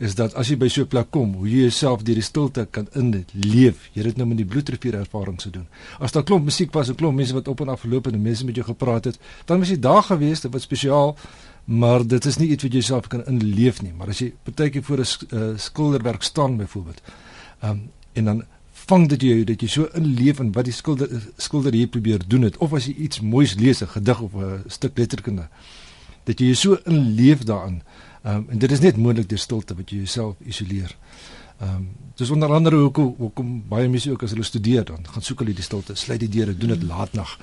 is 0.00 0.14
dat 0.16 0.34
as 0.34 0.48
jy 0.48 0.56
by 0.56 0.68
so 0.68 0.82
'n 0.82 0.88
plek 0.88 1.10
kom, 1.10 1.34
hoe 1.34 1.48
jy 1.48 1.60
jouself 1.68 2.02
deur 2.02 2.14
die 2.14 2.24
stilte 2.24 2.66
kan 2.70 2.88
inleef. 2.94 3.88
Jy 3.92 4.02
het 4.02 4.04
dit 4.04 4.16
nou 4.16 4.28
met 4.28 4.36
die 4.36 4.46
bloedrivier 4.46 4.94
ervaring 4.94 5.40
se 5.40 5.50
doen. 5.50 5.66
As 5.98 6.12
daar 6.12 6.24
klomp 6.24 6.44
musiek 6.44 6.72
was, 6.72 6.88
'n 6.88 6.94
klomp 6.94 7.16
mense 7.16 7.34
wat 7.34 7.48
op 7.48 7.60
en 7.60 7.68
af 7.68 7.80
geloop 7.80 8.04
het 8.04 8.14
en 8.14 8.22
mense 8.22 8.44
met 8.44 8.54
jou 8.54 8.66
gepraat 8.66 9.04
het, 9.04 9.18
dan 9.44 9.58
was 9.58 9.68
jy 9.68 9.78
daar 9.78 10.02
gewees, 10.02 10.40
dit 10.40 10.52
was 10.52 10.62
spesiaal 10.62 11.16
maar 11.70 12.06
dit 12.06 12.24
is 12.24 12.36
nie 12.36 12.48
iets 12.50 12.66
wat 12.66 12.74
jy 12.74 12.80
self 12.82 13.06
kan 13.12 13.22
inleef 13.30 13.82
nie 13.84 13.92
maar 13.94 14.10
as 14.10 14.22
jy 14.22 14.32
partykeer 14.46 14.82
voor 14.82 15.02
'n 15.04 15.06
uh, 15.30 15.58
skilderwerk 15.58 16.22
staan 16.22 16.56
byvoorbeeld 16.56 17.00
um, 17.64 17.90
en 18.12 18.24
dan 18.24 18.42
vang 18.90 19.08
dit 19.08 19.22
jou 19.22 19.44
dat 19.44 19.60
jy 19.60 19.68
so 19.68 19.88
inleef 19.94 20.40
in 20.40 20.52
wat 20.52 20.64
die 20.64 20.72
skilder 20.72 21.08
skilder 21.36 21.72
hier 21.72 21.86
probeer 21.86 22.18
doen 22.26 22.42
het 22.42 22.56
of 22.56 22.72
as 22.72 22.86
jy 22.86 22.94
iets 22.94 23.20
moois 23.20 23.54
lees 23.54 23.82
'n 23.82 23.86
gedig 23.86 24.20
of 24.20 24.34
'n 24.34 24.62
stuk 24.66 24.98
letterkunde 24.98 25.48
dat 26.24 26.40
jy 26.40 26.54
so 26.54 26.78
inleef 26.84 27.44
daarin 27.44 27.82
um, 28.24 28.46
en 28.50 28.58
dit 28.58 28.70
is 28.70 28.80
net 28.80 28.96
moontlik 28.96 29.28
deur 29.28 29.38
stilte 29.38 29.74
wat 29.74 29.90
jy 29.90 29.96
jouself 29.96 30.36
isoleer 30.40 30.96
Ehm 31.60 31.74
um, 31.76 31.88
dis 32.16 32.30
onder 32.30 32.52
andere 32.52 32.76
hoekom 32.76 33.14
hoekom 33.18 33.48
baie 33.68 33.88
mense 33.88 34.10
ook 34.10 34.22
as 34.22 34.32
hulle 34.32 34.44
studeer 34.44 34.84
dan 34.84 35.04
gaan 35.12 35.22
soek 35.24 35.42
hulle 35.42 35.54
die 35.56 35.64
stilte, 35.64 35.94
sluit 35.96 36.20
die 36.20 36.28
deure, 36.28 36.54
doen 36.56 36.72
dit 36.72 36.82
laatnag. 36.88 37.34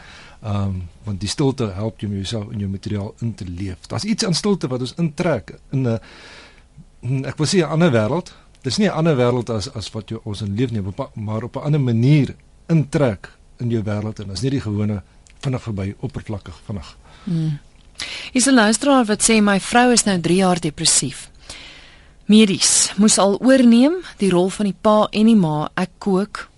Ehm 0.42 0.56
um, 0.56 0.80
want 1.06 1.22
die 1.22 1.30
stilte 1.30 1.68
help 1.76 2.00
jou 2.02 2.10
om 2.12 2.16
jouself 2.18 2.52
in 2.52 2.64
jou 2.66 2.70
materiaal 2.70 3.14
in 3.22 3.36
te 3.36 3.46
leef. 3.46 3.86
Daar's 3.88 4.04
iets 4.04 4.26
aan 4.26 4.34
stilte 4.34 4.68
wat 4.68 4.82
ons 4.82 4.96
intrek 4.98 5.54
in 5.70 5.86
'n 5.88 6.00
hm, 7.02 7.24
ek 7.26 7.38
wil 7.38 7.48
sê 7.48 7.62
'n 7.62 7.70
ander 7.78 7.92
wêreld. 7.92 8.34
Dis 8.62 8.78
nie 8.78 8.88
'n 8.88 8.98
ander 8.98 9.16
wêreld 9.16 9.50
as 9.50 9.70
as 9.74 9.92
wat 9.92 10.10
jy 10.10 10.18
ons 10.24 10.42
in 10.42 10.56
leef 10.56 10.72
nie, 10.72 10.82
maar 11.14 11.44
op 11.44 11.56
'n 11.56 11.66
ander 11.66 11.82
manier 11.82 12.36
intrek 12.68 13.38
in 13.60 13.70
jou 13.70 13.84
wêreld 13.84 14.20
en 14.20 14.32
as 14.32 14.42
nie 14.42 14.50
die 14.50 14.62
gewone 14.62 15.04
vinnig 15.40 15.62
verby 15.62 15.96
oppervlakkig 16.00 16.60
vinnig. 16.66 16.98
Hmm. 17.98 18.32
Is 18.34 18.46
'n 18.46 18.54
luisteraar 18.54 19.06
wat 19.06 19.22
sê 19.22 19.42
my 19.42 19.60
vrou 19.60 19.92
is 19.92 20.04
nou 20.04 20.20
3 20.20 20.36
jaar 20.36 20.60
depressief. 20.60 21.30
Medies 22.26 22.92
moes 22.98 23.18
al 23.18 23.40
oorneem 23.40 23.94
die 24.18 24.30
rol 24.30 24.50
van 24.50 24.66
die 24.66 24.76
pa 24.82 25.08
en 25.12 25.26
die 25.26 25.36
ma. 25.36 25.70
Ek 25.76 25.90
kook 25.98 26.50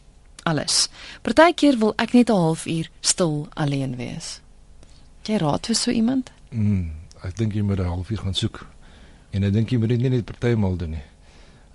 alles. 0.43 0.89
Partykeer 1.21 1.77
wil 1.77 1.93
ek 1.97 2.13
net 2.13 2.29
'n 2.29 2.33
halfuur 2.33 2.89
stil 3.01 3.47
alleen 3.53 3.95
wees. 3.95 4.41
Jy 5.23 5.37
raad 5.37 5.65
vir 5.65 5.75
so 5.75 5.91
iemand? 5.91 6.31
Mm, 6.49 6.91
ek 7.23 7.37
dink 7.37 7.53
jy 7.53 7.61
moet 7.61 7.79
'n 7.79 7.85
halfuur 7.85 8.17
gaan 8.17 8.33
soek. 8.33 8.65
En 9.31 9.43
ek 9.43 9.53
dink 9.53 9.69
jy 9.69 9.77
moet 9.77 9.89
dit 9.89 10.01
nie 10.01 10.09
net 10.09 10.25
partymal 10.25 10.77
doen 10.77 10.89
nie. 10.89 11.05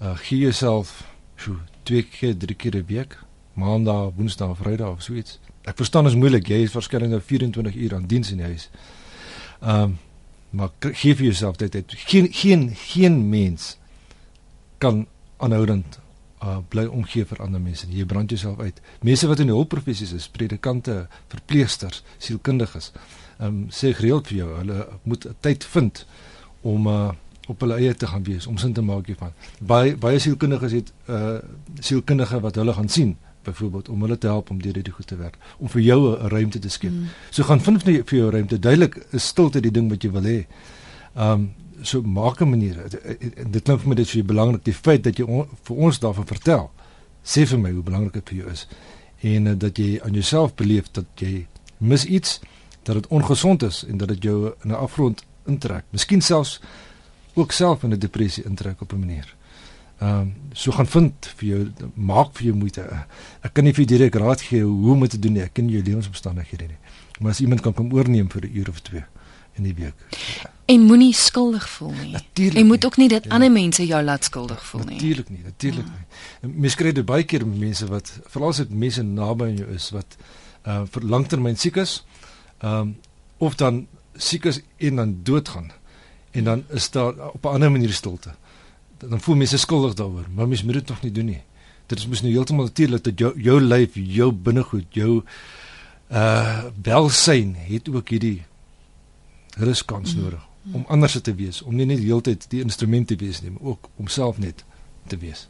Uh 0.00 0.16
gee 0.16 0.38
jouself 0.38 1.04
so 1.36 1.56
twee 1.82 2.02
keer, 2.02 2.36
drie 2.36 2.56
keer 2.56 2.76
'n 2.76 2.86
week, 2.86 3.18
maandag, 3.54 4.12
woensdag, 4.16 4.56
vrydag 4.56 4.90
of 4.90 5.02
so 5.02 5.14
iets. 5.14 5.38
Ek 5.64 5.76
verstaan 5.76 6.06
is 6.06 6.14
moeilik. 6.14 6.48
Jy 6.48 6.62
is 6.62 6.72
waarskynlik 6.72 7.10
nou 7.10 7.20
24 7.20 7.74
uur 7.74 7.94
aan 7.94 8.06
diens 8.06 8.30
in 8.30 8.36
die 8.36 8.46
huis. 8.46 8.68
Ehm 9.64 9.82
um, 9.82 9.98
Maar 10.54 10.70
gee 10.78 11.14
vir 11.16 11.24
jouself 11.24 11.56
tyd. 11.56 11.70
tyd. 11.70 11.94
Geen 12.06 12.28
geen 12.32 12.70
geen 12.74 13.28
mens 13.28 13.76
kan 14.78 15.06
aanhoudend 15.36 15.98
uh 16.42 16.58
bly 16.68 16.84
omgee 16.84 17.24
vir 17.24 17.40
ander 17.42 17.60
mense. 17.60 17.86
Jy 17.90 18.04
brand 18.06 18.30
jouself 18.30 18.60
uit. 18.60 18.80
Mense 19.02 19.26
wat 19.26 19.40
in 19.40 19.48
die 19.50 19.54
hulpprofessies 19.54 20.12
is, 20.12 20.28
predikante, 20.28 21.06
verpleegsters, 21.32 22.02
sielkundiges, 22.18 22.92
ehm 23.38 23.46
um, 23.48 23.60
sê 23.70 23.94
gereeld 23.96 24.30
vir 24.30 24.36
jou, 24.36 24.50
hulle 24.60 24.86
moet 25.02 25.26
tyd 25.40 25.64
vind 25.74 26.06
om 26.62 26.86
uh 26.86 27.12
op 27.44 27.60
hulle 27.60 27.76
eie 27.76 27.92
te 27.94 28.06
gaan 28.08 28.22
wees, 28.24 28.46
om 28.46 28.56
sin 28.56 28.72
te 28.72 28.80
maak 28.80 29.06
hiervan. 29.06 29.34
Baie 29.60 29.96
baie 30.00 30.18
sielkundiges 30.18 30.72
het 30.72 30.92
uh 31.08 31.38
sielkundige 31.80 32.40
wat 32.40 32.60
hulle 32.62 32.72
gaan 32.72 32.88
sien 32.88 33.16
byvoorbeeld 33.44 33.88
om 33.88 34.02
hulle 34.02 34.18
te 34.18 34.26
help 34.26 34.50
om 34.50 34.62
deur 34.62 34.74
hierdie 34.74 34.92
goed 34.92 35.06
te 35.06 35.16
werk, 35.16 35.38
om 35.58 35.68
vir 35.68 35.82
jou 35.82 35.98
'n 36.12 36.28
ruimte 36.28 36.58
te 36.58 36.68
skep. 36.68 36.90
Mm. 36.90 37.08
So 37.30 37.42
gaan 37.42 37.60
vind 37.60 37.82
vir 37.82 38.18
jou 38.18 38.30
ruimte. 38.30 38.58
Duidelik 38.58 39.06
is 39.10 39.26
stilte 39.26 39.60
die 39.60 39.70
ding 39.70 39.90
wat 39.90 40.02
jy 40.02 40.10
wil 40.10 40.22
hê. 40.22 40.46
Um, 41.16 41.52
so 41.82 42.02
maak 42.02 42.40
'n 42.40 42.50
manier. 42.50 42.76
Dit 43.50 43.62
klink 43.62 43.80
vir 43.80 43.88
my 43.88 43.94
dit 43.94 44.06
is 44.06 44.12
vir 44.12 44.24
belangrik 44.24 44.64
die 44.64 44.74
feit 44.74 45.02
dat 45.04 45.18
jy 45.18 45.24
on, 45.24 45.46
vir 45.62 45.76
ons 45.76 45.98
daarvan 45.98 46.26
vertel. 46.26 46.70
Sê 47.24 47.46
vir 47.46 47.58
my 47.58 47.70
hoe 47.70 47.82
belangrik 47.82 48.12
dit 48.12 48.28
vir 48.28 48.38
jou 48.38 48.50
is 48.50 48.66
en 49.24 49.46
uh, 49.46 49.58
dat 49.58 49.78
jy 49.78 50.00
aan 50.04 50.12
jouself 50.12 50.54
beleef 50.54 50.90
dat 50.92 51.06
jy 51.14 51.46
mis 51.78 52.04
iets, 52.04 52.40
dat 52.82 52.94
dit 52.94 53.06
ongesond 53.06 53.62
is 53.62 53.84
en 53.88 53.96
dat 53.96 54.08
dit 54.08 54.22
jou 54.22 54.52
in 54.62 54.70
'n 54.70 54.74
afgrond 54.74 55.24
intrek. 55.46 55.84
Miskien 55.90 56.20
selfs 56.20 56.60
ook 57.34 57.52
self 57.52 57.82
in 57.82 57.92
'n 57.92 57.98
depressie 57.98 58.44
intrek 58.44 58.80
op 58.80 58.92
'n 58.92 58.98
manier. 58.98 59.34
Ehm 60.04 60.20
um, 60.20 60.32
so 60.52 60.70
gaan 60.72 60.86
vind 60.86 61.26
vir 61.36 61.48
jou 61.48 61.60
maak 61.94 62.34
vir 62.36 62.44
jou 62.50 62.54
moeite. 62.56 62.82
Ek 63.42 63.54
kan 63.56 63.64
nie 63.64 63.72
vir 63.74 63.86
direk 63.88 64.14
raad 64.20 64.42
gee 64.44 64.60
hoe 64.62 64.92
om 64.92 65.06
te 65.08 65.18
doen 65.18 65.32
nie. 65.38 65.42
Ek 65.42 65.54
ken 65.56 65.70
jou 65.72 65.80
lewensomstandighede 65.82 66.66
nie. 66.68 66.76
Maar 67.20 67.30
as 67.32 67.40
iemand 67.40 67.60
kan 67.64 67.72
kom 67.74 67.92
oorneem 67.94 68.28
vir 68.30 68.44
'n 68.44 68.56
uur 68.56 68.68
of 68.68 68.80
twee 68.80 69.04
in 69.56 69.62
die 69.64 69.74
week. 69.74 69.94
En 70.66 70.80
moenie 70.80 71.12
skuldig 71.14 71.68
voel 71.68 71.92
nie. 72.02 72.12
Natuurlik 72.12 72.56
Jy 72.58 72.64
moet 72.64 72.80
nie. 72.80 72.86
ook 72.86 72.96
nie 72.96 73.08
dat 73.08 73.24
Ja. 73.24 73.30
ander 73.30 73.50
mense 73.52 73.86
jou 73.86 74.02
laat 74.02 74.24
skuldig 74.24 74.64
voel 74.66 74.84
nie. 74.84 74.94
Natuurlik 74.94 75.28
nie, 75.30 75.42
natuurlik 75.44 75.84
nie. 75.86 76.50
Mens 76.60 76.74
kry 76.74 76.92
dit 76.92 77.04
baie 77.04 77.22
keer 77.24 77.46
met 77.46 77.58
mense 77.58 77.86
wat 77.86 78.20
veral 78.26 78.48
as 78.48 78.56
dit 78.56 78.70
mense 78.70 79.02
naby 79.02 79.44
aan 79.44 79.56
jou 79.56 79.68
is 79.74 79.90
wat 79.90 80.16
uh 80.66 80.82
vir 80.90 81.02
langtermyn 81.02 81.56
siek 81.56 81.76
is. 81.76 82.04
Ehm 82.62 82.80
um, 82.80 82.96
of 83.38 83.54
dan 83.54 83.86
siek 84.16 84.44
is 84.44 84.60
en 84.78 84.96
dan 84.96 85.18
doodgaan. 85.22 85.70
En 86.30 86.44
dan 86.44 86.64
is 86.68 86.90
daar 86.90 87.14
op 87.32 87.44
'n 87.44 87.48
ander 87.48 87.70
manier 87.70 87.92
stilte. 87.92 88.34
Dan 89.08 89.20
voel 89.20 89.36
mense 89.36 89.58
skuldig 89.58 89.94
daaroor, 89.94 90.26
maar 90.34 90.48
mens 90.48 90.62
moet 90.62 90.80
dit 90.80 90.88
nog 90.88 91.02
nie 91.02 91.12
doen 91.12 91.24
nie. 91.24 91.42
Dit 91.86 91.98
is 91.98 92.06
mos 92.06 92.22
nou 92.22 92.32
heeltemal 92.32 92.64
natuurlik 92.64 93.04
dat 93.04 93.18
jou 93.18 93.32
jou 93.40 93.60
lyf, 93.60 93.94
jou 93.94 94.32
binnegoed, 94.32 94.86
jou 94.90 95.22
uh 96.10 96.64
welsyn 96.82 97.54
het 97.68 97.88
ook 97.88 98.08
hierdie 98.08 98.42
ruskans 99.56 100.14
nodig 100.14 100.42
om 100.72 100.84
anders 100.88 101.16
te 101.20 101.34
wees, 101.34 101.62
om 101.62 101.74
nie 101.76 101.86
net 101.86 102.00
die 102.00 102.08
hele 102.08 102.24
tyd 102.24 102.46
die 102.48 102.62
instrument 102.64 103.08
te 103.08 103.16
wees 103.20 103.42
nie, 103.42 103.50
maar 103.50 103.74
ook 103.74 103.88
om 104.00 104.08
self 104.08 104.38
net 104.38 104.64
te 105.08 105.18
wees. 105.20 105.48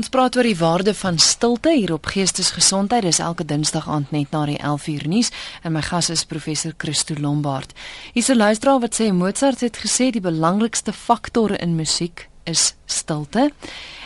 Ons 0.00 0.10
praat 0.10 0.36
oor 0.36 0.46
die 0.46 0.56
waarde 0.58 0.94
van 0.98 1.18
stilte 1.22 1.70
hier 1.76 1.92
op 1.94 2.08
Geestesgesondheid. 2.10 3.04
Dis 3.06 3.20
elke 3.22 3.44
Dinsdag 3.44 3.88
aand 3.88 4.10
net 4.10 4.32
na 4.34 4.44
die 4.48 4.58
11uur 4.58 5.06
nuus 5.08 5.30
en 5.62 5.76
my 5.76 5.82
gas 5.86 6.10
is 6.10 6.24
professor 6.26 6.74
Christo 6.76 7.14
Lombard. 7.18 7.74
Hier's 8.12 8.30
'n 8.30 8.36
luisteraar 8.36 8.80
wat 8.80 8.98
sê 9.00 9.12
Mozart 9.12 9.60
het 9.60 9.78
gesê 9.78 10.10
die 10.10 10.20
belangrikste 10.20 10.92
faktor 10.92 11.60
in 11.60 11.76
musiek 11.76 12.28
is 12.50 12.74
stilte. 12.90 13.50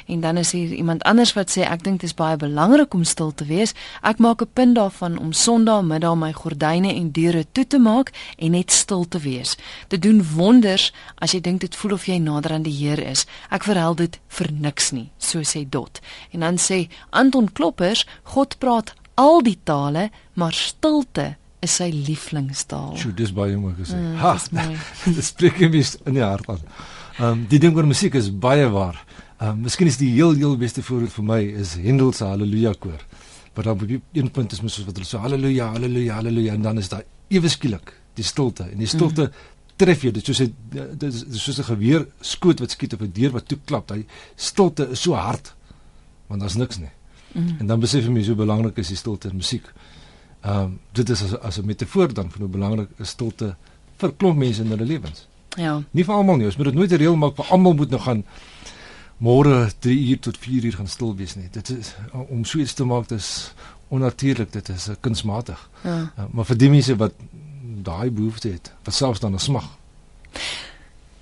En 0.06 0.20
dan 0.20 0.36
is 0.36 0.52
hier 0.52 0.72
iemand 0.72 1.02
anders 1.02 1.32
wat 1.32 1.50
sê 1.50 1.64
ek 1.64 1.84
dink 1.84 2.00
dit 2.00 2.10
is 2.10 2.16
baie 2.16 2.36
belangrik 2.36 2.94
om 2.94 3.04
stil 3.08 3.32
te 3.32 3.46
wees. 3.48 3.72
Ek 4.02 4.18
maak 4.18 4.42
'n 4.42 4.50
punt 4.52 4.74
daarvan 4.74 5.18
om 5.18 5.32
Sondagmiddag 5.32 6.16
my 6.16 6.32
gordyne 6.32 6.94
en 6.94 7.10
deure 7.10 7.46
toe 7.52 7.66
te 7.66 7.78
maak 7.78 8.12
en 8.38 8.50
net 8.50 8.72
stil 8.72 9.08
te 9.08 9.18
wees. 9.18 9.56
Dit 9.88 10.02
doen 10.02 10.22
wonders 10.34 10.92
as 11.14 11.32
jy 11.32 11.40
dink 11.40 11.60
dit 11.60 11.76
voel 11.76 11.92
of 11.92 12.06
jy 12.06 12.18
nader 12.18 12.52
aan 12.52 12.62
die 12.62 12.78
Here 12.84 13.04
is. 13.04 13.26
Ek 13.50 13.64
verhel 13.64 13.94
dit 13.94 14.20
vir 14.28 14.52
niks 14.52 14.90
nie, 14.90 15.10
so 15.18 15.40
sê 15.40 15.68
Dot. 15.68 16.00
En 16.30 16.40
dan 16.40 16.58
sê 16.58 16.88
Anton 17.10 17.52
Kloppers, 17.52 18.06
God 18.22 18.58
praat 18.58 18.94
al 19.14 19.42
die 19.42 19.58
tale, 19.64 20.10
maar 20.34 20.52
stilte 20.52 21.36
is 21.64 21.76
sy 21.76 21.90
lieflingstaal. 21.90 22.96
Sjoe, 22.96 23.14
dis 23.16 23.32
baie 23.32 23.56
mooi 23.56 23.74
gesê. 23.78 23.96
Mm, 23.96 24.16
ha, 24.20 24.34
dis 24.34 24.50
mooi. 24.50 24.78
dit 25.16 25.24
spreek 25.24 25.60
my 25.60 25.84
in 26.04 26.18
die 26.18 26.22
hart 26.24 26.48
aan. 26.48 26.60
Ehm 27.14 27.30
um, 27.30 27.42
die 27.46 27.60
ding 27.62 27.76
oor 27.76 27.86
musiek 27.86 28.14
is 28.18 28.28
baie 28.30 28.66
waar. 28.70 28.96
Ehm 29.38 29.50
um, 29.50 29.60
miskien 29.68 29.86
is 29.86 30.00
die 30.00 30.10
heel 30.10 30.34
heel 30.34 30.56
beste 30.58 30.82
voorbeeld 30.82 31.12
vir 31.14 31.24
my 31.24 31.40
is 31.62 31.76
Handel 31.78 32.12
se 32.12 32.24
Halleluja 32.24 32.72
koor. 32.78 33.02
Wat 33.54 33.64
dan 33.64 33.78
op 33.78 33.90
een 34.12 34.30
punt 34.30 34.52
is 34.52 34.60
mos 34.60 34.78
wat 34.84 34.96
hulle 34.96 35.06
so 35.06 35.18
Halleluja, 35.18 35.68
Halleluja, 35.76 36.14
Halleluja 36.14 36.54
en 36.54 36.62
dan 36.62 36.78
is 36.78 36.88
daar 36.88 37.04
ewe 37.28 37.48
skielik 37.48 37.92
die 38.18 38.24
stilte 38.24 38.64
en 38.64 38.78
die 38.78 38.90
stilte 38.90 39.28
mm. 39.28 39.68
tref 39.76 40.02
jou 40.02 40.12
dit 40.12 40.26
soos 40.26 40.40
'n 40.40 40.54
dit 40.72 41.02
is 41.02 41.20
dit 41.24 41.34
is 41.34 41.42
soos 41.42 41.58
'n 41.58 41.68
geweer 41.70 42.06
skoot 42.20 42.58
wat 42.60 42.70
skiet 42.70 42.94
op 42.94 43.02
'n 43.02 43.12
deur 43.12 43.30
wat 43.30 43.46
toe 43.48 43.58
klap. 43.64 43.88
Daai 43.88 44.06
stilte 44.34 44.88
is 44.90 45.02
so 45.02 45.14
hard 45.14 45.54
want 46.26 46.40
daar's 46.40 46.56
niks 46.56 46.78
nie. 46.78 46.90
Mm. 47.32 47.56
En 47.58 47.66
dan 47.66 47.80
besef 47.80 48.04
jy 48.04 48.10
hoe 48.10 48.24
so 48.24 48.34
belangrik 48.34 48.76
is 48.78 48.88
die 48.88 48.96
stilte 48.96 49.28
in 49.28 49.36
musiek. 49.36 49.70
Ehm 50.42 50.58
um, 50.58 50.80
dit 50.92 51.10
is 51.10 51.22
as 51.22 51.38
as 51.38 51.58
'n 51.58 51.66
metafoor 51.66 52.12
dan 52.14 52.30
van 52.30 52.40
hoe 52.40 52.50
belangrik 52.50 52.88
is 52.98 53.08
stilte 53.08 53.56
vir 53.98 54.12
klomp 54.16 54.38
mense 54.38 54.62
in 54.62 54.68
hulle 54.68 54.84
lewens. 54.84 55.28
Ja. 55.56 55.82
Nie 55.90 56.04
vir 56.04 56.14
almal 56.14 56.36
nie, 56.36 56.46
ons 56.46 56.56
moet 56.56 56.66
dit 56.66 56.74
nooit 56.74 56.92
'n 56.92 56.96
reël 56.96 57.16
maak 57.16 57.36
vir 57.36 57.46
almal 57.50 57.74
moet 57.74 57.90
nou 57.90 58.00
gaan 58.00 58.24
môre 59.16 59.70
3 59.78 60.08
uur 60.08 60.18
tot 60.18 60.38
4 60.38 60.64
uur 60.64 60.72
gaan 60.72 60.88
stil 60.88 61.16
wees 61.16 61.34
nie. 61.34 61.48
Dit 61.50 61.70
is 61.70 61.94
om 62.12 62.44
so 62.44 62.58
iets 62.58 62.74
te 62.74 62.84
maak 62.84 63.08
dis 63.08 63.52
onnatuurlik, 63.88 64.52
dit 64.52 64.68
is 64.68 64.88
uh, 64.88 64.94
kunsmatig. 65.00 65.70
Ja. 65.82 66.12
Uh, 66.18 66.24
maar 66.32 66.44
vir 66.44 66.58
die 66.58 66.70
mense 66.70 66.96
wat 66.96 67.12
daai 67.84 68.10
behoefte 68.10 68.48
het, 68.48 68.72
wat 68.84 68.94
selfs 68.94 69.20
dan 69.20 69.34
'n 69.34 69.38
smag. 69.38 69.68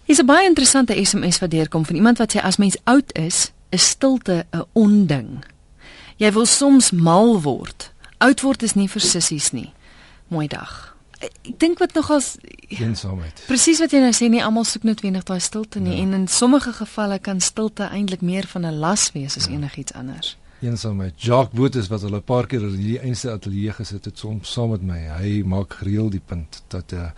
Hier's 0.05 0.21
'n 0.21 0.27
baie 0.27 0.49
interessante 0.49 1.05
SMS 1.05 1.39
wat 1.39 1.51
deurkom 1.51 1.85
van 1.85 1.95
iemand 1.95 2.19
wat 2.19 2.35
sê 2.37 2.41
as 2.41 2.57
mens 2.57 2.77
oud 2.85 3.13
is, 3.13 3.53
is 3.69 3.89
stilte 3.89 4.47
'n 4.51 4.65
onding. 4.73 5.45
Jy 6.17 6.33
wil 6.33 6.47
soms 6.47 6.91
mal 6.91 7.41
word. 7.41 7.93
Oud 8.19 8.41
word 8.41 8.63
is 8.63 8.75
nie 8.75 8.89
vir 8.89 9.01
sissies 9.01 9.51
nie. 9.51 9.73
Mooi 10.29 10.47
dag. 10.47 10.92
Ek 11.23 11.59
dink 11.59 11.79
wat 11.79 11.95
nogals 11.95 12.37
Eensaamheid. 12.69 13.43
presies 13.47 13.79
wat 13.79 13.93
jy 13.93 14.01
nou 14.03 14.13
sê, 14.13 14.29
nie 14.29 14.43
almal 14.43 14.65
soek 14.65 14.83
noodwendig 14.83 15.25
daai 15.29 15.41
stilte 15.41 15.81
nie 15.81 15.97
Ja. 15.97 16.03
en 16.03 16.13
in 16.13 16.29
sommige 16.29 16.73
gevalle 16.73 17.19
kan 17.19 17.41
stilte 17.41 17.85
eintlik 17.91 18.21
meer 18.23 18.47
van 18.47 18.67
'n 18.67 18.79
las 18.79 19.13
wees 19.13 19.37
as 19.37 19.47
enigiets 19.47 19.93
anders. 19.93 20.37
Eensaamheid. 20.63 21.15
Jacques 21.23 21.55
Boot 21.59 21.75
is 21.75 21.89
wat 21.89 22.01
hulle 22.03 22.17
'n 22.17 22.23
paar 22.23 22.47
keer 22.47 22.63
in 22.63 22.77
die 22.77 22.99
einste 22.99 23.31
ateljee 23.31 23.73
gesit 23.73 24.05
het 24.05 24.19
soms 24.19 24.53
saam 24.53 24.71
met 24.71 24.83
my. 24.83 24.99
Hy 25.19 25.43
maak 25.45 25.73
gereeld 25.75 26.11
die 26.13 26.23
punt 26.27 26.63
dat 26.69 26.93
'n 26.93 26.97
uh, 26.97 27.11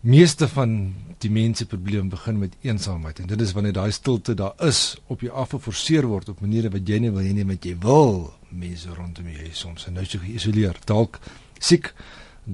meeste 0.00 0.48
van 0.48 0.94
die 1.18 1.30
mense 1.30 1.66
probleem 1.66 2.08
begin 2.08 2.38
met 2.38 2.54
eensaamheid 2.60 3.18
en 3.18 3.26
dit 3.26 3.40
is 3.40 3.52
wanneer 3.52 3.72
daai 3.72 3.90
stilte 3.92 4.34
daar 4.34 4.54
is 4.58 4.96
op 5.06 5.20
jou 5.20 5.32
afgeforceer 5.32 6.06
word 6.06 6.28
op 6.28 6.40
maniere 6.40 6.70
wat 6.70 6.86
jy 6.88 6.98
nie 6.98 7.10
wil 7.10 7.22
hê 7.22 7.32
nie 7.34 7.44
met 7.44 7.64
jy 7.64 7.74
wil 7.82 8.32
mense 8.48 8.88
rondom 8.94 9.26
jou 9.26 9.38
hê 9.42 9.50
soms 9.52 9.86
en 9.86 9.92
nou 9.94 10.04
jy 10.04 10.18
geïsoleer 10.18 10.76
dalk 10.84 11.18
siek 11.58 11.92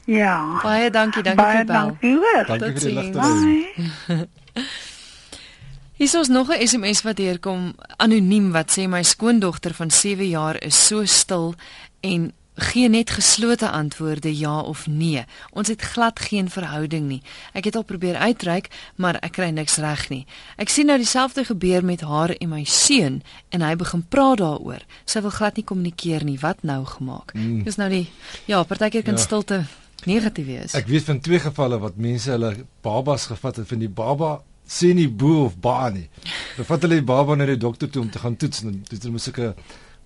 Ja. 0.09 0.61
Baie 0.62 0.92
dankie, 0.94 1.22
dankie 1.27 1.42
baie 1.42 1.59
vir 1.59 1.66
bel. 1.66 1.74
dankie 1.74 2.14
hoor. 2.16 2.44
Dankie 2.46 2.72
vir 2.79 2.87
die 2.87 2.94
ligte. 3.03 4.29
Hier 5.98 6.07
is 6.07 6.14
ons 6.14 6.29
nog 6.31 6.55
'n 6.55 6.66
SMS 6.66 7.03
wat 7.03 7.16
deurkom 7.18 7.74
anoniem 7.96 8.53
wat 8.55 8.70
sê 8.70 8.87
my 8.87 9.03
skoondogter 9.03 9.74
van 9.74 9.90
7 9.90 10.29
jaar 10.29 10.57
is 10.62 10.87
so 10.87 11.05
stil 11.05 11.55
en 12.01 12.33
gee 12.59 12.88
net 12.88 13.11
geslote 13.11 13.68
antwoorde 13.71 14.31
ja 14.38 14.61
of 14.61 14.87
nee. 14.87 15.25
Ons 15.53 15.68
het 15.68 15.83
glad 15.83 16.21
geen 16.21 16.51
verhouding 16.51 17.07
nie. 17.09 17.23
Ek 17.55 17.64
het 17.64 17.77
al 17.77 17.85
probeer 17.87 18.16
uitreik, 18.16 18.68
maar 18.97 19.18
ek 19.23 19.33
kry 19.38 19.49
niks 19.55 19.77
reg 19.83 20.09
nie. 20.11 20.25
Ek 20.57 20.68
sien 20.68 20.87
nou 20.90 20.97
dieselfde 20.99 21.44
gebeur 21.44 21.85
met 21.85 22.01
haar 22.01 22.35
en 22.38 22.49
my 22.49 22.64
seun 22.64 23.23
en 23.55 23.62
hy 23.62 23.75
begin 23.77 24.03
praat 24.09 24.38
daaroor. 24.42 24.83
Sy 25.07 25.21
wil 25.25 25.31
glad 25.31 25.57
nie 25.57 25.64
kommunikeer 25.64 26.25
nie. 26.25 26.38
Wat 26.42 26.62
nou 26.62 26.85
gemaak? 26.85 27.35
Mm. 27.35 27.62
Dis 27.64 27.77
nou 27.79 27.88
die 27.92 28.09
ja, 28.47 28.62
partykeer 28.62 29.03
kan 29.03 29.14
Ja. 29.14 29.21
stilte 29.21 29.64
negatief 30.05 30.47
wees. 30.47 30.75
Ek 30.75 30.87
weet 30.87 31.05
van 31.05 31.21
twee 31.21 31.38
gevalle 31.38 31.79
wat 31.79 31.97
mense 31.97 32.31
hulle 32.31 32.55
babas 32.83 33.27
gevat 33.27 33.57
het 33.57 33.68
van 33.68 33.79
die 33.79 33.88
baba 33.88 34.40
sê 34.68 34.92
nie 34.94 35.09
boe 35.09 35.44
of 35.47 35.57
ba 35.61 35.88
nie. 35.90 36.09
Dan 36.57 36.64
vat 36.68 36.83
hulle 36.83 36.94
die 37.01 37.05
baba 37.07 37.35
na 37.37 37.47
die 37.47 37.57
dokter 37.57 37.88
toe 37.90 38.03
om 38.03 38.11
te 38.11 38.18
gaan 38.18 38.37
toets 38.37 38.62
en 38.62 38.83
dit 38.88 39.05
is 39.05 39.11
mos 39.11 39.23
sulke 39.25 39.55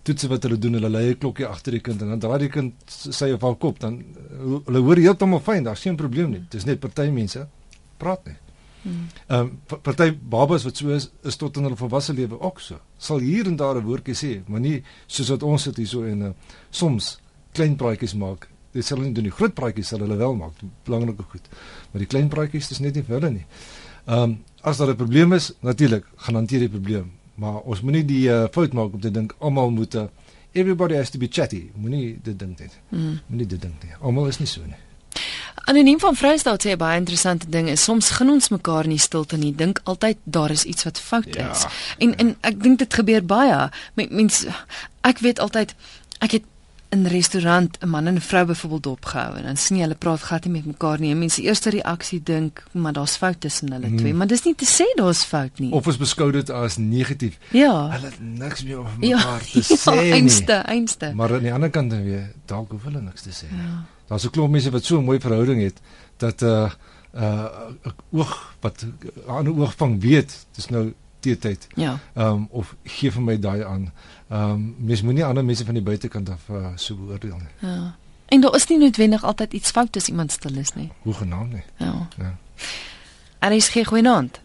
toetse 0.03 0.29
wat 0.29 0.43
hulle 0.43 0.59
doen, 0.59 0.75
hulle 0.79 0.91
lê 0.91 1.03
'n 1.11 1.19
klokkie 1.19 1.47
agter 1.47 1.73
die 1.73 1.81
kind 1.81 2.03
en 2.03 2.09
dan 2.09 2.21
draai 2.21 2.39
die 2.39 2.49
kind 2.49 2.75
sy 2.89 3.33
of 3.33 3.43
haar 3.43 3.57
kop 3.57 3.79
dan 3.79 3.99
uh, 4.03 4.61
hulle 4.67 4.81
hoor 4.81 4.97
heeltemal 4.97 5.41
fyn, 5.41 5.65
daar's 5.65 5.83
geen 5.83 5.97
probleem 5.97 6.31
nie. 6.31 6.45
Dis 6.51 6.65
net 6.65 6.81
party 6.81 7.11
mense 7.11 7.47
praat 7.99 8.27
nie. 8.27 8.39
Ehm 8.83 9.39
um, 9.39 9.81
party 9.83 10.11
babas 10.11 10.65
wat 10.65 10.77
so 10.77 10.91
is, 10.91 11.11
is 11.23 11.37
tot 11.37 11.57
in 11.57 11.69
hulle 11.69 11.79
volwasse 11.79 12.13
lewe 12.13 12.41
ook 12.41 12.61
so. 12.61 12.81
Sal 12.99 13.23
hier 13.23 13.47
en 13.47 13.57
daar 13.57 13.77
'n 13.77 13.85
woordjie 13.85 14.15
sê, 14.15 14.43
maar 14.49 14.61
nie 14.61 14.83
soos 15.07 15.29
wat 15.29 15.43
ons 15.43 15.65
dit 15.65 15.77
hier 15.77 15.87
so 15.87 16.03
en 16.05 16.23
uh, 16.23 16.33
soms 16.71 17.21
klein 17.53 17.77
praatjies 17.77 18.15
maak. 18.15 18.49
Dit 18.73 18.85
sal 18.85 18.99
hulle 18.99 19.09
nie 19.09 19.15
doen 19.15 19.25
nie. 19.25 19.37
Groot 19.39 19.55
praatjies 19.55 19.89
sal 19.89 20.01
hulle 20.01 20.17
wel 20.17 20.35
maak, 20.35 20.53
belangrike 20.85 21.23
goed. 21.23 21.49
Maar 21.93 21.99
die 21.99 22.07
klein 22.07 22.29
praatjies 22.29 22.69
dis 22.69 22.81
net 22.81 22.95
nie 22.95 23.03
vir 23.03 23.21
hulle 23.21 23.31
nie. 23.31 23.47
Ehm 24.07 24.23
um, 24.23 24.39
as 24.63 24.79
daar 24.79 24.91
'n 24.91 24.97
probleem 24.97 25.33
is, 25.33 25.53
natuurlik 25.61 26.05
gaan 26.17 26.35
hanteer 26.35 26.61
die 26.61 26.69
probleem, 26.69 27.13
maar 27.35 27.61
ons 27.65 27.81
moenie 27.81 28.05
die 28.05 28.29
uh, 28.29 28.45
fout 28.53 28.73
maak 28.73 28.93
om 28.95 29.01
te 29.01 29.11
dink 29.11 29.35
almal 29.39 29.71
moet 29.71 29.95
uh, 29.95 30.05
everybody 30.53 30.95
has 30.95 31.11
to 31.11 31.19
be 31.19 31.29
chatty. 31.31 31.71
Moenie 31.75 32.19
dit 32.23 32.39
dink 32.39 32.59
net. 32.59 32.79
Mm. 32.91 33.21
Moenie 33.27 33.47
dit 33.47 33.61
dink 33.63 33.83
nie. 33.83 33.93
Almal 34.01 34.27
is 34.29 34.39
nie 34.39 34.47
so 34.47 34.61
nie. 34.67 34.77
Anoniem 35.65 36.01
van 36.01 36.17
Vrystaat 36.19 36.65
sê 36.67 36.73
baie 36.77 36.99
interessante 36.99 37.47
ding 37.53 37.69
is 37.71 37.83
soms 37.85 38.11
gun 38.17 38.31
ons 38.35 38.49
mekaar 38.51 38.87
nie 38.91 38.99
stilte 38.99 39.37
nie. 39.39 39.53
Dink 39.55 39.81
altyd 39.85 40.19
daar 40.25 40.51
is 40.51 40.65
iets 40.65 40.85
wat 40.85 40.99
fout 41.01 41.35
Ja. 41.35 41.51
is. 41.53 41.67
En 41.99 42.17
en 42.17 42.37
ek 42.41 42.63
dink 42.63 42.79
dit 42.79 42.95
gebeur 42.95 43.25
baie. 43.25 43.69
Me- 43.95 44.09
Mens 44.11 44.45
ek 45.03 45.19
weet 45.19 45.39
altyd 45.39 45.75
ek 46.21 46.31
het 46.39 46.43
in 46.93 47.03
'n 47.03 47.07
restaurant 47.09 47.79
'n 47.81 47.89
man 47.89 48.07
en 48.07 48.15
'n 48.15 48.21
vrou 48.21 48.45
byvoorbeeld 48.47 48.87
opgehou 48.87 49.37
en 49.37 49.43
dan 49.43 49.57
sien 49.57 49.77
jy 49.77 49.83
hulle 49.83 49.95
praat 49.95 50.21
glad 50.21 50.45
nie 50.45 50.53
met 50.53 50.67
mekaar 50.67 51.01
nie. 51.01 51.11
En 51.11 51.19
Mense 51.19 51.35
se 51.41 51.43
eerste 51.43 51.71
reaksie 51.71 52.23
dink 52.23 52.63
maar 52.73 52.93
daar's 52.93 53.17
fout 53.17 53.41
tussen 53.41 53.73
hulle 53.73 53.87
Mhm. 53.89 53.97
twee, 53.97 54.15
maar 54.15 54.27
dis 54.27 54.43
nie 54.45 54.55
te 54.55 54.65
sê 54.67 54.85
daar's 54.97 55.25
fout 55.25 55.59
nie. 55.59 55.73
Of 55.73 55.87
ons 55.87 55.97
beskou 55.97 56.31
dit 56.33 56.51
as 56.51 56.77
negatief. 56.77 57.39
ja. 57.51 57.91
Hulle 57.91 58.05
het 58.07 58.21
niks 58.21 58.63
meer 58.65 58.79
oor 58.79 58.87
Ja, 59.01 59.17
mekaar 59.17 59.41
te 59.41 59.59
ja, 59.69 59.77
sê 59.77 60.01
nie. 60.03 60.13
einste, 60.13 60.53
einste. 60.53 61.13
Maar 61.15 61.35
aan 61.35 61.41
die 61.43 61.53
ander 61.53 61.71
kant 61.71 61.91
dan 61.91 62.03
weer, 62.05 62.33
dalk 62.47 62.71
hoef 62.71 62.83
hulle 62.85 63.01
niks 63.01 63.23
te 63.23 63.31
sê. 63.31 63.47
Ja. 63.51 63.85
Daar's 64.09 64.25
'n 64.25 64.31
klomp 64.31 64.51
mense 64.51 64.71
wat 64.71 64.85
so 64.85 64.99
'n 64.99 65.05
mooi 65.05 65.21
verhouding 65.21 65.63
het 65.63 65.81
dat 66.17 66.41
'n 66.43 66.47
uh, 66.47 66.71
'n 67.15 67.23
uh, 67.23 67.93
oog 68.13 68.55
wat 68.61 68.83
'n 68.85 68.95
ander 69.31 69.57
oog 69.59 69.75
vang 69.77 70.01
weet, 70.01 70.47
dis 70.55 70.69
nou 70.69 70.93
teetyd. 71.21 71.67
Ja. 71.75 71.99
Ehm 72.15 72.27
um, 72.27 72.49
of 72.51 72.75
gee 72.85 73.11
vir 73.13 73.23
my 73.23 73.39
daai 73.39 73.63
aan. 73.65 73.93
Ehm 74.33 74.51
um, 74.51 74.75
mens 74.79 75.03
moenie 75.03 75.25
ander 75.25 75.45
mense 75.45 75.65
van 75.65 75.75
die 75.75 75.83
buitekant 75.83 76.29
af 76.29 76.49
uh, 76.51 76.67
so 76.75 76.95
beoordeel 76.97 77.37
nie. 77.37 77.71
Ja. 77.71 77.97
En 78.29 78.41
daar 78.41 78.55
is 78.55 78.67
nie 78.67 78.79
noodwendig 78.79 79.25
altyd 79.25 79.53
iets 79.53 79.71
fout 79.71 79.97
as 79.97 80.09
iemand 80.09 80.33
stil 80.33 80.57
is 80.57 80.73
nie. 80.73 80.93
Hoe 81.03 81.15
genaamd 81.15 81.53
nie. 81.53 81.65
Ja. 81.77 82.09
Ja. 82.17 82.37
Er 83.39 83.53
is 83.53 83.69
geen 83.69 83.85
goeienaand. 83.85 84.41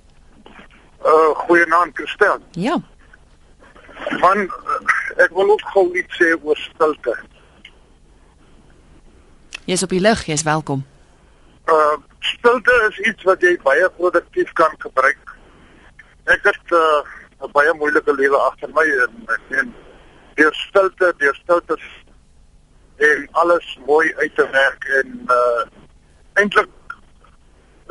Uh 1.03 1.35
goeienaand 1.35 1.95
Christel. 1.95 2.39
Ja. 2.51 2.81
Man, 4.19 4.37
uh, 4.37 5.23
ek 5.23 5.31
wil 5.31 5.51
ook 5.51 5.63
gou 5.71 5.97
iets 5.97 6.19
sê 6.19 6.35
oor 6.43 6.57
stilte. 6.57 7.15
Jy's 9.65 9.83
op 9.83 9.89
die 9.95 10.01
lug, 10.01 10.25
jy's 10.25 10.43
welkom. 10.43 10.83
Uh 11.65 11.95
stilte 12.19 12.75
is 12.89 12.99
iets 13.07 13.23
wat 13.23 13.41
jy 13.41 13.55
baie 13.63 13.89
produktief 13.95 14.51
kan 14.51 14.75
gebruik. 14.77 15.37
Ek 16.23 16.43
het 16.43 16.75
uh 16.75 17.07
'n 17.41 17.51
baie 17.51 17.73
moeilike 17.73 18.13
lewe 18.13 18.37
agter 18.37 18.69
my 18.73 18.85
en 19.05 19.13
en 19.59 19.73
deur 20.35 20.53
stilte, 20.53 21.13
deur 21.17 21.35
stilte 21.35 21.77
en 22.97 23.27
alles 23.31 23.79
mooi 23.85 24.13
uit 24.15 24.35
te 24.35 24.49
werk 24.51 24.83
en 25.01 25.21
uh 25.29 25.65
eintlik 26.37 26.69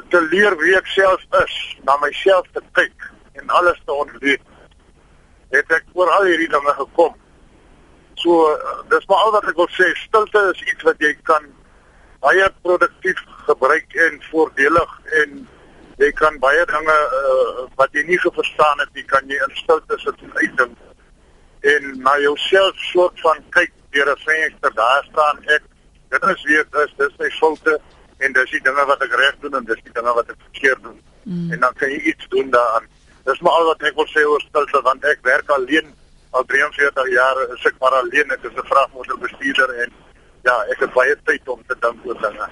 te 0.09 0.21
leer 0.31 0.57
wie 0.61 0.75
ek 0.79 0.87
self 0.87 1.23
is, 1.43 1.55
na 1.87 1.97
myself 2.03 2.47
te 2.55 2.63
kyk 2.79 3.07
en 3.41 3.49
alles 3.59 3.79
te 3.85 3.93
ontleed. 3.93 4.43
Het 5.55 5.73
ek 5.79 5.87
oor 5.99 6.11
al 6.19 6.29
hierdie 6.31 6.51
dinge 6.53 6.75
gekom. 6.79 7.15
So 8.23 8.47
uh, 8.53 8.79
dis 8.93 9.07
maar 9.11 9.25
al 9.25 9.35
wat 9.37 9.49
ek 9.51 9.59
wil 9.59 9.71
sê, 9.75 9.89
stilte 10.05 10.43
is 10.53 10.63
iets 10.67 10.87
wat 10.87 11.03
jy 11.03 11.13
kan 11.29 11.49
baie 12.25 12.47
produktief 12.63 13.19
gebruik 13.49 13.99
en 14.07 14.23
voordelig 14.31 14.95
en 15.23 15.43
jy 15.99 16.11
kan 16.13 16.39
baie 16.39 16.65
dinge 16.67 16.97
uh, 17.21 17.65
wat 17.77 17.93
jy 17.93 18.03
nie 18.09 18.19
verstaan 18.21 18.83
het, 18.83 18.91
jy 18.95 19.05
kan 19.05 19.29
jy 19.29 19.39
in 19.47 19.57
stilte 19.57 19.99
sit 19.99 20.23
en 20.23 20.37
uitdink 20.43 20.77
en 21.67 21.83
na 22.05 22.19
jouself 22.21 22.77
soort 22.93 23.21
van 23.21 23.41
kyk 23.51 23.73
deur 23.91 24.11
'n 24.13 24.23
venster 24.25 24.75
daar 24.75 25.05
staan 25.11 25.39
ek 25.57 25.63
dit 26.11 26.23
is 26.33 26.43
wie 26.45 26.59
ek 26.61 26.75
is 26.85 26.93
dis 26.99 27.19
my 27.19 27.31
foute 27.41 27.81
en 28.19 28.33
dis 28.33 28.51
die 28.51 28.65
dinge 28.69 28.85
wat 28.87 29.03
ek 29.03 29.15
reg 29.23 29.37
doen 29.41 29.55
en 29.55 29.65
dis 29.65 29.83
die 29.85 29.93
dinge 29.93 30.13
wat 30.15 30.29
ek 30.31 30.41
verkeerd 30.49 30.83
doen. 30.83 31.01
Mm. 31.27 31.53
en 31.53 31.61
dan 31.61 31.73
kan 31.75 31.91
jy 31.91 31.99
iets 32.13 32.29
doen 32.29 32.51
daaraan. 32.51 32.87
Dis 33.25 33.41
maar 33.41 33.53
al 33.53 33.67
wat 33.67 33.83
ek 33.83 33.97
wil 33.99 34.07
sê 34.07 34.23
oor 34.23 34.41
stilte 34.41 34.83
want 34.83 35.05
ek 35.05 35.25
werk 35.27 35.49
alleen 35.51 35.89
al 36.31 36.45
43 36.45 37.11
jaar 37.11 37.41
is 37.57 37.65
ek 37.67 37.81
maar 37.81 37.97
alleen 38.03 38.31
ek 38.31 38.45
is 38.45 38.55
'n 38.55 38.69
vragmotorbestuurder 38.71 39.71
en 39.83 39.91
ja 40.45 40.57
ek 40.71 40.81
het 40.85 40.93
baie 40.93 41.17
tyd 41.25 41.49
om 41.49 41.63
te 41.67 41.77
dink 41.81 42.07
oor 42.07 42.21
dinge 42.21 42.47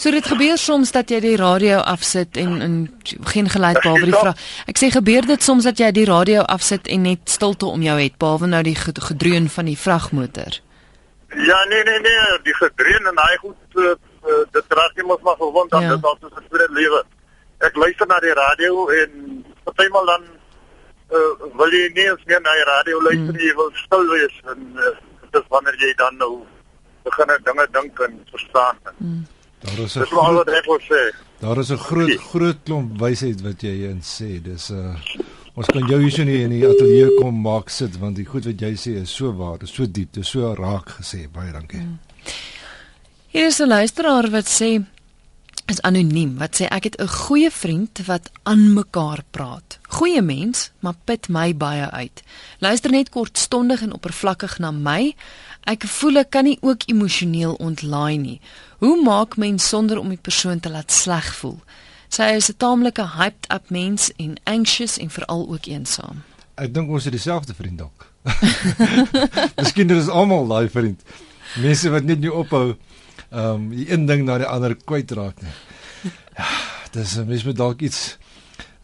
So 0.00 0.10
dit 0.10 0.24
gebeur 0.26 0.56
soms 0.58 0.92
dat 0.96 1.10
jy 1.12 1.18
die 1.20 1.36
radio 1.36 1.78
afsit 1.84 2.36
en 2.40 2.60
en 2.64 2.74
geen 3.32 3.48
geluid 3.52 3.80
behalwe 3.82 4.06
die 4.08 4.16
vraag. 4.16 4.38
Ek 4.70 4.78
sê 4.80 4.88
gebeur 4.94 5.26
dit 5.28 5.42
soms 5.44 5.66
dat 5.68 5.76
jy 5.82 5.90
die 5.92 6.06
radio 6.08 6.40
afsit 6.48 6.88
en 6.88 7.02
net 7.04 7.28
stilte 7.28 7.66
om 7.68 7.82
jou 7.84 7.98
het 8.00 8.16
behalwe 8.16 8.46
nou 8.48 8.62
die 8.64 8.74
ge- 8.74 8.96
gedreun 9.10 9.48
van 9.56 9.64
die 9.68 9.76
vragmotor. 9.78 10.56
Ja, 11.48 11.58
nee 11.68 11.82
nee 11.84 12.00
nee, 12.06 12.38
die 12.48 12.54
gedreun 12.54 13.06
en 13.12 13.18
hy 13.26 13.36
goed 13.42 13.76
uh, 13.76 13.92
dit 14.56 14.72
raak 14.78 14.96
jy 14.96 15.04
mos 15.06 15.20
maar 15.22 15.36
gewond 15.36 15.72
aan 15.74 15.82
Ja. 15.82 15.94
dit 15.94 16.04
altyd 16.04 16.32
'n 16.38 16.48
tweede 16.48 16.72
lewe. 16.72 17.02
Ek 17.60 17.76
luister 17.76 18.06
na 18.06 18.18
die 18.20 18.32
radio 18.34 18.88
en 18.88 19.44
partymal 19.64 20.06
dan 20.06 20.22
uh, 21.12 21.32
wil 21.60 21.70
jy 21.76 21.90
nie 21.94 22.06
eens 22.08 22.24
meer 22.24 22.40
na 22.40 22.52
die 22.56 22.64
radio 22.72 23.02
luister 23.02 23.32
nie, 23.36 23.46
jy 23.48 23.54
wil 23.54 23.70
stil 23.84 24.08
wees 24.16 24.36
en 24.48 24.60
uh, 24.76 24.96
dit 25.30 25.42
is 25.42 25.48
wanneer 25.48 25.76
jy 25.78 25.92
dan 25.96 26.16
nou 26.16 26.32
begin 27.04 27.36
dinge 27.44 27.66
dink 27.72 28.00
en 28.00 28.16
verstaan. 28.30 28.76
Mm. 28.98 29.26
Daar 29.60 29.78
is 29.78 29.96
'n 29.96 30.00
Dis 30.00 30.10
maar 30.10 30.34
wat 30.34 30.48
ek 30.48 30.64
wil 30.64 30.80
sê. 30.80 31.14
daar 31.40 31.58
is 31.58 31.70
'n 31.70 31.76
groot 31.76 32.16
groot 32.32 32.56
klomp 32.64 32.98
wysheid 33.00 33.40
wat 33.40 33.60
jy 33.62 33.88
in 33.88 34.00
sê. 34.02 34.42
Dis 34.42 34.70
'n 34.70 34.74
uh, 34.74 34.96
ons 35.54 35.66
kan 35.66 35.86
jou 35.86 36.00
hier 36.00 36.10
so 36.10 36.22
nie 36.24 36.42
in 36.42 36.50
die 36.50 36.66
ateljee 36.66 37.14
kom 37.20 37.40
maak 37.40 37.68
sit 37.68 37.98
want 37.98 38.16
die 38.16 38.24
goed 38.24 38.44
wat 38.44 38.60
jy 38.60 38.72
sê 38.74 39.00
is 39.00 39.14
so 39.14 39.32
waar, 39.32 39.58
is 39.62 39.72
so 39.74 39.86
diep, 39.86 40.12
dis 40.12 40.28
so 40.28 40.54
raak 40.54 40.88
gesê. 41.00 41.28
Baie 41.32 41.52
dankie. 41.52 41.80
Mm. 41.80 41.98
Hier 43.28 43.46
is 43.46 43.60
'n 43.60 43.68
luisteraar 43.68 44.30
wat 44.30 44.46
sê 44.46 44.84
is 45.70 45.80
anoniem 45.86 46.38
wat 46.38 46.56
sê 46.58 46.66
ek 46.66 46.84
het 46.84 46.96
'n 47.00 47.06
goeie 47.08 47.50
vriend 47.50 48.00
wat 48.06 48.30
aan 48.42 48.72
mekaar 48.74 49.22
praat. 49.30 49.78
Goeie 49.88 50.22
mens, 50.22 50.70
maar 50.80 50.94
put 51.04 51.28
my 51.28 51.56
baie 51.56 51.90
uit. 51.90 52.22
Luister 52.58 52.90
net 52.90 53.08
kortstondig 53.08 53.82
en 53.82 53.92
oppervlakkig 53.92 54.58
na 54.58 54.70
my. 54.70 55.14
Ek 55.68 55.84
voel 55.84 56.22
ek 56.22 56.30
kan 56.30 56.44
nie 56.44 56.58
ook 56.60 56.86
emosioneel 56.86 57.54
ontlaai 57.60 58.16
nie. 58.18 58.40
Hoe 58.78 59.02
maak 59.04 59.36
mens 59.36 59.68
sonder 59.68 59.98
om 59.98 60.08
die 60.08 60.20
persoon 60.20 60.60
te 60.60 60.70
laat 60.70 60.92
sleg 60.92 61.34
voel? 61.34 61.58
Sy 62.08 62.22
is 62.22 62.50
'n 62.50 62.56
taamlike 62.56 63.06
hyped 63.16 63.46
up 63.52 63.70
mens 63.70 64.10
en 64.16 64.36
anxious 64.44 64.98
en 64.98 65.10
veral 65.10 65.46
ook 65.48 65.66
eensaam. 65.66 66.22
Ek 66.54 66.74
dink 66.74 66.90
ons 66.90 67.04
het 67.04 67.12
dieselfde 67.12 67.54
vriend 67.54 67.78
dalk. 67.78 68.06
Miskien 69.60 69.90
is 69.90 70.08
almal 70.08 70.48
daai 70.48 70.68
vriend. 70.68 71.00
Mense 71.56 71.90
wat 71.90 72.04
net 72.04 72.20
nie 72.20 72.32
ophou 72.32 72.76
ehm 73.30 73.54
um, 73.54 73.68
die 73.70 73.86
een 73.92 74.06
ding 74.06 74.24
na 74.24 74.38
die 74.38 74.46
ander 74.46 74.74
kwytraak 74.74 75.38
nie. 75.42 75.54
Ja, 76.36 76.48
dis 76.92 77.14
mens 77.14 77.44
moet 77.44 77.56
dalk 77.56 77.80
iets 77.80 78.18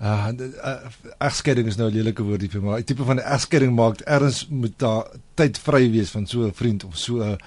uh, 0.00 0.28
uh 0.64 0.76
egskeiding 1.18 1.66
is 1.66 1.76
nou 1.76 1.90
'n 1.90 1.94
lelike 1.94 2.22
woordie 2.22 2.50
vir 2.50 2.62
maar 2.62 2.78
'n 2.78 2.84
tipe 2.84 3.04
van 3.04 3.20
egskeiding 3.20 3.74
maak 3.74 4.00
erns 4.00 4.48
moet 4.48 4.78
daar 4.78 5.06
tyd 5.34 5.58
vry 5.58 5.90
wees 5.90 6.10
van 6.10 6.26
so 6.26 6.46
'n 6.46 6.52
vriend 6.52 6.84
of 6.84 6.96
so 6.96 7.22
'n 7.22 7.38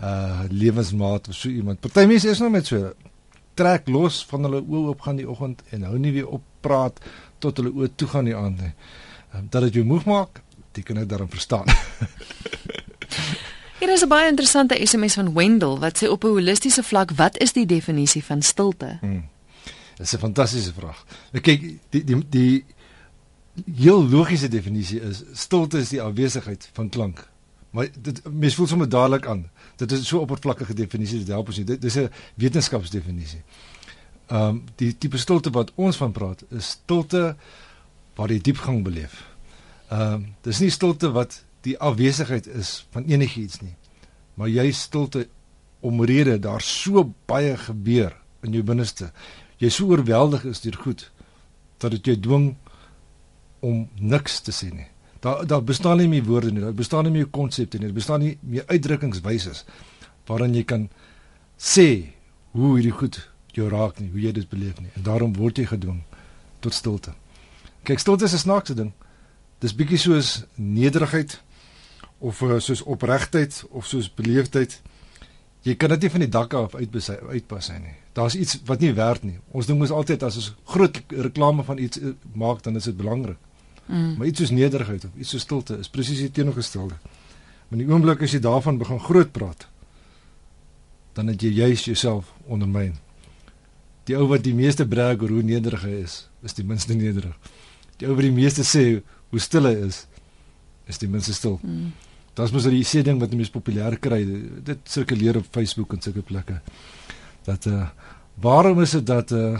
uh 0.00 0.40
lewensmaat 0.50 1.28
of 1.28 1.34
so 1.34 1.48
iemand. 1.48 1.80
Party 1.80 2.06
mense 2.06 2.28
is 2.28 2.38
nou 2.38 2.50
met 2.50 2.66
so 2.66 2.92
trek 3.54 3.88
los 3.88 4.24
van 4.30 4.42
hulle 4.42 4.62
oë 4.62 4.86
oop 4.92 5.00
gaan 5.00 5.16
die 5.16 5.28
oggend 5.28 5.62
en 5.70 5.82
hou 5.82 5.98
nie 5.98 6.12
weer 6.12 6.26
op 6.26 6.42
praat 6.60 7.00
tot 7.38 7.56
hulle 7.56 7.74
oë 7.74 7.90
toe 7.94 8.08
gaan 8.08 8.24
die 8.24 8.36
aand 8.36 8.60
nie. 8.60 8.72
Um, 9.34 9.46
dat 9.50 9.62
dit 9.62 9.74
jou 9.74 9.84
moeg 9.84 10.04
maak, 10.04 10.40
dit 10.72 10.84
kan 10.84 10.96
ek 10.96 11.08
daarom 11.08 11.28
verstaan. 11.28 11.66
Hier 13.78 13.92
is 13.92 14.02
'n 14.02 14.08
baie 14.08 14.28
interessante 14.28 14.86
SMS 14.86 15.14
van 15.14 15.34
Wendell 15.34 15.78
wat 15.78 15.98
sê 15.98 16.08
op 16.08 16.24
'n 16.24 16.38
holistiese 16.38 16.82
vlak, 16.82 17.10
wat 17.10 17.38
is 17.38 17.52
die 17.52 17.66
definisie 17.66 18.24
van 18.24 18.42
stilte? 18.42 18.98
Hmm. 19.00 19.24
Dis 19.98 20.14
'n 20.14 20.18
fantastiese 20.18 20.72
vraag. 20.72 21.04
Ek 21.32 21.42
kyk 21.42 21.62
die 21.90 22.04
die 22.04 22.22
die 22.30 22.64
heel 23.74 24.08
logiese 24.08 24.48
definisie 24.48 25.00
is 25.00 25.24
stilte 25.32 25.78
is 25.78 25.88
die 25.88 26.02
afwesigheid 26.02 26.68
van 26.72 26.88
klank. 26.88 27.28
Maar 27.70 27.88
dit 28.00 28.22
mens 28.30 28.54
voel 28.54 28.66
sommer 28.66 28.88
dadelik 28.88 29.26
aan. 29.26 29.50
Dit 29.76 29.92
is 29.92 30.06
so 30.06 30.18
oppervlakkige 30.18 30.74
definisie 30.74 31.18
dit 31.18 31.28
help 31.28 31.50
ons 31.50 31.56
nie. 31.56 31.66
Dit 31.66 31.82
dis 31.82 31.96
'n 31.96 32.10
wetenskapsdefinisie. 32.34 33.42
Ehm 34.28 34.48
um, 34.48 34.64
die 34.76 34.98
tipe 34.98 35.18
stilte 35.18 35.50
wat 35.50 35.72
ons 35.74 35.96
van 35.96 36.12
praat 36.12 36.44
is 36.50 36.68
stilte 36.68 37.36
waar 38.14 38.30
jy 38.30 38.40
diepgang 38.40 38.82
beleef. 38.84 39.24
Ehm 39.90 40.12
um, 40.12 40.34
dis 40.42 40.60
nie 40.60 40.70
stilte 40.70 41.10
wat 41.10 41.44
die 41.60 41.78
afwesigheid 41.78 42.46
is 42.46 42.86
van 42.90 43.04
enigiets 43.04 43.60
nie. 43.60 43.74
Maar 44.34 44.48
jy 44.48 44.70
stilte 44.72 45.28
omrede 45.80 46.38
daar 46.38 46.60
so 46.60 47.14
baie 47.26 47.56
gebeur 47.56 48.16
in 48.42 48.52
jou 48.52 48.62
binneste. 48.62 49.12
Jy 49.58 49.70
so 49.74 49.90
oorweldig 49.90 50.44
is 50.44 50.60
deur 50.60 50.78
goed 50.78 51.10
dat 51.82 51.90
dit 51.90 52.12
jou 52.12 52.16
dwing 52.20 52.56
om 53.60 53.88
niks 53.98 54.40
te 54.46 54.54
sê 54.54 54.70
nie. 54.70 54.86
Daar 55.20 55.46
daar 55.46 55.64
bestaan 55.64 55.98
nie 55.98 56.08
meer 56.08 56.24
woorde 56.24 56.52
nie, 56.52 56.62
daar 56.62 56.74
bestaan 56.74 57.08
nie 57.08 57.14
meer 57.14 57.26
konsepte 57.26 57.78
nie, 57.78 57.90
daar 57.90 57.98
bestaan 57.98 58.22
nie 58.22 58.36
meer 58.40 58.64
uitdrukkingswyse 58.68 59.54
waarin 60.28 60.54
jy 60.54 60.64
kan 60.68 60.88
sê 61.58 62.14
hoe 62.52 62.76
hierdie 62.76 62.94
goed 62.94 63.18
jou 63.56 63.68
raak 63.70 63.98
nie, 63.98 64.10
hoe 64.12 64.20
jy 64.20 64.32
dit 64.36 64.48
beleef 64.48 64.78
nie. 64.80 64.90
En 64.94 65.02
daarom 65.02 65.34
word 65.34 65.58
jy 65.58 65.66
gedwing 65.66 66.02
tot 66.62 66.74
stilte. 66.74 67.14
Kyk, 67.82 67.98
stilte 67.98 68.24
is 68.24 68.34
'n 68.34 68.44
snaakse 68.46 68.74
ding. 68.74 68.92
Dis 69.58 69.74
bietjie 69.74 69.98
soos 69.98 70.44
nederigheid 70.54 71.40
of 72.18 72.42
uh, 72.42 72.58
soos 72.58 72.82
opregtheid 72.82 73.64
of 73.70 73.86
soos 73.86 74.14
beleefdheid. 74.14 74.82
Jy 75.66 75.74
kan 75.76 75.90
dit 75.94 76.06
nie 76.06 76.10
van 76.10 76.22
die 76.22 76.30
dak 76.30 76.54
af 76.54 76.74
uitpas 76.78 77.10
uitpas 77.10 77.70
nie. 77.74 77.96
Daar's 78.14 78.34
iets 78.34 78.58
wat 78.66 78.80
nie 78.80 78.92
werk 78.94 79.22
nie. 79.26 79.38
Ons 79.50 79.66
ding 79.66 79.82
is 79.82 79.94
altyd 79.94 80.22
as 80.26 80.38
ons 80.40 80.52
groot 80.64 81.00
reklame 81.08 81.64
van 81.66 81.78
iets 81.82 82.00
uh, 82.00 82.14
maak, 82.34 82.62
dan 82.62 82.76
is 82.76 82.88
dit 82.90 82.96
belangrik. 82.96 83.38
Mm. 83.86 84.14
Maar 84.18 84.26
iets 84.26 84.42
soos 84.42 84.52
nederigheid 84.54 85.04
of 85.04 85.10
iets 85.16 85.30
so 85.34 85.38
stilte 85.38 85.78
is 85.78 85.88
presies 85.88 86.22
die 86.22 86.30
teenoorgestelde. 86.30 86.94
Maar 87.68 87.78
in 87.78 87.84
die 87.84 87.92
oomblik 87.92 88.22
as 88.22 88.34
jy 88.36 88.40
daarvan 88.44 88.78
begin 88.80 89.00
groot 89.00 89.32
praat, 89.32 89.66
dan 91.16 91.32
het 91.32 91.42
jy 91.42 91.50
juis 91.56 91.84
jouself 91.88 92.32
ondermyn. 92.46 92.94
Die 94.08 94.16
ou 94.16 94.26
wat 94.30 94.44
die 94.44 94.54
meeste 94.56 94.86
brag 94.88 95.22
oor 95.24 95.34
hoe 95.36 95.44
nederig 95.44 95.82
hy 95.84 95.96
is, 96.04 96.20
is 96.46 96.56
die 96.56 96.64
minste 96.64 96.96
nederig. 96.96 97.34
Die 98.00 98.08
ou 98.08 98.14
wat 98.14 98.24
die 98.24 98.34
meeste 98.34 98.64
sê 98.64 98.84
hoe 99.32 99.40
stil 99.42 99.68
hy 99.68 99.74
is, 99.88 100.04
is 100.88 101.00
die 101.02 101.10
minste 101.10 101.34
stil. 101.36 101.58
Mm. 101.62 101.90
Dit 102.38 102.46
is 102.46 102.54
mos 102.54 102.68
die 102.70 102.84
sê 102.86 103.00
ding 103.02 103.18
wat 103.18 103.32
mees 103.34 103.50
populêr 103.50 103.96
kry. 103.98 104.20
Dit 104.62 104.84
sirkuleer 104.86 105.40
op 105.40 105.48
Facebook 105.50 105.96
en 105.96 106.02
sulke 106.04 106.22
plekke. 106.22 106.60
Dat 107.48 107.66
uh 107.66 107.88
waarom 108.38 108.78
is 108.84 108.94
dit 108.94 109.06
dat 109.06 109.32
uh 109.34 109.58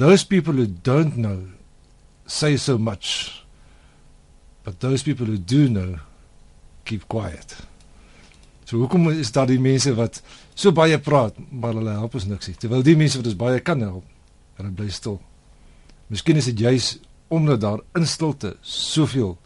those 0.00 0.24
people 0.24 0.56
who 0.56 0.64
don't 0.82 1.18
know 1.20 1.42
say 2.24 2.56
so 2.56 2.78
much. 2.78 3.44
But 4.64 4.80
those 4.80 5.04
people 5.04 5.26
who 5.26 5.36
do 5.36 5.68
know 5.68 5.98
keep 6.84 7.04
quiet. 7.08 7.56
So 8.64 8.80
hoekom 8.80 9.10
is 9.10 9.32
daar 9.32 9.50
die 9.50 9.60
mense 9.60 9.92
wat 9.98 10.22
so 10.54 10.72
baie 10.72 10.96
praat 10.98 11.36
maar 11.50 11.76
hulle 11.76 11.92
help 11.98 12.16
ons 12.16 12.28
niks 12.30 12.48
nie. 12.48 12.56
Terwyl 12.56 12.86
die 12.86 12.96
mense 12.96 13.20
wat 13.20 13.28
ons 13.28 13.36
baie 13.36 13.60
kan 13.60 13.84
help, 13.84 14.08
hulle 14.56 14.72
bly 14.80 14.88
stil. 14.88 15.20
Miskien 16.08 16.40
is 16.40 16.48
dit 16.54 16.64
juis 16.64 16.94
omdat 17.28 17.60
daar 17.60 17.84
in 18.00 18.08
stilte 18.08 18.56
soveel 18.64 19.36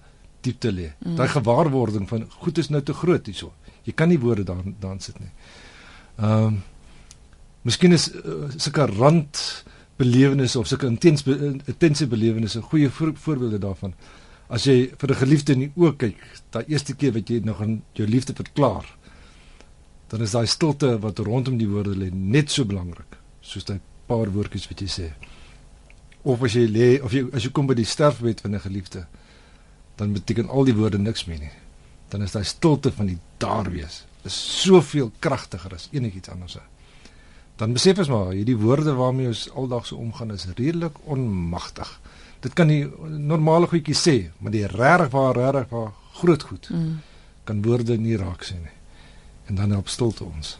diepte 0.44 0.72
lê. 0.72 0.92
Mm. 1.00 1.16
Daai 1.18 1.28
gewaarwording 1.32 2.08
van 2.08 2.26
goed 2.44 2.58
is 2.58 2.70
nou 2.72 2.82
te 2.82 2.94
groot 2.96 3.26
hierso. 3.26 3.52
Jy 3.84 3.92
kan 3.96 4.08
nie 4.08 4.20
woorde 4.20 4.44
daar 4.44 4.62
daan 4.80 5.00
sit 5.00 5.18
nie. 5.20 5.32
Ehm 6.20 6.46
um, 6.46 6.62
Miskien 7.64 7.96
is 7.96 8.10
uh, 8.12 8.50
sulke 8.60 8.84
rand 8.90 9.38
belewennisse 9.96 10.58
of 10.60 10.66
sulke 10.68 10.84
intens 10.84 11.22
intense 11.24 12.04
belewennisse 12.06 12.60
goeie 12.60 12.90
voor, 12.90 13.14
voorbeelde 13.16 13.58
daarvan. 13.58 13.94
As 14.52 14.66
jy 14.68 14.92
vir 15.00 15.10
'n 15.10 15.22
geliefde 15.22 15.52
in 15.52 15.58
die 15.64 15.72
oë 15.76 15.96
kyk, 15.96 16.20
daai 16.50 16.64
eerste 16.68 16.94
keer 16.94 17.12
wat 17.12 17.30
jy 17.30 17.40
nog 17.44 17.62
aan 17.62 17.82
jou 17.94 18.06
liefde 18.06 18.34
verklaar, 18.36 18.84
dan 20.08 20.20
is 20.20 20.30
daai 20.36 20.46
stilte 20.46 20.98
wat 21.00 21.18
rondom 21.18 21.56
die 21.58 21.68
woorde 21.68 21.96
lê 21.96 22.10
net 22.12 22.50
so 22.50 22.64
belangrik 22.64 23.16
soos 23.40 23.64
daai 23.64 23.80
paar 24.06 24.28
woordjies 24.28 24.68
wat 24.68 24.80
jy 24.80 24.88
sê. 24.88 25.08
Of 26.22 26.42
as 26.42 26.52
jy 26.52 26.68
lê 26.68 27.00
of 27.02 27.12
jy 27.12 27.24
as 27.32 27.44
jy 27.44 27.50
kom 27.50 27.66
by 27.66 27.74
die 27.74 27.88
sterfbed 27.88 28.40
van 28.40 28.54
'n 28.54 28.60
geliefde, 28.60 29.06
dan 29.96 30.12
beteken 30.12 30.48
al 30.48 30.64
die 30.64 30.74
woorde 30.74 30.98
niks 30.98 31.24
meer 31.24 31.38
nie. 31.38 31.54
Dan 32.08 32.22
is 32.22 32.32
daai 32.32 32.44
stilte 32.44 32.92
van 32.92 33.06
die 33.06 33.18
daar 33.38 33.70
wees 33.70 34.04
is 34.24 34.36
soveel 34.62 35.10
kragtiger 35.20 35.74
as 35.76 35.88
enigiets 35.92 36.30
anders 36.32 36.56
dan 37.56 37.72
besef 37.72 38.00
ons 38.02 38.10
maar 38.10 38.32
hierdie 38.34 38.56
woorde 38.58 38.94
waarmee 38.98 39.30
ons 39.30 39.46
aldag 39.54 39.86
so 39.86 39.96
omgaan 39.96 40.32
is 40.34 40.46
redelik 40.56 40.96
onmagtig. 41.06 41.90
Dit 42.42 42.56
kan 42.58 42.66
nie 42.66 42.82
normale 43.06 43.68
goedjies 43.70 44.02
sê, 44.02 44.16
maar 44.38 44.52
die 44.52 44.66
regtig 44.66 45.12
waar 45.14 45.38
regtig 45.38 45.70
waar 45.70 45.92
groot 46.18 46.42
goed 46.42 46.68
mm. 46.70 46.96
kan 47.46 47.62
woorde 47.62 47.96
nie 47.98 48.18
raak 48.18 48.42
sien 48.42 48.62
nie. 48.62 48.74
En 49.46 49.60
dan 49.60 49.70
help 49.70 49.88
stilte 49.88 50.24
ons. 50.26 50.56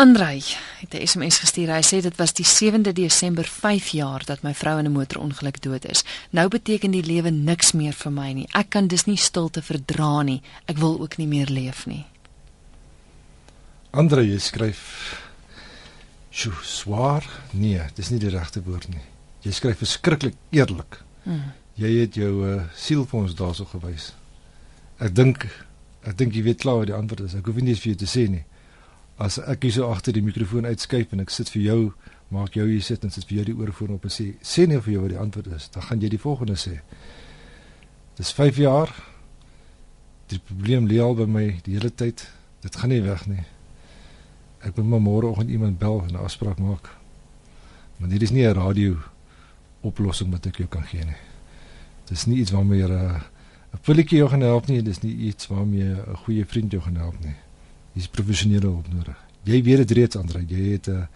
Andrei 0.00 0.42
het 0.78 0.94
'n 0.94 1.06
SMS 1.06 1.38
gestuur. 1.38 1.68
Hy 1.68 1.82
sê 1.82 2.00
dit 2.00 2.16
was 2.16 2.32
die 2.32 2.46
7de 2.46 2.92
Desember 2.92 3.44
5 3.44 3.88
jaar 3.88 4.24
dat 4.24 4.42
my 4.42 4.54
vrou 4.54 4.78
in 4.78 4.84
'n 4.84 4.92
motorongeluk 4.92 5.62
dood 5.62 5.84
is. 5.86 6.04
Nou 6.30 6.48
beteken 6.48 6.90
die 6.90 7.04
lewe 7.04 7.30
niks 7.30 7.72
meer 7.72 7.92
vir 7.92 8.12
my 8.12 8.32
nie. 8.32 8.48
Ek 8.50 8.68
kan 8.68 8.86
dus 8.86 9.04
nie 9.04 9.16
stilte 9.16 9.62
verdra 9.62 10.22
nie. 10.22 10.42
Ek 10.64 10.78
wil 10.78 11.00
ook 11.00 11.16
nie 11.16 11.26
meer 11.26 11.46
leef 11.46 11.86
nie. 11.86 12.06
Andre 13.90 14.26
jy 14.26 14.38
skryf 14.38 14.80
Sjoe, 16.30 16.52
swaar? 16.62 17.42
Nee, 17.50 17.82
dis 17.94 18.08
nie 18.08 18.18
die 18.18 18.28
regte 18.28 18.62
woord 18.62 18.88
nie. 18.88 19.02
Jy 19.40 19.52
skryf 19.52 19.76
verskriklik 19.76 20.34
eerlik. 20.50 21.02
Hmm. 21.22 21.42
Jy 21.74 22.00
het 22.00 22.14
jou 22.14 22.54
uh, 22.54 22.62
siel 22.74 23.06
vir 23.06 23.20
ons 23.20 23.34
daarso 23.34 23.64
gewys. 23.64 24.12
Ek 24.98 25.14
dink 25.14 25.66
ek 26.02 26.16
dink 26.16 26.34
jy 26.34 26.42
weet 26.42 26.60
klaar 26.60 26.76
wat 26.76 26.86
die 26.86 26.94
antwoord 26.94 27.20
is. 27.20 27.34
Ek 27.34 27.46
hoef 27.46 27.56
nie 27.56 27.68
eens 27.68 27.80
vir 27.80 27.92
jou 27.92 28.06
te 28.06 28.18
sê 28.18 28.28
nie. 28.28 28.44
As 29.20 29.36
ek 29.36 29.66
hier 29.66 29.74
so 29.74 29.88
agter 29.92 30.14
die 30.16 30.24
mikrofoon 30.24 30.64
uitskyp 30.64 31.10
en 31.12 31.20
ek 31.20 31.32
sit 31.34 31.50
vir 31.52 31.62
jou, 31.62 31.80
maak 32.32 32.54
jou 32.56 32.64
hier 32.64 32.84
sit 32.84 33.02
en 33.04 33.12
sit 33.12 33.26
vir 33.28 33.40
jou 33.40 33.44
die 33.50 33.56
oorfoon 33.58 33.98
op 33.98 34.06
en 34.08 34.12
sê 34.14 34.30
sê 34.40 34.64
nie 34.64 34.78
vir 34.80 34.94
jou 34.94 35.02
wat 35.02 35.12
die 35.12 35.20
antwoord 35.20 35.50
is. 35.58 35.66
Dan 35.74 35.84
gaan 35.84 36.00
jy 36.00 36.08
die 36.14 36.20
volgende 36.22 36.56
sê. 36.56 36.78
Dis 38.16 38.32
5 38.32 38.60
jaar. 38.62 38.94
Die 40.32 40.38
probleem 40.38 40.88
lê 40.88 41.02
al 41.04 41.18
by 41.18 41.26
my 41.28 41.44
die 41.66 41.76
hele 41.76 41.90
tyd. 41.92 42.24
Dit 42.64 42.78
gaan 42.80 42.94
nie 42.94 43.02
weg 43.04 43.26
nie. 43.28 43.44
Ek 44.64 44.76
moet 44.78 44.88
maar 44.88 45.04
môreoggend 45.04 45.52
iemand 45.52 45.78
bel 45.78 46.00
en 46.06 46.16
'n 46.16 46.24
afspraak 46.24 46.58
maak. 46.58 46.88
Maar 47.98 48.08
dit 48.08 48.22
is 48.22 48.30
nie 48.30 48.46
'n 48.46 48.54
radio 48.54 48.96
oplossing 49.82 50.30
wat 50.32 50.46
ek 50.46 50.56
jou 50.56 50.68
kan 50.68 50.84
gee 50.84 51.04
nie. 51.04 51.20
Dit 52.08 52.16
is 52.16 52.26
nie 52.26 52.38
iets 52.38 52.50
waarmee 52.50 52.88
'n 52.88 53.20
'n 53.74 53.80
pilletjie 53.82 54.18
jou 54.18 54.28
gaan 54.28 54.40
help 54.40 54.66
nie, 54.66 54.82
dit 54.82 54.96
is 54.96 55.02
nie 55.02 55.16
iets 55.28 55.46
waarmee 55.46 55.92
'n 55.92 56.16
goeie 56.16 56.46
vriend 56.46 56.72
jou 56.72 56.82
gaan 56.82 56.96
help 56.96 57.20
nie. 57.20 57.36
Dis 58.00 58.08
professionele 58.08 58.64
hulp 58.64 58.86
nodig. 58.88 59.16
Jy 59.44 59.58
weet 59.66 59.82
dit 59.84 59.98
reeds 59.98 60.16
Andre, 60.16 60.40
jy 60.48 60.72
het 60.72 60.88
'n 60.88 61.04
uh, 61.04 61.06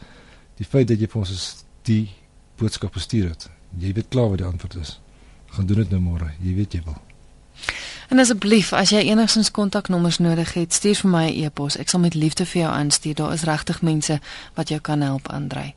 die 0.60 0.66
feit 0.66 0.88
dat 0.88 1.00
jy 1.00 1.08
vir 1.08 1.20
ons 1.20 1.64
die 1.82 2.10
boodskap 2.60 2.92
gestuur 2.92 3.28
het. 3.28 3.48
Jy 3.78 3.92
weet 3.92 4.08
klaar 4.08 4.28
wat 4.28 4.38
die 4.38 4.46
antwoord 4.46 4.76
is. 4.76 5.00
Gaan 5.56 5.66
doen 5.66 5.76
dit 5.76 5.90
nou 5.90 6.00
môre. 6.00 6.30
Jy 6.40 6.54
weet 6.54 6.72
jy 6.72 6.82
wil. 6.84 7.00
En 8.08 8.18
asseblief, 8.18 8.72
as 8.72 8.90
jy 8.90 9.00
enigsins 9.08 9.50
kontaknommers 9.50 10.18
nodig 10.18 10.52
het, 10.54 10.72
stuur 10.72 10.94
vir 10.94 11.10
my 11.10 11.24
'n 11.24 11.34
e 11.34 11.44
e-pos. 11.44 11.76
Ek 11.76 11.88
sal 11.88 12.00
met 12.00 12.14
liefde 12.14 12.46
vir 12.46 12.62
jou 12.62 12.72
aanstuur. 12.72 13.14
Daar 13.14 13.32
is 13.32 13.42
regtig 13.42 13.82
mense 13.82 14.20
wat 14.54 14.68
jou 14.68 14.80
kan 14.80 15.00
help, 15.00 15.28
Andrei. 15.28 15.74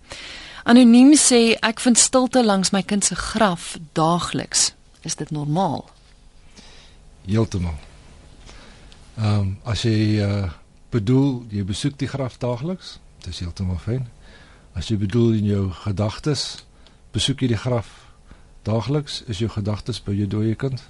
Anoniem 0.64 1.16
sê 1.16 1.56
ek 1.62 1.80
vind 1.80 1.98
stilte 1.98 2.46
langs 2.46 2.70
my 2.70 2.84
kind 2.84 3.06
se 3.06 3.16
graf 3.16 3.78
daagliks. 3.94 4.74
Is 5.02 5.16
dit 5.16 5.32
normaal? 5.32 5.90
Heeltemal. 7.26 7.78
Ehm 9.18 9.40
um, 9.40 9.58
as 9.64 9.82
jy 9.82 10.20
uh, 10.22 10.50
bedoel 10.90 11.46
jy 11.50 11.64
besoek 11.64 11.98
die 12.00 12.08
graf 12.08 12.38
daagliks, 12.38 13.00
dis 13.26 13.40
heeltemal 13.40 13.80
fyn. 13.82 14.08
As 14.78 14.92
jy 14.92 14.98
bedoel 14.98 15.40
in 15.40 15.46
jou 15.46 15.64
gedagtes 15.84 16.66
besoek 17.16 17.42
jy 17.42 17.48
die 17.48 17.58
graf 17.58 17.90
daagliks, 18.68 19.24
is 19.28 19.40
jou 19.42 19.50
gedagtes 19.50 20.00
by 20.04 20.14
jou 20.14 20.28
dooie 20.28 20.56
kind? 20.56 20.84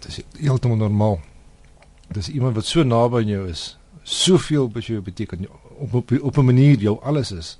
Dit 0.00 0.08
is 0.08 0.20
heeltemal 0.40 0.80
normaal. 0.80 1.20
Dis 2.12 2.30
iemand 2.32 2.56
wat 2.56 2.66
so 2.66 2.82
naby 2.82 3.22
aan 3.22 3.32
jou 3.32 3.46
is, 3.48 3.76
soveel 4.02 4.68
by 4.72 4.82
jou 4.82 5.00
beteken 5.00 5.46
op 5.82 5.94
op 5.94 6.12
op 6.20 6.38
'n 6.38 6.44
manier 6.44 6.78
jou 6.78 6.98
alles 7.02 7.32
is. 7.32 7.58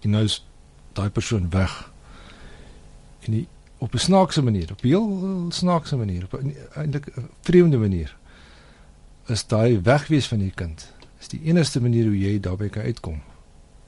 En 0.00 0.10
nou 0.10 0.24
is 0.24 0.44
daai 0.92 1.10
persoon 1.10 1.50
weg. 1.50 1.92
En 3.20 3.32
die, 3.32 3.46
op 3.78 3.94
'n 3.94 3.98
snaakse 3.98 4.42
manier, 4.42 4.70
op 4.72 4.82
'n 4.82 4.86
heel 4.86 5.46
snaakse 5.48 5.96
manier, 5.96 6.24
op 6.24 6.40
'n 6.40 6.56
eintlik 6.74 7.12
vreemde 7.40 7.78
manier. 7.78 8.16
Is 9.26 9.46
daai 9.46 9.80
wegwees 9.82 10.26
van 10.26 10.38
die 10.38 10.52
kind. 10.54 10.92
Is 11.20 11.28
die 11.28 11.42
enigste 11.42 11.80
manier 11.80 12.04
hoe 12.04 12.18
jy 12.18 12.40
daarbey 12.40 12.68
kan 12.68 12.82
uitkom 12.82 13.20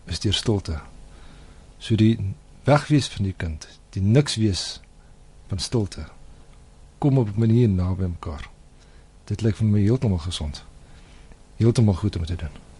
is 0.04 0.20
deur 0.20 0.34
stilte. 0.34 0.80
So 1.78 1.96
die 1.96 2.18
wegwees 2.64 3.08
van 3.08 3.24
die 3.28 3.34
kind, 3.36 3.66
die 3.94 4.02
niks 4.02 4.36
wees 4.36 4.80
van 5.50 5.58
stilte. 5.58 6.06
Kom 6.98 7.18
op 7.18 7.28
'n 7.28 7.38
manier 7.38 7.68
naby 7.68 8.04
mekaar. 8.04 8.50
Dit 9.24 9.42
lyk 9.42 9.56
vir 9.56 9.66
my 9.66 9.80
heeltemal 9.80 10.18
gesond. 10.18 10.64
Heeltemal 11.56 11.94
goed 11.94 12.16
om 12.16 12.24
te 12.24 12.36
doen. 12.36 12.71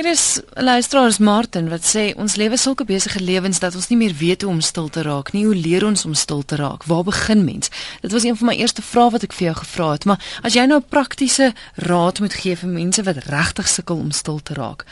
Hier 0.00 0.10
is 0.10 0.40
'n 0.54 0.64
luisteraar 0.64 1.14
Martin 1.18 1.68
wat 1.68 1.94
sê 1.94 2.14
ons 2.16 2.34
lewe 2.34 2.56
sulke 2.56 2.84
besige 2.84 3.20
lewens 3.20 3.58
dat 3.58 3.74
ons 3.74 3.88
nie 3.88 3.98
meer 3.98 4.14
weet 4.14 4.42
hoe 4.42 4.50
om 4.50 4.60
stil 4.60 4.88
te 4.88 5.02
raak 5.02 5.32
nie. 5.32 5.44
Hoe 5.44 5.54
leer 5.54 5.84
ons 5.84 6.04
om 6.04 6.14
stil 6.14 6.44
te 6.44 6.56
raak? 6.56 6.84
Waar 6.84 7.02
begin 7.02 7.44
mens? 7.44 7.68
Dit 8.00 8.12
was 8.12 8.22
een 8.22 8.36
van 8.36 8.46
my 8.46 8.54
eerste 8.54 8.82
vrae 8.82 9.10
wat 9.10 9.22
ek 9.22 9.32
vir 9.32 9.44
jou 9.44 9.56
gevra 9.56 9.90
het, 9.92 10.04
maar 10.04 10.38
as 10.42 10.54
jy 10.54 10.64
nou 10.64 10.80
praktiese 10.80 11.52
raad 11.74 12.20
moet 12.20 12.32
gee 12.34 12.56
vir 12.56 12.68
mense 12.68 13.02
wat 13.02 13.16
regtig 13.16 13.68
sukkel 13.68 13.96
om 13.96 14.10
stil 14.10 14.40
te 14.42 14.54
raak, 14.54 14.84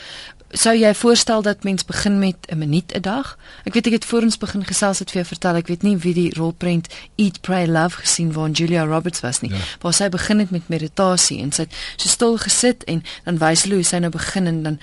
sou 0.51 0.73
jy 0.75 0.93
voorstel 0.95 1.41
dat 1.41 1.63
mens 1.63 1.85
begin 1.85 2.19
met 2.19 2.35
'n 2.47 2.57
minuut 2.57 2.93
'n 2.95 3.01
dag? 3.01 3.37
Ek 3.63 3.73
weet 3.73 3.87
ek 3.87 3.93
het 3.93 4.05
voor 4.05 4.21
ons 4.21 4.37
begin 4.37 4.65
gesels 4.65 4.99
het 4.99 5.11
vir 5.11 5.21
jou 5.21 5.25
vertel, 5.25 5.55
ek 5.55 5.67
weet 5.67 5.81
nie 5.81 5.97
wie 5.97 6.13
die 6.13 6.33
rolprent 6.33 6.87
Eat 7.15 7.41
Pray 7.41 7.67
Love 7.67 7.97
gesien 7.97 8.33
waar 8.33 8.49
Julia 8.49 8.83
Roberts 8.83 9.19
was 9.19 9.41
nie. 9.41 9.51
Ja. 9.51 9.57
Waar 9.79 9.93
sy 9.93 10.09
begin 10.09 10.39
het 10.39 10.49
met 10.49 10.67
meditasie 10.67 11.41
en 11.41 11.51
sy 11.51 11.61
het 11.61 11.73
so 11.95 12.09
stil 12.09 12.37
gesit 12.37 12.83
en 12.83 13.03
dan 13.23 13.37
wys 13.37 13.63
hulle 13.63 13.75
hoe 13.75 13.83
sy 13.83 13.97
nou 13.97 14.11
begin 14.11 14.47
en 14.47 14.63
dan 14.63 14.79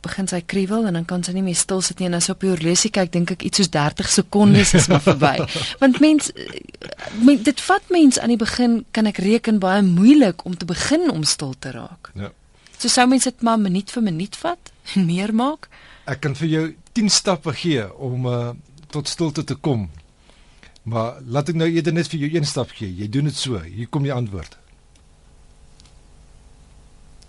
begin 0.00 0.28
sy 0.28 0.40
kriewel 0.46 0.86
en 0.86 0.96
dan 0.96 1.04
kan 1.04 1.22
sy 1.22 1.34
nie 1.36 1.44
meer 1.44 1.58
stil 1.58 1.80
sit 1.80 2.00
nie 2.00 2.08
en 2.08 2.14
as 2.14 2.30
op 2.32 2.40
die 2.40 2.50
horlosie 2.50 2.90
kyk 2.90 3.12
dink 3.12 3.34
ek 3.34 3.44
iets 3.46 3.56
soos 3.56 3.70
30 3.74 4.08
sekondes 4.08 4.74
is 4.74 4.88
maar 4.88 5.04
verby. 5.04 5.36
Want 5.82 6.00
mens 6.00 6.32
men, 7.20 7.42
dit 7.42 7.60
vat 7.60 7.82
mens 7.92 8.18
aan 8.18 8.32
die 8.34 8.40
begin 8.40 8.84
kan 8.96 9.10
ek 9.10 9.20
reken 9.24 9.60
baie 9.62 9.82
moeilik 9.82 10.44
om 10.44 10.56
te 10.56 10.68
begin 10.68 11.10
om 11.10 11.24
stil 11.28 11.54
te 11.58 11.74
raak. 11.76 12.12
Ja. 12.14 12.32
So 12.80 12.88
sou 12.88 13.04
mens 13.08 13.26
dit 13.28 13.42
maar 13.44 13.58
minuut 13.60 13.90
vir 13.92 14.02
minuut 14.02 14.36
vat 14.40 14.70
en 14.96 15.04
meer 15.04 15.34
maak. 15.36 15.68
Ek 16.08 16.22
kan 16.24 16.32
vir 16.38 16.48
jou 16.48 16.62
10 16.96 17.10
stappe 17.12 17.52
gee 17.60 17.82
om 18.00 18.24
uh, 18.26 18.38
tot 18.88 19.08
stilte 19.08 19.44
te 19.44 19.54
kom. 19.54 19.90
Maar 20.88 21.20
laat 21.28 21.52
ek 21.52 21.58
nou 21.60 21.68
eerder 21.68 21.92
net 21.92 22.08
vir 22.08 22.24
jou 22.24 22.30
een 22.32 22.48
stap 22.48 22.72
gee. 22.78 22.88
Jy 22.88 23.10
doen 23.12 23.28
dit 23.28 23.36
so. 23.36 23.60
Hier 23.66 23.90
kom 23.92 24.06
die 24.08 24.14
antwoord. 24.14 24.56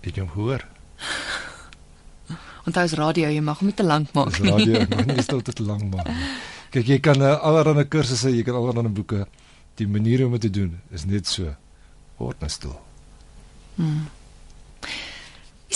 Ek 0.08 0.16
jy 0.22 0.30
hoor. 0.38 0.64
Onthou 2.66 2.86
as 2.88 2.96
radio, 2.96 3.28
jy 3.28 3.44
mag 3.44 3.60
hom 3.60 3.68
nie 3.74 3.76
te 3.76 3.84
lank 3.86 4.16
maak 4.16 4.40
nie. 4.40 4.56
Radio, 4.56 4.86
mag 4.88 5.12
nie 5.12 5.26
stilte 5.30 5.58
te 5.58 5.68
lank 5.68 5.84
maak 5.92 6.08
nie. 6.08 6.32
Kyk, 6.72 6.88
jy 6.94 7.00
kan 7.04 7.20
uh, 7.20 7.36
allerlei 7.44 7.84
kursusse, 7.92 8.32
jy 8.32 8.48
kan 8.48 8.56
allerlei 8.56 8.88
boeke. 8.88 9.26
Die 9.76 9.90
manier 9.90 10.24
om 10.30 10.40
dit 10.40 10.48
te 10.48 10.54
doen 10.62 10.80
is 10.96 11.04
net 11.10 11.28
so. 11.28 11.52
Word 12.22 12.40
net 12.40 12.56
stil. 12.56 12.80
Hmm. 13.76 14.08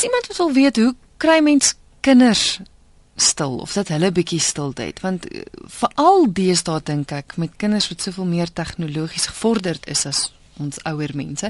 Iemand 0.05 0.27
wat 0.27 0.37
wil 0.37 0.53
weet 0.53 0.75
hoe 0.75 0.95
kry 1.17 1.39
mens 1.41 1.73
kinders 1.99 2.59
stil 3.15 3.57
of 3.63 3.73
dat 3.73 3.87
hulle 3.87 4.11
bietjie 4.11 4.39
stilte 4.43 4.83
het 4.83 4.99
want 4.99 5.25
uh, 5.31 5.41
veral 5.79 6.27
deesdae 6.35 6.81
dink 6.83 7.13
ek 7.15 7.37
met 7.41 7.55
kinders 7.61 7.87
wat 7.89 8.03
soveel 8.03 8.27
meer 8.27 8.51
tegnologies 8.51 9.29
gevorderd 9.31 9.87
is 9.89 10.03
as 10.05 10.25
ons 10.59 10.77
ouer 10.87 11.11
mense. 11.15 11.49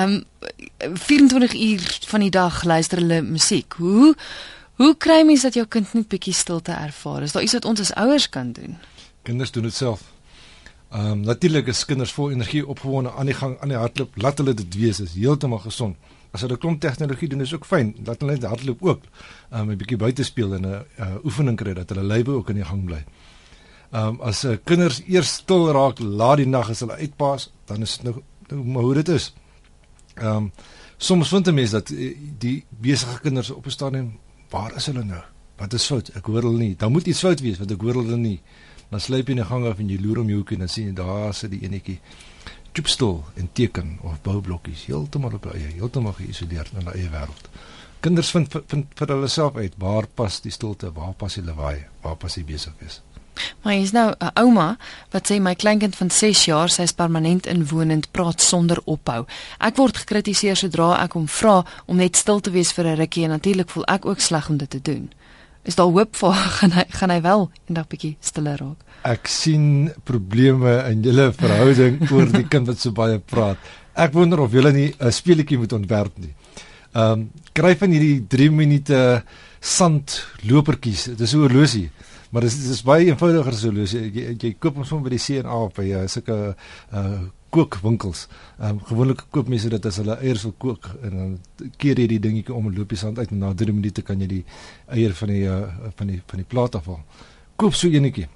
Um 0.00 0.22
24 0.80 1.54
uur 1.54 1.88
van 2.12 2.22
die 2.24 2.30
dag 2.32 2.62
luister 2.64 3.02
hulle 3.02 3.20
musiek. 3.22 3.74
Hoe 3.80 4.14
hoe 4.78 4.92
kry 4.96 5.24
mens 5.26 5.42
dat 5.42 5.56
jou 5.58 5.66
kind 5.66 5.92
net 5.92 6.06
bietjie 6.08 6.32
stilte 6.32 6.72
ervaar? 6.72 7.26
Is 7.26 7.34
daar 7.34 7.42
iets 7.42 7.56
wat 7.58 7.66
ons 7.68 7.80
as 7.80 7.92
ouers 7.98 8.28
kan 8.28 8.52
doen? 8.52 8.78
Kinders 9.22 9.50
doen 9.52 9.66
dit 9.68 9.74
self. 9.74 10.04
Um 10.92 11.24
natuurlik 11.26 11.66
is 11.72 11.84
kinders 11.84 12.12
vol 12.16 12.30
energie 12.30 12.64
opgewonde 12.66 13.12
aan 13.12 13.28
die 13.28 13.36
gang 13.36 13.58
aan 13.60 13.74
die 13.74 13.80
hardloop. 13.80 14.16
Laat 14.16 14.38
hulle 14.38 14.54
dit 14.54 14.78
wees, 14.80 15.00
is 15.00 15.16
heeltemal 15.18 15.64
gesond 15.66 15.96
as 16.32 16.44
hulle 16.44 16.56
klomp 16.56 16.80
tegnologie 16.80 17.28
doen 17.28 17.40
is 17.40 17.54
ook 17.54 17.66
fyn 17.66 17.94
dat 18.04 18.20
hulle 18.20 18.36
hardloop 18.46 18.82
ook 18.82 19.02
um, 19.52 19.70
'n 19.70 19.76
bietjie 19.76 19.96
buite 19.96 20.24
speel 20.24 20.54
en 20.54 20.66
'n 20.66 20.84
uh, 21.00 21.24
oefening 21.24 21.56
kry 21.56 21.74
dat 21.74 21.88
hulle 21.88 22.04
lywe 22.04 22.30
ook 22.30 22.48
in 22.50 22.60
die 22.60 22.64
gang 22.64 22.84
bly. 22.84 23.04
Ehm 23.90 24.06
um, 24.06 24.20
as 24.20 24.44
uh, 24.44 24.56
kinders 24.64 25.02
eers 25.06 25.34
stil 25.34 25.70
raak 25.72 25.98
laat 25.98 26.36
die 26.36 26.46
nag 26.46 26.68
as 26.70 26.80
hulle 26.80 26.96
uitpaas, 26.96 27.50
dan 27.64 27.82
is 27.82 27.96
dit 27.96 28.04
nou, 28.04 28.22
nou 28.48 28.64
maar 28.64 28.82
hoe 28.82 28.94
dit 28.94 29.08
is. 29.08 29.32
Ehm 30.14 30.36
um, 30.36 30.52
soms 30.96 31.28
vind 31.28 31.48
'n 31.48 31.54
mens 31.54 31.70
dat 31.70 31.90
uh, 31.90 32.16
die 32.38 32.64
besige 32.68 33.20
kinders 33.20 33.50
op 33.50 33.66
'n 33.66 33.70
stadium 33.70 34.18
waar 34.50 34.76
is 34.76 34.86
hulle 34.86 35.04
nou? 35.04 35.22
Wat 35.56 35.72
is 35.72 35.86
fout? 35.86 36.08
Ek 36.14 36.26
hoor 36.26 36.42
hulle 36.42 36.58
nie. 36.58 36.76
Dan 36.76 36.92
moet 36.92 37.06
iets 37.06 37.20
fout 37.20 37.40
wees 37.40 37.58
want 37.58 37.70
ek 37.70 37.80
hoor 37.80 37.94
hulle 37.94 38.16
nie. 38.16 38.40
Dan 38.90 39.00
sluip 39.00 39.26
jy 39.26 39.36
in 39.36 39.42
die 39.42 39.48
gang 39.48 39.66
af 39.66 39.78
en 39.78 39.88
jy 39.88 39.98
loer 40.00 40.18
om 40.22 40.28
jou 40.28 40.38
hoek 40.38 40.52
en 40.52 40.58
dan 40.64 40.68
sien 40.68 40.86
jy 40.86 40.94
daar 40.96 41.34
sit 41.34 41.50
die 41.50 41.64
enetjie 41.66 41.98
stoepstoel 42.70 43.24
en 43.34 43.48
teken 43.52 43.98
of 44.02 44.20
boublokkies 44.22 44.84
heeltemal 44.86 45.32
op 45.34 45.50
eie, 45.52 45.72
heeltemal 45.78 46.12
geïsoleerd 46.12 46.72
in 46.78 46.86
'n 46.86 46.94
eie 46.94 47.10
wêreld. 47.10 47.48
Kinders 48.00 48.30
vind 48.30 48.54
vind 48.66 48.86
vir 48.94 49.08
hulle 49.08 49.28
self 49.28 49.56
uit 49.56 49.74
waar 49.76 50.06
pas 50.06 50.40
die 50.40 50.52
stilte, 50.52 50.92
waar 50.92 51.12
pas 51.12 51.34
die 51.34 51.44
lawaai, 51.44 51.86
waar 52.02 52.16
pas 52.16 52.34
die 52.34 52.44
besig 52.44 52.72
is. 52.86 53.00
Maar 53.62 53.74
is 53.74 53.92
nou 53.92 54.14
'n 54.18 54.30
ouma 54.34 54.76
wat 55.10 55.30
sê 55.30 55.40
my 55.40 55.54
kleinkind 55.54 55.96
van 55.96 56.10
6 56.10 56.44
jaar, 56.44 56.68
sy's 56.68 56.92
permanent 56.92 57.46
inwonend, 57.46 58.10
praat 58.10 58.40
sonder 58.40 58.78
ophou. 58.84 59.26
Ek 59.58 59.76
word 59.76 59.96
gekritiseer 59.96 60.56
sodra 60.56 61.02
ek 61.02 61.12
hom 61.12 61.28
vra 61.28 61.64
om 61.86 61.96
net 61.96 62.16
stil 62.16 62.40
te 62.40 62.50
wees 62.50 62.72
vir 62.72 62.86
'n 62.86 62.96
rukkie 62.96 63.24
en 63.24 63.30
natuurlik 63.30 63.70
voel 63.70 63.84
ek 63.84 64.06
ook 64.06 64.20
sleg 64.20 64.48
om 64.48 64.56
dit 64.56 64.70
te 64.70 64.82
doen. 64.82 65.12
Is 65.68 65.76
daar 65.76 65.92
hoop 65.92 66.16
vir 66.16 66.32
gaan 66.58 66.72
hy 66.72 66.84
gaan 66.88 67.10
hy 67.12 67.20
wel 67.20 67.50
eendag 67.68 67.88
bietjie 67.92 68.16
stiller 68.24 68.56
raak? 68.56 68.88
ek 69.06 69.28
sien 69.30 69.90
probleme 70.08 70.72
in 70.90 71.04
julle 71.06 71.30
verhouding 71.36 72.00
oor 72.14 72.30
die 72.32 72.46
kind 72.50 72.68
wat 72.70 72.80
so 72.82 72.94
baie 72.94 73.18
praat. 73.18 73.60
Ek 73.98 74.14
wonder 74.14 74.42
of 74.42 74.54
julle 74.54 74.72
nie 74.74 74.90
'n 74.98 75.12
speletjie 75.12 75.58
moet 75.58 75.72
ontwerp 75.72 76.18
nie. 76.18 76.34
Ehm 76.94 77.12
um, 77.12 77.30
kry 77.52 77.74
van 77.76 77.90
hierdie 77.90 78.26
3 78.26 78.50
minute 78.50 79.22
sand 79.60 80.24
lopertjies. 80.42 81.04
Dit 81.14 81.20
is 81.20 81.34
'n 81.34 81.42
horlosie. 81.46 81.90
Maar 82.30 82.42
dit 82.42 82.52
is, 82.52 82.82
baie 82.82 83.06
eenvoudiger 83.06 83.52
as 83.52 83.64
'n 83.64 83.68
horlosie. 83.68 84.12
Jy, 84.12 84.36
jy 84.38 84.56
koop 84.58 84.74
hom 84.74 84.84
sommer 84.84 85.10
by 85.10 85.16
die 85.16 85.24
C&A 85.24 85.68
by 85.74 85.86
uh, 85.92 86.06
sulke 86.06 86.54
uh 86.92 87.20
kookwinkels. 87.54 88.26
Ehm 88.58 88.76
um, 88.76 88.80
gewoonlik 88.84 89.24
koop 89.30 89.48
mense 89.48 89.68
dit 89.68 89.86
as 89.86 89.96
hulle 90.00 90.16
eiers 90.20 90.42
wil 90.42 90.54
kook 90.58 90.88
en 91.02 91.16
dan 91.16 91.70
keer 91.76 92.00
jy 92.00 92.06
die 92.14 92.20
dingetjie 92.20 92.54
om 92.54 92.66
en 92.68 92.76
loop 92.76 92.88
die 92.92 92.98
sand 92.98 93.18
uit 93.18 93.30
en 93.30 93.38
na 93.38 93.52
3 93.54 93.72
minute 93.72 94.02
kan 94.02 94.20
jy 94.20 94.26
die 94.26 94.44
eier 94.86 95.14
van 95.14 95.32
die 95.32 95.44
uh, 95.48 95.62
van 95.96 96.12
die 96.12 96.20
van 96.26 96.42
die 96.42 96.48
plaat 96.48 96.74
afhaal. 96.74 97.00
Koop 97.56 97.74
so 97.74 97.88
eenetjie 97.88 98.28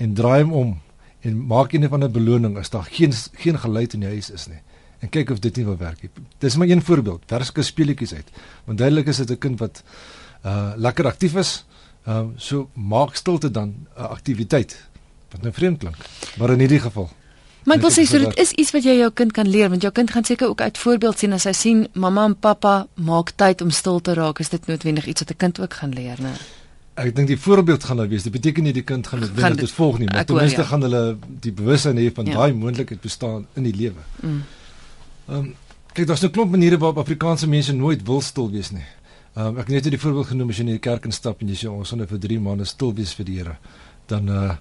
en 0.00 0.14
draai 0.14 0.42
hom 0.42 0.52
om 0.52 0.72
en 1.20 1.46
maak 1.46 1.72
een 1.72 1.88
van 1.88 2.04
'n 2.04 2.12
beloning 2.12 2.56
as 2.58 2.70
daar 2.70 2.88
geen 2.90 3.12
geen 3.44 3.58
geluid 3.58 3.94
in 3.94 4.00
die 4.00 4.08
huis 4.08 4.30
is 4.30 4.46
nie. 4.48 4.62
En 5.00 5.08
kyk 5.08 5.30
of 5.30 5.38
dit 5.38 5.56
nie 5.56 5.64
wil 5.64 5.76
werk 5.76 6.02
nie. 6.02 6.10
Dis 6.38 6.56
maar 6.56 6.68
een 6.68 6.82
voorbeeld. 6.82 7.22
Werske 7.26 7.62
speletjies 7.62 8.14
uit. 8.14 8.30
Want 8.64 8.78
duidelik 8.78 9.06
is 9.06 9.16
dit 9.16 9.30
'n 9.30 9.38
kind 9.38 9.58
wat 9.58 9.82
uh 10.44 10.72
lekker 10.76 11.06
aktief 11.06 11.34
is. 11.34 11.64
Ehm 12.06 12.16
uh, 12.16 12.32
so 12.36 12.70
maak 12.74 13.14
stilte 13.14 13.50
dan 13.50 13.86
'n 13.96 14.08
aktiwiteit 14.08 14.88
wat 15.30 15.42
nou 15.42 15.52
vreemd 15.52 15.78
klink. 15.78 15.96
Maar 16.38 16.50
in 16.50 16.58
hierdie 16.58 16.80
geval 16.80 17.10
Maar 17.64 17.76
ek 17.76 17.82
wil 17.82 17.92
sê 17.92 18.06
so 18.08 18.18
dit 18.18 18.38
is 18.38 18.52
iets 18.52 18.70
wat 18.72 18.84
jy 18.84 18.94
jou 18.98 19.10
kind 19.12 19.32
kan 19.32 19.48
leer 19.48 19.68
want 19.68 19.82
jou 19.82 19.92
kind 19.92 20.10
gaan 20.10 20.24
seker 20.24 20.48
ook 20.48 20.60
uit 20.60 20.78
voorbeeld 20.78 21.18
sien 21.18 21.32
as 21.32 21.44
hy 21.44 21.52
sien 21.52 21.88
mamma 21.92 22.24
en 22.24 22.34
pappa 22.34 22.86
maak 22.94 23.34
tyd 23.36 23.60
om 23.60 23.70
stil 23.70 24.00
te 24.00 24.14
raak 24.14 24.40
is 24.40 24.48
dit 24.48 24.66
noodwendig 24.66 25.06
iets 25.06 25.20
wat 25.20 25.30
'n 25.30 25.36
kind 25.36 25.60
ook 25.60 25.74
gaan 25.74 25.92
leer, 25.92 26.16
né? 26.20 26.34
ek 27.00 27.14
dink 27.16 27.30
die 27.30 27.38
voorbeeld 27.38 27.84
gaan 27.86 28.00
nou 28.00 28.06
wees. 28.10 28.24
Dit 28.26 28.34
beteken 28.34 28.66
nie 28.66 28.74
die 28.76 28.84
kind 28.86 29.06
gaan 29.06 29.22
dit 29.24 29.32
weet 29.36 29.58
dit 29.62 29.74
volg 29.78 29.98
nie, 30.02 30.08
maar 30.10 30.26
ten 30.28 30.36
minste 30.36 30.64
ja. 30.64 30.68
gaan 30.70 30.86
hulle 30.86 31.02
die 31.46 31.52
bewussyn 31.56 31.98
hê 32.00 32.08
van 32.14 32.28
ja. 32.28 32.38
daai 32.38 32.56
moontlikheid 32.56 33.00
bestaan 33.00 33.46
in 33.58 33.68
die 33.68 33.74
lewe. 33.76 34.06
Mm. 34.20 34.40
Ehm 35.28 35.36
mm. 35.36 35.50
um, 35.50 35.52
kyk, 35.92 36.06
daar's 36.06 36.22
'n 36.22 36.30
klomp 36.30 36.50
maniere 36.50 36.78
waarop 36.78 36.98
Afrikaanse 37.02 37.48
mense 37.48 37.72
nooit 37.74 38.02
wil 38.06 38.20
stil 38.20 38.50
wees 38.50 38.70
nie. 38.70 38.86
Ehm 39.34 39.46
um, 39.46 39.58
ek 39.58 39.70
het 39.70 39.84
net 39.84 39.90
die 39.90 40.02
voorbeeld 40.02 40.26
genoem 40.26 40.50
as 40.50 40.56
jy 40.56 40.66
in 40.66 40.72
die 40.76 40.78
kerk 40.78 41.04
instap 41.04 41.40
en 41.40 41.48
jy 41.48 41.56
sê 41.56 41.70
ons 41.70 41.88
gaan 41.88 41.98
nou 41.98 42.08
vir 42.08 42.18
3 42.18 42.40
maande 42.40 42.64
stil 42.64 42.94
wees 42.94 43.14
vir 43.14 43.24
die 43.24 43.38
Here. 43.38 43.56
Dan 44.06 44.28
uh 44.28 44.56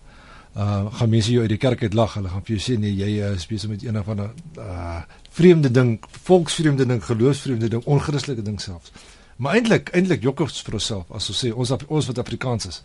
uh 0.58 0.86
gaan 0.98 1.10
mense 1.10 1.32
jou 1.32 1.42
uit 1.42 1.52
die 1.52 1.62
kerk 1.62 1.84
uit 1.84 1.94
lag. 1.94 2.14
Hulle 2.14 2.30
gaan 2.30 2.44
vir 2.46 2.56
jou 2.56 2.64
sê 2.64 2.80
nee, 2.80 2.96
jy 2.96 3.20
uh, 3.22 3.36
is 3.36 3.48
besig 3.48 3.70
met 3.70 3.84
een 3.84 4.00
of 4.00 4.10
ander 4.10 4.32
uh 4.58 5.02
vreemde 5.30 5.72
ding, 5.72 6.00
volksvreemde 6.26 6.86
ding, 6.86 7.04
geloofsvreemde 7.06 7.70
ding, 7.70 7.84
onchristelike 7.86 8.42
ding 8.42 8.60
selfs. 8.62 8.92
Maar 9.38 9.60
eintlik 9.60 9.94
eintlik 9.96 10.24
jok 10.26 10.42
ons 10.44 10.62
vir 10.66 10.80
onsself 10.80 11.12
as 11.16 11.30
ons 11.32 11.44
sê 11.46 11.52
ons 11.54 11.72
ons 11.88 12.10
wat 12.12 12.20
Afrikaans 12.20 12.68
is. 12.68 12.82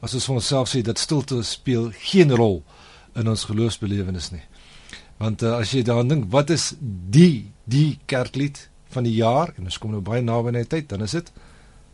As 0.00 0.14
ons 0.14 0.26
vir 0.26 0.40
onsself 0.40 0.70
sê 0.72 0.82
dat 0.82 0.98
stilte 0.98 1.42
speel 1.46 1.90
geen 2.08 2.32
rol 2.34 2.62
in 3.14 3.28
ons 3.28 3.44
geloofsbelewenis 3.50 4.32
nie. 4.32 4.42
Want 5.18 5.42
uh, 5.42 5.58
as 5.58 5.74
jy 5.74 5.82
daaraan 5.86 6.10
dink, 6.10 6.26
wat 6.30 6.50
is 6.54 6.72
die 6.80 7.50
die 7.68 7.98
kerklied 8.10 8.68
van 8.94 9.04
die 9.04 9.16
jaar 9.18 9.52
en 9.56 9.68
ons 9.68 9.78
kom 9.78 9.92
nou 9.92 10.02
baie 10.04 10.22
naby 10.24 10.52
aan 10.52 10.62
die 10.62 10.70
tyd, 10.70 10.88
dan 10.90 11.02
is 11.04 11.16
dit 11.18 11.32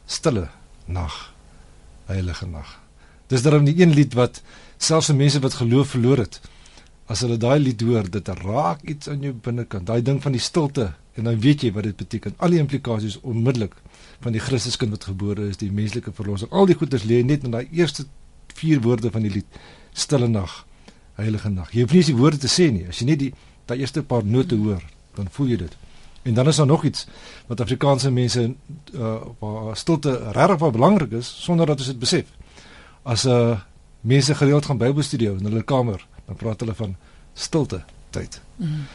stille 0.07 0.49
nag. 0.87 1.16
Heilige 2.09 2.47
nag. 2.47 2.79
Dis 3.33 3.43
daarom 3.43 3.64
die 3.64 3.77
een 3.81 3.95
lied 3.97 4.14
wat 4.14 4.43
selfs 4.77 5.12
mense 5.12 5.41
wat 5.41 5.55
geloof 5.55 5.95
verloor 5.95 6.18
het, 6.25 6.41
as 7.07 7.20
hulle 7.20 7.37
daai 7.37 7.59
lied 7.61 7.81
hoor, 7.85 8.09
dit 8.11 8.29
raak 8.29 8.83
iets 8.89 9.09
aan 9.12 9.22
jou 9.22 9.33
binnekant. 9.33 9.87
Daai 9.87 10.03
ding 10.03 10.22
van 10.22 10.33
die 10.33 10.41
stilte 10.41 10.93
en 11.14 11.29
dan 11.29 11.39
weet 11.41 11.62
jy 11.62 11.72
wat 11.72 11.87
dit 11.87 11.97
beteken. 11.97 12.35
Al 12.43 12.55
die 12.57 12.61
implikasies 12.62 13.20
onmiddellik 13.22 13.75
van 14.25 14.35
die 14.35 14.43
Christuskind 14.43 14.95
wat 14.97 15.07
gebore 15.11 15.49
is, 15.51 15.61
die 15.61 15.70
menslike 15.72 16.12
verlossing. 16.16 16.51
Al 16.51 16.66
die 16.70 16.77
goeders 16.79 17.05
lê 17.07 17.20
net 17.22 17.45
in 17.45 17.55
daai 17.55 17.68
eerste 17.70 18.07
vier 18.57 18.81
woorde 18.83 19.12
van 19.14 19.27
die 19.27 19.33
lied: 19.37 19.61
Stille 19.93 20.29
nag, 20.29 20.64
heilige 21.20 21.53
nag. 21.53 21.70
Jy 21.75 21.85
hoef 21.85 21.95
nie 21.95 22.03
eens 22.03 22.11
die 22.11 22.18
woorde 22.18 22.41
te 22.43 22.51
sê 22.51 22.70
nie. 22.72 22.87
As 22.89 23.03
jy 23.03 23.09
net 23.12 23.20
die 23.20 23.33
daai 23.68 23.79
eerste 23.85 24.03
paar 24.03 24.25
note 24.25 24.57
hoor, 24.59 24.83
dan 25.14 25.29
voel 25.31 25.55
jy 25.55 25.61
dit. 25.66 25.77
En 26.25 26.35
dan 26.35 26.49
is 26.49 26.57
daar 26.57 26.66
nog 26.66 26.85
iets 26.89 27.07
wat 27.47 27.61
Afrikaanse 27.61 28.11
mense 28.11 28.55
uh 28.97 29.75
stilte 29.77 30.16
regtig 30.33 30.59
baie 30.59 30.72
belangrik 30.72 31.12
is 31.20 31.29
sonder 31.45 31.68
dat 31.68 31.79
ons 31.85 31.93
dit 31.93 31.99
besef. 31.99 32.33
As 33.05 33.25
'n 33.25 33.31
uh, 33.31 33.61
mense 34.05 34.35
gereeld 34.35 34.69
gaan 34.69 34.81
Bybelstudie 34.81 35.33
in 35.33 35.49
hulle 35.49 35.65
kamer, 35.65 36.07
dan 36.27 36.37
praat 36.37 36.61
hulle 36.61 36.75
van 36.77 36.97
stilte 37.35 37.83
tyd. 38.15 38.41
Mm. 38.57 38.87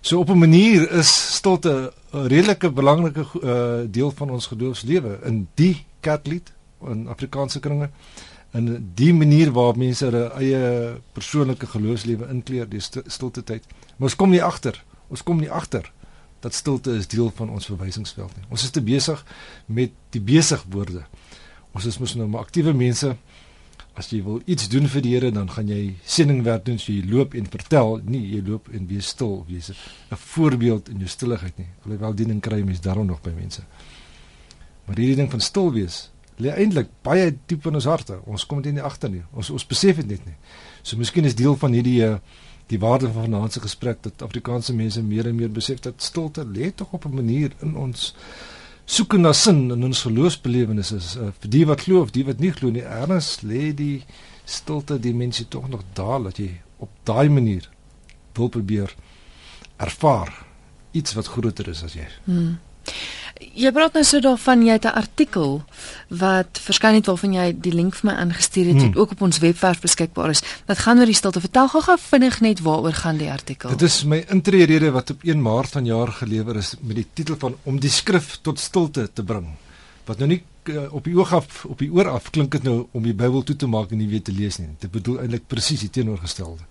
So 0.00 0.18
op 0.18 0.30
'n 0.30 0.38
manier 0.38 0.90
is 0.90 1.34
stilte 1.36 1.92
'n 2.12 2.26
redelike 2.26 2.70
belangrike 2.70 3.26
uh, 3.42 3.86
deel 3.90 4.10
van 4.10 4.30
ons 4.30 4.46
geloofslewe 4.46 5.18
in 5.24 5.48
die 5.54 5.84
kerklied 6.00 6.52
in 6.86 7.08
Afrikaanse 7.08 7.60
kringe 7.60 7.90
in 8.52 8.90
die 8.94 9.14
manier 9.14 9.52
waar 9.52 9.76
mense 9.76 10.04
hulle 10.04 10.30
eie 10.40 10.96
persoonlike 11.12 11.66
geloofslewe 11.66 12.28
inkleer 12.32 12.68
die 12.68 12.80
stilte 12.80 13.44
tyd. 13.44 13.64
Maar 13.96 14.08
ons 14.08 14.16
kom 14.16 14.30
nie 14.30 14.42
agter. 14.42 14.84
Ons 15.08 15.22
kom 15.22 15.40
nie 15.40 15.50
agter 15.50 15.92
dat 16.40 16.54
stilte 16.54 16.94
is 16.94 17.08
deel 17.10 17.32
van 17.34 17.50
ons 17.50 17.66
verwysingsveld 17.66 18.36
nie. 18.36 18.44
Ons 18.48 18.62
is 18.62 18.70
te 18.70 18.82
besig 18.82 19.24
met 19.66 19.90
die 20.14 20.22
besigwoorde. 20.22 21.04
Ons 21.74 21.88
is 21.90 21.98
mos 21.98 22.14
nou 22.14 22.28
maar 22.28 22.46
aktiewe 22.46 22.72
mense. 22.72 23.16
As 23.98 24.12
jy 24.12 24.20
wil 24.22 24.42
iets 24.46 24.68
doen 24.70 24.86
vir 24.86 25.02
die 25.02 25.14
Here, 25.16 25.30
dan 25.34 25.48
gaan 25.50 25.70
jy 25.72 25.96
sendingwerk 26.06 26.64
doen, 26.68 26.78
so 26.78 26.92
jy 26.92 27.02
loop 27.10 27.34
en 27.34 27.48
vertel, 27.50 27.96
nie 28.06 28.20
jy 28.36 28.42
loop 28.46 28.68
en 28.70 28.86
wees 28.86 29.08
stil, 29.14 29.40
wees 29.48 29.70
'n 29.70 30.16
voorbeeld 30.16 30.88
in 30.88 30.98
jou 30.98 31.08
stilligheid 31.08 31.58
nie. 31.58 31.66
Alhoewel 31.84 32.14
diening 32.14 32.40
kry 32.40 32.62
mense 32.62 32.82
daarom 32.82 33.06
nog 33.06 33.20
by 33.22 33.30
mense. 33.30 33.62
Maar 34.86 34.96
hierdie 34.96 35.16
ding 35.16 35.30
van 35.30 35.40
stil 35.40 35.72
wees 35.72 36.10
lê 36.38 36.54
eintlik 36.54 36.88
baie 37.02 37.34
diep 37.46 37.66
in 37.66 37.74
ons 37.74 37.84
harte. 37.84 38.20
Ons 38.26 38.46
kom 38.46 38.62
dit 38.62 38.72
nie 38.72 38.82
agter 38.82 39.10
nie. 39.10 39.22
Ons 39.32 39.50
ons 39.50 39.66
besef 39.66 39.96
dit 39.96 40.06
net 40.06 40.24
nie. 40.26 40.36
So 40.82 40.96
miskien 40.96 41.24
is 41.24 41.34
deel 41.34 41.56
van 41.56 41.72
hierdie 41.72 41.98
uh, 42.06 42.18
die 42.68 42.78
waarde 42.78 43.08
van 43.12 43.24
vanaand 43.24 43.52
se 43.52 43.60
gesprek 43.64 44.02
dat 44.04 44.22
Afrikaanse 44.22 44.74
mense 44.76 45.02
meer 45.02 45.26
en 45.26 45.36
meer 45.36 45.50
besef 45.50 45.80
dat 45.80 46.02
stilte 46.04 46.44
lê 46.44 46.70
tog 46.74 46.92
op 46.92 47.04
'n 47.04 47.14
manier 47.14 47.52
in 47.62 47.76
ons 47.76 48.14
soek 48.88 49.18
na 49.20 49.34
sin 49.36 49.66
in 49.74 49.84
ons 49.84 50.02
geloofsbelewennisse 50.06 50.96
is 50.96 51.10
uh, 51.20 51.28
vir 51.42 51.52
die 51.52 51.64
wat 51.68 51.84
glo 51.84 52.02
of 52.06 52.14
die 52.16 52.24
wat 52.24 52.40
nie 52.40 52.52
glo 52.56 52.72
nie 52.72 52.84
erns 52.84 53.42
lê 53.44 53.72
die 53.76 54.04
stilte 54.48 54.96
die 55.02 55.12
mense 55.14 55.44
tog 55.52 55.68
nog 55.68 55.84
daar 55.98 56.22
dat 56.24 56.40
jy 56.40 56.48
op 56.80 56.90
daai 57.08 57.28
manier 57.28 57.68
wil 58.38 58.48
probeer 58.48 58.94
ervaar 59.76 60.32
iets 60.96 61.14
wat 61.18 61.28
groter 61.28 61.68
is 61.68 61.82
as 61.84 61.94
jy. 61.98 62.06
Hmm. 62.24 62.56
Jy 63.38 63.70
praat 63.74 63.94
nou 63.94 64.02
so 64.04 64.20
daarvan 64.20 64.64
jy 64.66 64.72
het 64.72 64.84
'n 64.84 64.98
artikel 64.98 65.62
wat 66.08 66.58
verskyn 66.58 66.94
het 66.94 67.06
waarvan 67.06 67.32
jy 67.32 67.54
die 67.60 67.72
link 67.72 67.94
vir 67.94 68.10
my 68.10 68.16
aangestuur 68.18 68.66
het, 68.66 68.76
hmm. 68.76 68.86
wat 68.86 68.96
ook 68.96 69.10
op 69.10 69.22
ons 69.22 69.38
webwerf 69.38 69.80
beskikbaar 69.80 70.30
is. 70.30 70.42
Wat 70.66 70.78
gaan 70.78 70.98
oor 70.98 71.06
die 71.06 71.14
stilte? 71.14 71.40
Vertel 71.40 71.68
gou-gou 71.68 71.96
vinnig 71.98 72.40
net 72.40 72.60
waaroor 72.60 72.92
gaan 72.92 73.16
die 73.16 73.30
artikel. 73.30 73.70
Dit 73.70 73.82
is 73.82 74.04
my 74.04 74.24
intrede 74.28 74.90
wat 74.90 75.10
op 75.10 75.22
1 75.22 75.42
Maart 75.42 75.70
vanjaar 75.70 76.12
gelewer 76.12 76.56
is 76.56 76.74
met 76.80 76.96
die 76.96 77.06
titel 77.12 77.36
van 77.38 77.56
om 77.62 77.80
die 77.80 77.90
skrif 77.90 78.38
tot 78.42 78.58
stilte 78.58 79.10
te 79.12 79.22
bring. 79.22 79.46
Wat 80.04 80.18
nou 80.18 80.28
nie 80.28 80.42
uh, 80.64 80.92
op 80.92 81.04
die 81.04 81.16
oog 81.16 81.32
af 81.32 81.64
op 81.64 81.78
die 81.78 81.90
oor 81.92 82.08
af 82.08 82.30
klink 82.30 82.50
dit 82.50 82.62
nou 82.62 82.86
om 82.92 83.02
die 83.02 83.14
Bybel 83.14 83.42
toe 83.42 83.56
te 83.56 83.66
maak 83.66 83.90
en 83.90 83.98
nie 83.98 84.08
weet 84.08 84.24
te 84.24 84.32
lees 84.32 84.58
nie. 84.58 84.68
Dit 84.78 84.90
bedoel 84.90 85.20
eintlik 85.20 85.46
presies 85.46 85.80
die 85.80 85.90
teenoorgestelde. 85.90 86.62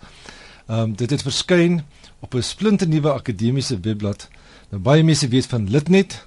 Ehm 0.68 0.80
um, 0.80 0.96
dit 0.96 1.10
het 1.10 1.22
verskyn 1.22 1.82
op 2.20 2.36
'n 2.36 2.42
splinternuwe 2.42 3.14
akademiese 3.14 3.80
webblad. 3.80 4.28
Nou 4.70 4.82
baie 4.82 5.04
mense 5.04 5.28
weet 5.28 5.46
van 5.46 5.70
Litnet. 5.70 6.27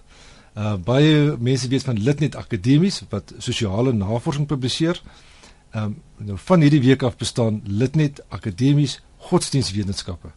Uh 0.55 0.75
baie 0.83 1.37
mense 1.39 1.69
weet 1.69 1.87
van 1.87 2.03
Litnet 2.03 2.37
Akademies 2.37 3.03
wat 3.09 3.35
sosiale 3.39 3.93
navorsing 3.93 4.47
publiseer. 4.47 5.03
Ehm 5.71 5.85
um, 5.85 6.27
nou 6.27 6.39
van 6.39 6.61
hierdie 6.61 6.81
week 6.83 7.03
af 7.03 7.17
bestaan 7.17 7.61
Litnet 7.65 8.23
Akademies 8.29 9.01
Godsdienstwetenskappe. 9.17 10.33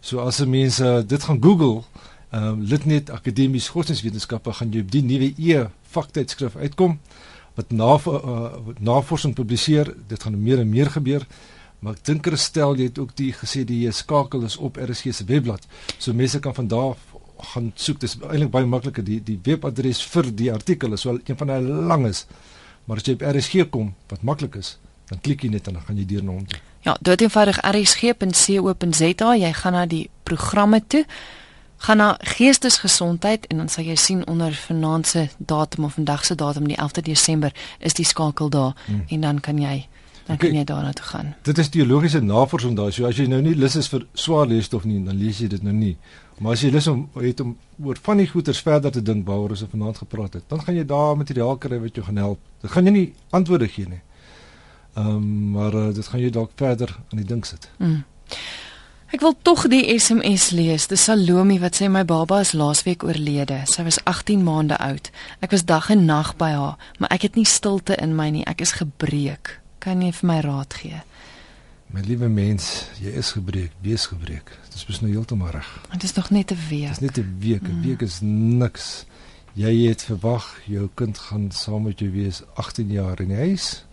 So 0.00 0.18
as 0.18 0.44
mense 0.44 1.04
dit 1.06 1.22
gaan 1.22 1.42
Google, 1.42 1.82
ehm 2.30 2.44
um, 2.44 2.62
Litnet 2.62 3.10
Akademies 3.10 3.68
Godsdienstwetenskappe 3.68 4.52
gaan 4.52 4.72
jy 4.72 4.80
op 4.84 4.90
die 4.90 5.02
nuwe 5.02 5.32
e 5.38 5.66
vaktydskrif 5.96 6.56
uitkom 6.56 6.98
wat 7.56 7.70
nav 7.72 8.06
uh, 8.06 8.50
navorsing 8.78 9.34
publiseer. 9.34 9.94
Dit 10.06 10.22
gaan 10.22 10.42
meer 10.42 10.58
en 10.58 10.68
meer 10.68 10.90
gebeur. 10.90 11.26
Maar 11.78 11.96
ek 11.96 12.04
dink 12.04 12.26
Christel 12.26 12.76
jy 12.76 12.90
het 12.90 12.98
ook 12.98 13.16
die 13.16 13.32
gesê 13.32 13.64
die 13.64 13.90
skakel 13.92 14.44
is 14.44 14.56
op 14.56 14.76
RSG 14.76 15.12
se 15.14 15.24
webblad. 15.24 15.64
So 15.98 16.12
mense 16.12 16.40
kan 16.40 16.54
van 16.54 16.68
daar 16.68 16.96
gaan 17.38 17.72
soek. 17.74 18.00
Dit 18.00 18.10
is 18.10 18.16
eintlik 18.20 18.50
baie 18.50 18.66
makliker 18.66 19.04
die 19.04 19.20
die 19.24 19.38
webadres 19.42 20.02
vir 20.12 20.30
die 20.34 20.52
artikel 20.52 20.92
is 20.92 21.04
wel 21.04 21.20
een 21.24 21.36
van 21.36 21.48
hulle 21.48 21.82
lang 21.92 22.06
is. 22.06 22.26
Maar 22.86 22.96
as 23.02 23.08
jy 23.08 23.16
op 23.18 23.24
RSG 23.26 23.68
kom 23.70 23.94
wat 24.08 24.22
maklik 24.22 24.54
is, 24.54 24.76
dan 25.10 25.20
klik 25.20 25.42
jy 25.42 25.50
net 25.50 25.66
en 25.66 25.78
dan 25.78 25.86
gaan 25.86 25.98
jy 25.98 26.06
deur 26.06 26.24
na 26.24 26.36
hom. 26.38 26.46
Ja, 26.86 26.96
dit 27.00 27.20
eenvoudig 27.20 27.58
rsg.co.za, 27.66 29.32
jy 29.34 29.52
gaan 29.52 29.74
na 29.74 29.86
die 29.90 30.06
programme 30.22 30.82
toe. 30.86 31.02
Gaan 31.86 31.98
na 32.00 32.14
geestesgesondheid 32.36 33.46
en 33.50 33.64
dan 33.64 33.68
sal 33.68 33.84
jy 33.84 33.96
sien 34.00 34.22
onder 34.30 34.54
vanaand 34.54 35.06
se 35.06 35.26
datum 35.38 35.84
of 35.84 35.98
vandag 35.98 36.24
se 36.24 36.34
datum 36.34 36.68
die 36.70 36.78
11de 36.78 37.02
Desember 37.10 37.52
is 37.78 37.94
die 37.94 38.06
skakel 38.06 38.48
daar 38.48 38.72
hmm. 38.86 39.04
en 39.08 39.20
dan 39.20 39.40
kan 39.40 39.58
jy 39.60 39.86
dan 40.26 40.36
kan 40.36 40.54
jy 40.54 40.64
daarna 40.64 40.92
toe 40.92 41.04
gaan. 41.06 41.34
Dit 41.42 41.58
is 41.58 41.68
teologiese 41.68 42.20
navorsing 42.20 42.76
daar. 42.76 42.92
So 42.92 43.06
as 43.06 43.18
jy 43.18 43.28
nou 43.30 43.38
nie 43.42 43.54
lus 43.54 43.76
is 43.78 43.88
vir 43.92 44.06
swaar 44.18 44.48
leesstof 44.50 44.86
nie, 44.88 44.98
dan 45.04 45.18
lees 45.18 45.38
jy 45.38 45.50
dit 45.52 45.62
nou 45.62 45.74
nie. 45.74 45.94
Maar 46.38 46.52
as 46.52 46.60
jy 46.60 46.70
lus 46.74 46.86
om 46.90 47.06
het 47.16 47.40
om 47.40 47.54
oor 47.82 47.96
van 48.02 48.20
die 48.20 48.28
goeters 48.28 48.60
verder 48.60 48.92
te 48.92 49.02
dink 49.02 49.24
waaroor 49.26 49.54
ons 49.54 49.64
vanaand 49.70 50.02
gepraat 50.02 50.36
het, 50.36 50.44
dan 50.48 50.60
gaan 50.64 50.76
jy 50.76 50.84
daar 50.84 51.16
materiaal 51.16 51.56
kry 51.56 51.78
wat 51.80 51.96
jou 51.96 52.04
gaan 52.04 52.20
help. 52.20 52.42
Dit 52.60 52.70
gaan 52.74 52.84
jy 52.84 52.92
nie 52.92 53.08
antwoorde 53.30 53.68
gee 53.72 53.88
nie. 53.88 54.02
Ehm 54.96 55.16
um, 55.16 55.50
maar 55.56 55.74
uh, 55.74 55.88
dit 55.94 56.06
gaan 56.06 56.20
jy 56.20 56.30
dalk 56.30 56.52
verder 56.56 56.92
aan 57.10 57.20
die 57.20 57.28
dink 57.28 57.44
sit. 57.44 57.70
Mm. 57.78 58.04
Ek 59.14 59.22
wil 59.22 59.36
tog 59.42 59.68
die 59.70 59.84
SMS 59.98 60.50
lees. 60.50 60.88
Dis 60.90 61.04
Salome 61.06 61.60
wat 61.62 61.78
sê 61.78 61.86
my 61.88 62.02
baba 62.04 62.40
is 62.42 62.52
laasweek 62.52 63.04
oorlede. 63.06 63.60
Sy 63.70 63.84
was 63.86 64.00
18 64.04 64.42
maande 64.44 64.76
oud. 64.82 65.10
Ek 65.40 65.54
was 65.54 65.64
dag 65.64 65.90
en 65.94 66.04
nag 66.08 66.34
by 66.40 66.50
haar, 66.56 66.74
maar 66.98 67.12
ek 67.14 67.28
het 67.28 67.38
nie 67.38 67.46
stilte 67.46 67.96
in 68.02 68.16
my 68.18 68.28
nie. 68.34 68.42
Ek 68.50 68.60
is 68.60 68.74
gebreek. 68.80 69.60
Kan 69.78 70.02
jy 70.02 70.10
vir 70.16 70.26
my 70.32 70.40
raad 70.44 70.74
gee? 70.74 71.00
My 71.86 72.02
liewe 72.02 72.28
mens, 72.28 72.88
jy 72.98 73.12
is 73.14 73.30
gebreek, 73.36 73.74
wees 73.80 74.06
gebreek. 74.10 74.50
Dit 74.70 74.88
is 74.88 75.00
nou 75.00 75.10
heeltemal 75.12 75.52
reg. 75.54 75.68
Dit 75.92 76.02
is 76.02 76.12
nog 76.12 76.30
net 76.30 76.50
'n 76.50 76.58
week. 76.68 76.88
Dit 76.88 76.90
is 76.90 76.98
net 77.00 77.18
'n 77.18 77.36
week. 77.38 77.62
'n 77.62 77.74
mm. 77.74 77.82
Week 77.82 78.00
is 78.02 78.18
niks. 78.20 79.06
Jy 79.52 79.88
het 79.88 80.02
verwag 80.02 80.60
jou 80.66 80.88
kind 80.94 81.18
gaan 81.18 81.50
saam 81.50 81.82
met 81.82 81.98
jou 81.98 82.10
wees 82.10 82.42
18 82.54 82.90
jaar 82.90 83.20
in 83.20 83.28
die 83.28 83.36
huis 83.36 83.84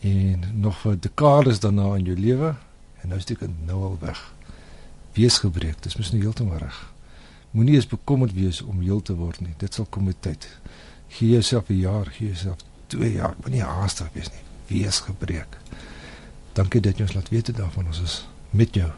en 0.00 0.44
nog 0.54 0.78
vir 0.78 1.00
dekades 1.00 1.60
daarna 1.60 1.94
in 1.96 2.04
jou 2.04 2.18
lewe 2.18 2.54
en 3.00 3.08
nou 3.08 3.18
is 3.18 3.24
die 3.24 3.36
kind 3.36 3.66
nou 3.66 3.82
al 3.82 3.96
weg. 4.00 4.32
Wees 5.12 5.38
gebreek. 5.38 5.82
Dit 5.82 5.98
is 5.98 6.10
nou 6.10 6.22
heeltemal 6.22 6.58
reg. 6.58 6.92
Moenie 7.50 7.74
eens 7.74 7.86
bekommerd 7.86 8.32
wees 8.32 8.62
om 8.62 8.80
heel 8.80 9.02
te 9.02 9.14
word 9.14 9.40
nie. 9.40 9.54
Dit 9.56 9.74
sal 9.74 9.86
kom 9.88 10.04
met 10.04 10.22
tyd. 10.22 10.58
Gee 11.08 11.28
jouself 11.28 11.68
'n 11.68 11.78
jaar, 11.78 12.06
gee 12.06 12.26
jouself 12.26 12.56
2 12.86 13.12
jaar. 13.12 13.34
Moenie 13.42 13.62
haastig 13.62 14.08
wees 14.12 14.30
nie 14.30 14.42
wees 14.72 15.00
gebreek. 15.00 15.58
Dankie 16.52 16.80
dat 16.80 16.96
jy 16.96 17.02
ons 17.02 17.14
laat 17.14 17.28
weet 17.28 17.56
daarvan 17.56 17.86
ons 17.86 18.02
is 18.02 18.26
met 18.50 18.74
jou 18.74 18.90